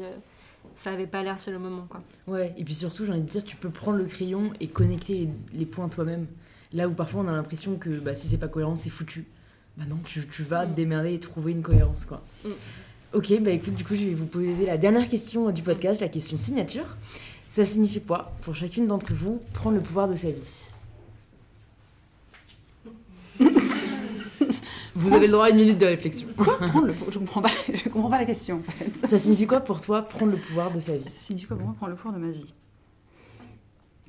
ça 0.76 0.90
avait 0.90 1.06
pas 1.06 1.22
l'air 1.22 1.38
sur 1.38 1.52
le 1.52 1.58
moment, 1.58 1.86
quoi. 1.88 2.02
Ouais, 2.26 2.54
et 2.56 2.64
puis 2.64 2.74
surtout, 2.74 3.06
j'ai 3.06 3.12
envie 3.12 3.20
de 3.20 3.28
dire, 3.28 3.44
tu 3.44 3.56
peux 3.56 3.70
prendre 3.70 3.98
le 3.98 4.04
crayon 4.04 4.52
et 4.60 4.68
connecter 4.68 5.14
les, 5.14 5.28
les 5.52 5.66
points 5.66 5.88
toi-même. 5.88 6.26
Là 6.72 6.88
où 6.88 6.92
parfois 6.92 7.22
on 7.22 7.28
a 7.28 7.32
l'impression 7.32 7.76
que 7.76 8.00
bah, 8.00 8.14
si 8.14 8.26
c'est 8.26 8.38
pas 8.38 8.48
cohérent, 8.48 8.76
c'est 8.76 8.90
foutu. 8.90 9.26
Bah 9.76 9.84
non, 9.88 9.98
tu, 10.04 10.26
tu 10.26 10.42
vas 10.42 10.66
te 10.66 10.72
démerder 10.72 11.14
et 11.14 11.20
trouver 11.20 11.52
une 11.52 11.62
cohérence, 11.62 12.04
quoi. 12.04 12.22
Mm. 12.44 12.50
Ok, 13.14 13.40
bah 13.42 13.50
écoute, 13.50 13.74
du 13.74 13.84
coup, 13.84 13.94
je 13.94 14.06
vais 14.06 14.14
vous 14.14 14.26
poser 14.26 14.66
la 14.66 14.76
dernière 14.76 15.08
question 15.08 15.50
du 15.50 15.62
podcast, 15.62 16.00
la 16.00 16.08
question 16.08 16.36
signature. 16.36 16.96
Ça 17.48 17.64
signifie 17.64 18.00
quoi, 18.00 18.32
pour 18.42 18.56
chacune 18.56 18.88
d'entre 18.88 19.14
vous, 19.14 19.40
prendre 19.52 19.76
le 19.76 19.82
pouvoir 19.82 20.08
de 20.08 20.16
sa 20.16 20.30
vie? 20.30 20.73
Vous 24.96 25.12
avez 25.12 25.26
le 25.26 25.32
droit 25.32 25.46
à 25.46 25.50
une 25.50 25.56
minute 25.56 25.78
de 25.78 25.86
réflexion. 25.86 26.28
Quoi 26.36 26.58
prendre 26.58 26.86
le 26.86 26.94
Je 27.10 27.18
comprends 27.18 27.42
pas. 27.42 27.50
Je 27.72 27.88
comprends 27.88 28.10
pas 28.10 28.18
la 28.18 28.24
question. 28.24 28.62
En 28.66 28.72
fait. 28.72 29.06
Ça 29.06 29.18
signifie 29.18 29.46
quoi 29.46 29.60
pour 29.60 29.80
toi 29.80 30.02
prendre 30.02 30.32
le 30.32 30.38
pouvoir 30.38 30.70
de 30.70 30.80
sa 30.80 30.96
vie? 30.96 31.04
Ça 31.04 31.10
signifie 31.18 31.46
quoi 31.46 31.56
pour 31.56 31.66
moi 31.66 31.74
prendre 31.76 31.90
le 31.90 31.96
pouvoir 31.96 32.14
de 32.14 32.24
ma 32.24 32.30
vie? 32.30 32.54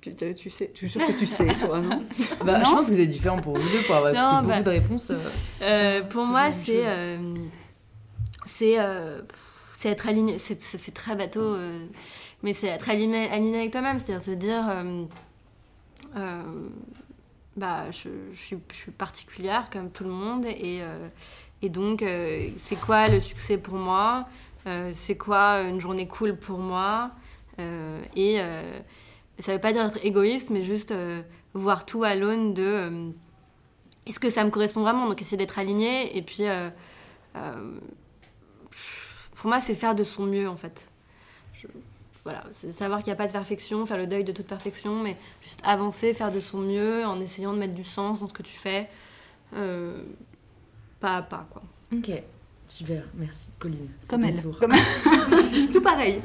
Tu, 0.01 0.15
tu, 0.35 0.49
sais, 0.51 0.71
tu 0.71 0.87
suis 0.87 0.99
que 1.07 1.17
tu 1.17 1.25
sais, 1.25 1.47
toi, 1.55 1.79
non, 1.79 2.03
bah, 2.45 2.63
Je 2.63 2.69
pense 2.69 2.87
que 2.87 2.93
c'est 2.93 3.07
différent 3.07 3.41
pour 3.41 3.57
vous 3.57 3.69
deux, 3.69 3.81
pour 3.87 3.95
avoir 3.95 4.13
non, 4.13 4.37
beaucoup 4.41 4.49
bah, 4.49 4.61
de 4.61 4.69
réponses. 4.69 5.09
Euh, 5.09 5.17
euh, 5.63 6.01
pour 6.03 6.25
moi, 6.25 6.51
c'est 6.63 6.85
euh, 6.85 7.17
c'est 8.45 8.77
c'est 9.79 9.89
être 9.89 10.07
aligné. 10.07 10.37
Ça 10.37 10.55
fait 10.77 10.91
très 10.91 11.15
bateau, 11.15 11.57
mais 12.43 12.53
c'est 12.53 12.67
être 12.67 12.87
aligné, 12.87 13.27
aligné 13.31 13.57
avec 13.57 13.71
toi-même, 13.71 13.97
c'est-à-dire 13.97 14.21
te 14.21 14.31
dire 14.31 14.65
bah, 17.55 17.89
je, 17.91 18.09
suis, 18.35 18.57
particulière 18.97 19.69
comme 19.71 19.89
tout 19.89 20.03
le 20.03 20.09
monde 20.09 20.45
et, 20.45 20.79
euh, 20.81 21.07
et 21.61 21.69
donc 21.69 22.01
euh, 22.01 22.49
c'est 22.57 22.75
quoi 22.75 23.07
le 23.07 23.21
succès 23.21 23.57
pour 23.57 23.75
moi 23.75 24.27
euh, 24.67 24.91
c'est 24.93 25.15
quoi 25.15 25.61
une 25.61 25.79
journée 25.79 26.07
cool 26.07 26.35
pour 26.35 26.59
moi 26.59 27.11
et 28.17 28.41
ça 29.39 29.53
veut 29.53 29.61
pas 29.61 29.71
dire 29.71 29.85
être 29.85 30.03
égoïste 30.03 30.49
mais 30.49 30.65
juste 30.65 30.93
voir 31.53 31.85
tout 31.85 32.03
à 32.03 32.13
l'aune 32.13 32.53
de 32.53 33.13
est-ce 34.05 34.19
que 34.19 34.29
ça 34.29 34.43
me 34.43 34.49
correspond 34.49 34.81
vraiment 34.81 35.07
donc 35.07 35.21
essayer 35.21 35.37
d'être 35.37 35.57
aligné 35.57 36.17
et 36.17 36.21
puis 36.21 36.43
pour 39.35 39.47
moi 39.47 39.61
c'est 39.61 39.75
faire 39.75 39.95
de 39.95 40.03
son 40.03 40.25
mieux 40.25 40.49
en 40.49 40.57
fait 40.57 40.89
voilà, 42.25 42.43
c'est 42.49 42.71
savoir 42.71 43.03
qu'il 43.03 43.11
n'y 43.11 43.13
a 43.13 43.17
pas 43.17 43.27
de 43.27 43.31
perfection, 43.31 43.85
faire 43.85 43.97
le 43.97 44.07
deuil 44.07 44.23
de 44.23 44.31
toute 44.31 44.47
perfection, 44.47 45.03
mais 45.03 45.15
juste 45.43 45.61
avancer, 45.63 46.11
faire 46.15 46.31
de 46.31 46.39
son 46.39 46.57
mieux 46.57 47.05
en 47.05 47.21
essayant 47.21 47.53
de 47.53 47.59
mettre 47.59 47.75
du 47.75 47.83
sens 47.83 48.19
dans 48.19 48.27
ce 48.27 48.33
que 48.33 48.41
tu 48.41 48.57
fais, 48.57 48.89
euh, 49.55 50.01
pas 50.99 51.17
à 51.17 51.21
pas, 51.21 51.47
quoi. 51.51 51.61
Ok, 51.93 52.09
super, 52.67 53.03
merci 53.13 53.49
Colline. 53.59 53.89
Comme 54.09 54.23
elle. 54.23 54.41
Tout 55.71 55.81
pareil. 55.81 56.19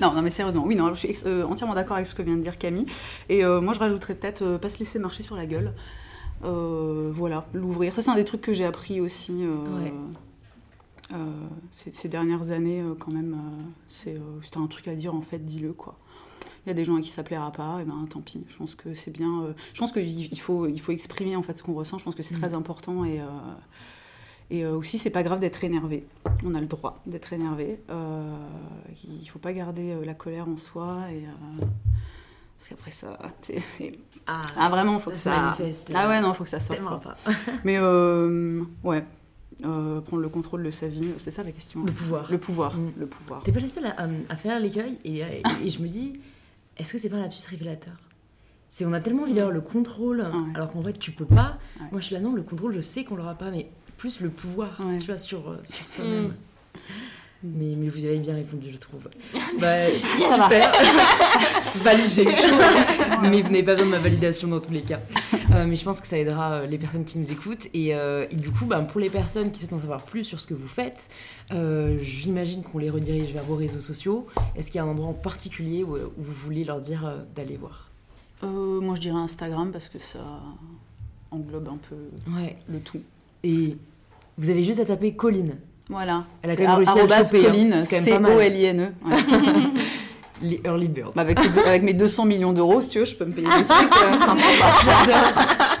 non, 0.00 0.14
non, 0.14 0.22
mais 0.22 0.30
sérieusement, 0.30 0.64
oui, 0.64 0.74
non, 0.74 0.94
je 0.94 1.06
suis 1.06 1.14
euh, 1.26 1.44
entièrement 1.44 1.74
d'accord 1.74 1.96
avec 1.96 2.06
ce 2.06 2.14
que 2.14 2.22
vient 2.22 2.38
de 2.38 2.42
dire 2.42 2.56
Camille. 2.56 2.86
Et 3.28 3.44
euh, 3.44 3.60
moi, 3.60 3.74
je 3.74 3.78
rajouterais 3.78 4.14
peut-être 4.14 4.56
pas 4.56 4.70
se 4.70 4.78
laisser 4.78 4.98
marcher 4.98 5.22
sur 5.22 5.36
la 5.36 5.44
gueule. 5.44 5.74
voilà, 6.40 7.46
l'ouvrir. 7.52 7.92
Ça, 7.92 8.00
c'est 8.00 8.10
un 8.10 8.14
des 8.14 8.24
trucs 8.24 8.40
que 8.40 8.54
j'ai 8.54 8.64
appris 8.64 9.02
aussi. 9.02 9.46
Ouais 9.76 9.92
euh, 11.12 11.46
ces, 11.72 12.08
dernières 12.08 12.50
années, 12.50 12.80
euh, 12.80 12.94
quand 12.98 13.10
même, 13.10 13.34
euh, 13.34 13.62
c'est 13.88 14.18
c'était 14.42 14.58
un 14.58 14.66
truc 14.66 14.88
à 14.88 14.94
dire, 14.94 15.14
en 15.14 15.22
fait, 15.22 15.44
dis-le, 15.44 15.72
quoi. 15.72 15.96
Il 16.64 16.68
y 16.68 16.70
a 16.70 16.74
des 16.74 16.84
gens 16.84 16.96
à 16.96 17.00
qui 17.00 17.08
ça 17.08 17.22
plaira 17.22 17.50
pas, 17.52 17.78
et 17.80 17.84
ben 17.84 18.06
tant 18.08 18.20
pis. 18.20 18.44
Je 18.48 18.56
pense 18.56 18.74
que 18.74 18.92
c'est 18.92 19.10
bien. 19.10 19.54
je 19.72 19.80
pense 19.80 19.92
qu'il 19.92 20.40
faut, 20.40 20.66
il 20.66 20.80
faut 20.80 20.92
exprimer 20.92 21.34
en 21.34 21.42
fait 21.42 21.56
ce 21.56 21.62
qu'on 21.62 21.72
ressent. 21.72 21.96
Je 21.96 22.04
pense 22.04 22.14
que 22.14 22.22
c'est 22.22 22.34
très 22.34 22.50
mm. 22.50 22.54
important 22.54 23.04
et 23.04 23.20
et 24.50 24.66
aussi, 24.66 24.98
c'est 24.98 25.10
pas 25.10 25.22
grave 25.22 25.38
d'être 25.38 25.64
énervé. 25.64 26.06
On 26.44 26.54
a 26.54 26.60
le 26.60 26.66
droit 26.66 27.00
d'être 27.06 27.32
énervé. 27.32 27.80
il 29.04 29.26
faut 29.26 29.38
pas 29.38 29.54
garder 29.54 29.96
la 30.04 30.12
colère 30.12 30.48
en 30.48 30.58
soi. 30.58 30.98
Et, 31.12 31.24
parce 32.58 32.68
qu'après 32.68 32.90
ça, 32.90 33.18
ah, 34.26 34.42
ah, 34.58 34.68
vraiment, 34.68 34.98
faut 34.98 35.12
que 35.12 35.16
ça. 35.16 35.56
Ah 35.94 36.08
ouais, 36.08 36.20
non, 36.20 36.34
faut 36.34 36.44
que 36.44 36.50
ça 36.50 36.60
sorte. 36.60 36.80
Mais 37.64 37.80
ouais, 37.80 39.02
euh, 39.64 40.00
prendre 40.00 40.22
le 40.22 40.28
contrôle 40.28 40.62
de 40.62 40.70
sa 40.70 40.88
vie 40.88 41.08
C'est 41.18 41.30
ça 41.30 41.42
la 41.42 41.52
question. 41.52 41.80
Le 41.80 41.92
pouvoir. 41.92 42.30
Le 42.30 42.38
pouvoir. 42.38 42.76
Mm. 42.76 42.92
Le 42.98 43.06
pouvoir. 43.06 43.42
T'es 43.42 43.52
pas 43.52 43.60
la 43.60 43.68
seule 43.68 43.92
à, 44.28 44.36
faire 44.36 44.58
l'écueil 44.60 44.98
et, 45.04 45.22
et, 45.64 45.70
je 45.70 45.80
me 45.80 45.88
dis, 45.88 46.14
est-ce 46.76 46.92
que 46.92 46.98
c'est 46.98 47.08
pas 47.08 47.16
un 47.16 47.22
lapsus 47.22 47.48
révélateur 47.48 47.94
C'est 48.68 48.84
on 48.84 48.92
a 48.92 49.00
tellement 49.00 49.22
envie 49.22 49.34
d'avoir 49.34 49.52
le 49.52 49.60
contrôle, 49.60 50.26
alors 50.54 50.72
qu'en 50.72 50.82
fait 50.82 50.98
tu 50.98 51.12
peux 51.12 51.26
pas. 51.26 51.58
Moi 51.90 52.00
je 52.00 52.06
suis 52.06 52.14
là, 52.14 52.20
non, 52.20 52.34
le 52.34 52.42
contrôle, 52.42 52.74
je 52.74 52.80
sais 52.80 53.04
qu'on 53.04 53.16
l'aura 53.16 53.34
pas, 53.34 53.50
mais 53.50 53.70
plus 53.96 54.20
le 54.20 54.30
pouvoir, 54.30 54.80
tu 54.98 55.06
vois, 55.06 55.18
sur, 55.18 55.50
euh, 55.50 55.60
sur 55.64 55.86
soi-même. 55.86 56.28
Mm. 56.28 56.34
Mais, 57.42 57.74
mais, 57.76 57.88
vous 57.88 58.04
avez 58.04 58.18
bien 58.18 58.34
répondu, 58.34 58.68
je 58.70 58.76
trouve. 58.76 59.08
Bah, 59.58 59.90
super. 59.90 60.72
Validé. 61.82 62.26
mais 63.22 63.40
vous 63.42 63.48
n'avez 63.48 63.62
pas 63.62 63.74
besoin 63.74 63.86
de 63.86 63.90
ma 63.90 63.98
validation 63.98 64.48
dans 64.48 64.60
tous 64.60 64.72
les 64.72 64.82
cas. 64.82 65.00
Euh, 65.52 65.66
mais 65.66 65.76
je 65.76 65.84
pense 65.84 66.00
que 66.00 66.06
ça 66.06 66.18
aidera 66.18 66.52
euh, 66.52 66.66
les 66.66 66.78
personnes 66.78 67.04
qui 67.04 67.18
nous 67.18 67.32
écoutent. 67.32 67.66
Et, 67.74 67.94
euh, 67.94 68.26
et 68.30 68.36
du 68.36 68.50
coup, 68.50 68.66
bah, 68.66 68.80
pour 68.80 69.00
les 69.00 69.10
personnes 69.10 69.50
qui 69.50 69.60
souhaitent 69.60 69.72
en 69.72 69.80
savoir 69.80 70.04
plus 70.04 70.24
sur 70.24 70.40
ce 70.40 70.46
que 70.46 70.54
vous 70.54 70.68
faites, 70.68 71.08
j'imagine 72.00 72.62
qu'on 72.62 72.78
les 72.78 72.90
redirige 72.90 73.32
vers 73.32 73.44
vos 73.44 73.56
réseaux 73.56 73.80
sociaux. 73.80 74.26
Est-ce 74.54 74.66
qu'il 74.70 74.76
y 74.76 74.78
a 74.78 74.84
un 74.84 74.88
endroit 74.88 75.08
en 75.08 75.14
particulier 75.14 75.82
où, 75.82 75.96
vous 75.96 76.32
voulez 76.44 76.64
leur 76.64 76.80
dire 76.80 77.12
d'aller 77.34 77.56
voir? 77.56 77.90
Moi, 78.42 78.94
je 78.94 79.00
dirais 79.00 79.18
Instagram 79.18 79.72
parce 79.72 79.88
que 79.88 79.98
ça 79.98 80.20
englobe 81.30 81.68
un 81.68 81.78
peu 81.88 81.96
le 82.68 82.80
tout. 82.80 83.00
Et 83.42 83.76
vous 84.38 84.50
avez 84.50 84.62
juste 84.62 84.80
à 84.80 84.84
taper 84.84 85.14
Colline. 85.14 85.56
Voilà. 85.90 86.24
Elle 86.42 86.50
a 86.50 86.56
quand 86.56 86.62
même 86.62 86.86
réussi 86.86 86.98
à 86.98 87.04
le 87.04 87.42
Colline, 87.42 87.84
C-O-L-I-N-E. 87.84 88.92
Les 90.42 90.60
early 90.64 90.88
birds. 90.88 91.12
Avec, 91.16 91.38
avec, 91.38 91.82
mes 91.82 91.92
200 91.92 92.24
millions 92.24 92.54
d'euros, 92.54 92.80
si 92.80 92.88
tu 92.88 93.00
veux, 93.00 93.04
je 93.04 93.14
peux 93.14 93.26
me 93.26 93.32
payer 93.32 93.46
des 93.46 93.64
trucs 93.64 93.92
euh, 93.92 94.16
sympas. 94.24 95.76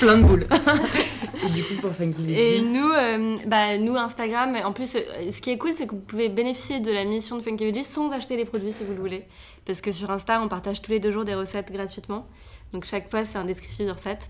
Plein 0.00 0.18
de 0.18 0.24
boules. 0.24 0.46
Et 1.46 1.48
du 1.48 1.64
coup, 1.64 1.74
pour 1.80 1.92
Funky 1.94 2.26
Veggie. 2.26 2.38
Et 2.38 2.60
nous, 2.60 2.90
euh, 2.90 3.36
bah, 3.46 3.78
nous, 3.78 3.96
Instagram, 3.96 4.54
en 4.62 4.72
plus, 4.72 4.96
euh, 4.96 5.30
ce 5.30 5.40
qui 5.40 5.50
est 5.50 5.56
cool, 5.56 5.72
c'est 5.74 5.86
que 5.86 5.92
vous 5.92 6.02
pouvez 6.02 6.28
bénéficier 6.28 6.80
de 6.80 6.92
la 6.92 7.06
mission 7.06 7.38
de 7.38 7.42
Funky 7.42 7.64
Veggie 7.64 7.84
sans 7.84 8.10
acheter 8.10 8.36
les 8.36 8.44
produits 8.44 8.74
si 8.74 8.84
vous 8.84 8.92
le 8.92 9.00
voulez. 9.00 9.24
Parce 9.64 9.80
que 9.80 9.92
sur 9.92 10.10
Insta, 10.10 10.42
on 10.42 10.48
partage 10.48 10.82
tous 10.82 10.90
les 10.90 11.00
deux 11.00 11.10
jours 11.10 11.24
des 11.24 11.34
recettes 11.34 11.72
gratuitement. 11.72 12.26
Donc 12.74 12.84
chaque 12.84 13.08
post, 13.08 13.30
c'est 13.32 13.38
un 13.38 13.46
descriptif 13.46 13.86
de 13.86 13.92
recettes. 13.92 14.28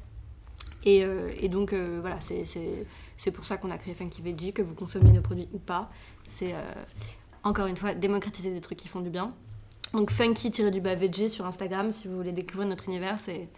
Et, 0.84 1.04
et 1.40 1.48
donc, 1.48 1.74
voilà, 1.74 2.16
c'est 2.20 2.44
c'est 3.20 3.32
pour 3.32 3.44
ça 3.44 3.58
qu'on 3.58 3.70
a 3.70 3.76
créé 3.76 3.92
Funky 3.92 4.22
Veggie, 4.22 4.54
que 4.54 4.62
vous 4.62 4.74
consommez 4.74 5.12
nos 5.12 5.20
produits 5.20 5.46
ou 5.52 5.58
pas. 5.58 5.90
C'est 6.26 6.54
euh, 6.54 6.62
encore 7.44 7.66
une 7.66 7.76
fois 7.76 7.92
démocratiser 7.92 8.50
des 8.50 8.62
trucs 8.62 8.78
qui 8.78 8.88
font 8.88 9.00
du 9.00 9.10
bien. 9.10 9.34
Donc 9.92 10.10
funky-du-bas 10.10 10.94
veggie 10.94 11.28
sur 11.28 11.44
Instagram, 11.44 11.92
si 11.92 12.08
vous 12.08 12.16
voulez 12.16 12.32
découvrir 12.32 12.66
notre 12.66 12.88
univers, 12.88 13.18
c'est 13.18 13.50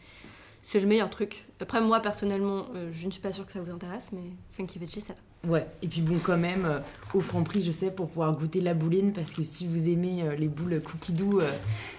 c'est 0.63 0.81
le 0.81 0.87
meilleur 0.87 1.11
truc. 1.11 1.45
Après, 1.61 1.81
moi, 1.81 2.01
personnellement, 2.01 2.67
euh, 2.75 2.91
je 2.93 3.07
ne 3.07 3.11
suis 3.11 3.21
pas 3.21 3.33
sûre 3.33 3.47
que 3.47 3.53
ça 3.53 3.61
vous 3.61 3.73
intéresse, 3.73 4.11
mais 4.13 4.23
Funky 4.53 4.79
Veggie, 4.79 5.01
ça 5.01 5.15
Ouais, 5.47 5.67
et 5.83 5.89
puis 5.89 6.03
bon, 6.03 6.19
quand 6.23 6.37
même, 6.37 6.65
euh, 6.65 6.79
au 7.15 7.21
franc 7.21 7.43
prix, 7.43 7.65
je 7.65 7.73
sais, 7.73 7.91
pour 7.91 8.09
pouvoir 8.09 8.33
goûter 8.33 8.61
la 8.61 8.75
bouline, 8.75 9.13
parce 9.13 9.35
que 9.35 9.43
si 9.43 9.67
vous 9.67 9.89
aimez 9.89 10.23
euh, 10.23 10.37
les 10.37 10.47
boules 10.47 10.81
cookie 10.81 11.13
doux, 11.13 11.41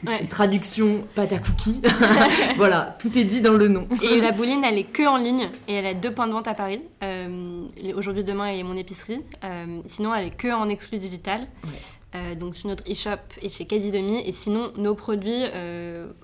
traduction 0.29 1.05
pâte 1.13 1.33
à 1.33 1.39
cookies, 1.39 1.81
voilà, 2.55 2.95
tout 2.99 3.17
est 3.17 3.25
dit 3.25 3.41
dans 3.41 3.53
le 3.53 3.67
nom. 3.67 3.87
Et 4.01 4.21
la 4.21 4.31
bouline, 4.31 4.63
elle 4.63 4.77
est 4.77 4.85
que 4.85 5.05
en 5.05 5.17
ligne, 5.17 5.49
et 5.67 5.73
elle 5.73 5.85
a 5.85 5.93
deux 5.93 6.13
points 6.13 6.27
de 6.27 6.33
vente 6.33 6.47
à 6.47 6.53
Paris. 6.53 6.81
Aujourd'hui, 7.95 8.23
demain, 8.23 8.47
elle 8.47 8.59
est 8.59 8.63
mon 8.63 8.77
épicerie. 8.77 9.21
sinon, 9.85 10.15
elle 10.15 10.27
est 10.27 10.37
que 10.37 10.53
en 10.53 10.69
exclu 10.69 10.97
digital. 10.97 11.47
Donc 12.39 12.55
sur 12.55 12.69
notre 12.69 12.83
e-shop 12.89 13.17
et 13.41 13.49
chez 13.49 13.65
Quasi 13.65 13.91
Demi. 13.91 14.21
Et 14.25 14.31
sinon, 14.31 14.71
nos 14.77 14.95
produits, 14.95 15.43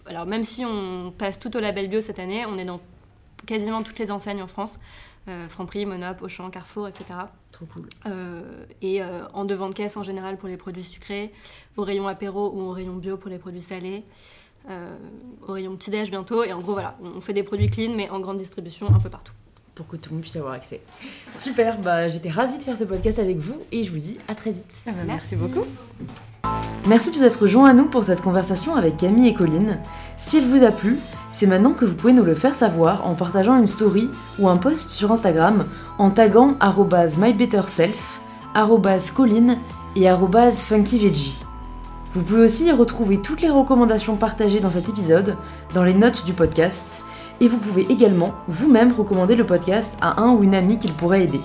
alors 0.05 0.25
même 0.25 0.43
si 0.43 0.63
on 0.65 1.11
passe 1.17 1.39
tout 1.39 1.55
au 1.57 1.59
label 1.59 1.87
bio 1.87 2.01
cette 2.01 2.19
année, 2.19 2.45
on 2.45 2.57
est 2.57 2.65
dans 2.65 2.79
quasiment 3.45 3.83
toutes 3.83 3.99
les 3.99 4.11
enseignes 4.11 4.41
en 4.41 4.47
France. 4.47 4.79
Euh, 5.27 5.47
Franprix, 5.47 5.85
Monop, 5.85 6.21
Auchan, 6.21 6.49
Carrefour, 6.49 6.87
etc. 6.87 7.05
Trop 7.51 7.65
cool. 7.65 7.83
Euh, 8.07 8.65
et 8.81 9.01
euh, 9.01 9.21
en 9.33 9.45
devant 9.45 9.69
de 9.69 9.73
caisse 9.73 9.97
en 9.97 10.03
général 10.03 10.37
pour 10.37 10.47
les 10.47 10.57
produits 10.57 10.83
sucrés, 10.83 11.31
au 11.77 11.83
rayon 11.83 12.07
apéro 12.07 12.51
ou 12.51 12.61
au 12.61 12.71
rayon 12.71 12.95
bio 12.95 13.17
pour 13.17 13.29
les 13.29 13.37
produits 13.37 13.61
salés, 13.61 14.03
au 15.47 15.51
rayon 15.51 15.75
petit-déj 15.75 16.11
bientôt. 16.11 16.43
Et 16.43 16.53
en 16.53 16.61
gros, 16.61 16.73
voilà, 16.73 16.95
on 17.01 17.21
fait 17.21 17.33
des 17.33 17.43
produits 17.43 17.69
clean 17.69 17.93
mais 17.95 18.09
en 18.09 18.19
grande 18.19 18.37
distribution 18.37 18.87
un 18.93 18.99
peu 18.99 19.09
partout. 19.09 19.33
Pour 19.80 19.88
que 19.88 19.95
tout 19.95 20.09
le 20.09 20.15
monde 20.15 20.23
puisse 20.23 20.36
avoir 20.36 20.55
accès. 20.55 20.82
Super, 21.34 21.77
bah, 21.77 22.09
j'étais 22.09 22.30
ravie 22.30 22.57
de 22.57 22.63
faire 22.63 22.75
ce 22.75 22.84
podcast 22.84 23.17
avec 23.17 23.38
vous 23.38 23.55
et 23.71 23.86
je 23.86 23.91
vous 23.91 23.97
dis 23.97 24.17
à 24.27 24.36
très 24.36 24.51
vite. 24.51 24.65
Merci 25.07 25.38
beaucoup. 25.38 25.63
Merci 26.86 27.11
de 27.11 27.15
vous 27.15 27.23
être 27.23 27.41
rejoints 27.41 27.69
à 27.69 27.73
nous 27.73 27.86
pour 27.86 28.03
cette 28.03 28.21
conversation 28.21 28.75
avec 28.75 28.97
Camille 28.97 29.30
et 29.30 29.34
Colline. 29.34 29.80
Si 30.17 30.36
elle 30.36 30.49
vous 30.49 30.63
a 30.63 30.71
plu, 30.71 30.97
c'est 31.32 31.47
maintenant 31.47 31.71
que 31.71 31.86
vous 31.86 31.95
pouvez 31.95 32.11
nous 32.11 32.25
le 32.25 32.36
faire 32.36 32.55
savoir 32.55 33.07
en 33.07 33.15
partageant 33.15 33.57
une 33.57 33.67
story 33.67 34.09
ou 34.38 34.49
un 34.49 34.57
post 34.57 34.91
sur 34.91 35.13
Instagram 35.13 35.65
en 35.97 36.09
taguant 36.09 36.57
mybetterself, 37.17 38.19
colline 39.15 39.59
et 39.95 40.09
funkyveggie. 40.09 41.41
Vous 42.11 42.23
pouvez 42.23 42.41
aussi 42.41 42.69
retrouver 42.73 43.21
toutes 43.21 43.41
les 43.41 43.49
recommandations 43.49 44.17
partagées 44.17 44.59
dans 44.59 44.71
cet 44.71 44.89
épisode 44.89 45.38
dans 45.73 45.86
les 45.86 45.93
notes 45.93 46.25
du 46.25 46.34
podcast 46.34 47.01
et 47.39 47.47
vous 47.47 47.57
pouvez 47.57 47.85
également 47.89 48.33
vous-même 48.47 48.91
recommander 48.91 49.35
le 49.35 49.45
podcast 49.45 49.95
à 50.01 50.21
un 50.21 50.33
ou 50.33 50.43
une 50.43 50.55
amie 50.55 50.79
qu'il 50.79 50.93
pourrait 50.93 51.23
aider. 51.23 51.41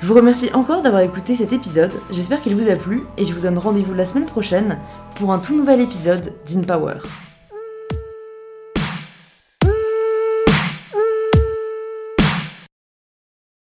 Je 0.00 0.06
vous 0.06 0.14
remercie 0.14 0.50
encore 0.52 0.82
d'avoir 0.82 1.02
écouté 1.02 1.34
cet 1.34 1.52
épisode, 1.52 1.92
j'espère 2.10 2.40
qu'il 2.40 2.56
vous 2.56 2.68
a 2.68 2.76
plu 2.76 3.04
et 3.16 3.24
je 3.24 3.32
vous 3.34 3.42
donne 3.42 3.58
rendez-vous 3.58 3.94
la 3.94 4.04
semaine 4.04 4.26
prochaine 4.26 4.78
pour 5.16 5.32
un 5.32 5.38
tout 5.38 5.56
nouvel 5.56 5.80
épisode 5.80 6.32
d'InPower. 6.44 6.98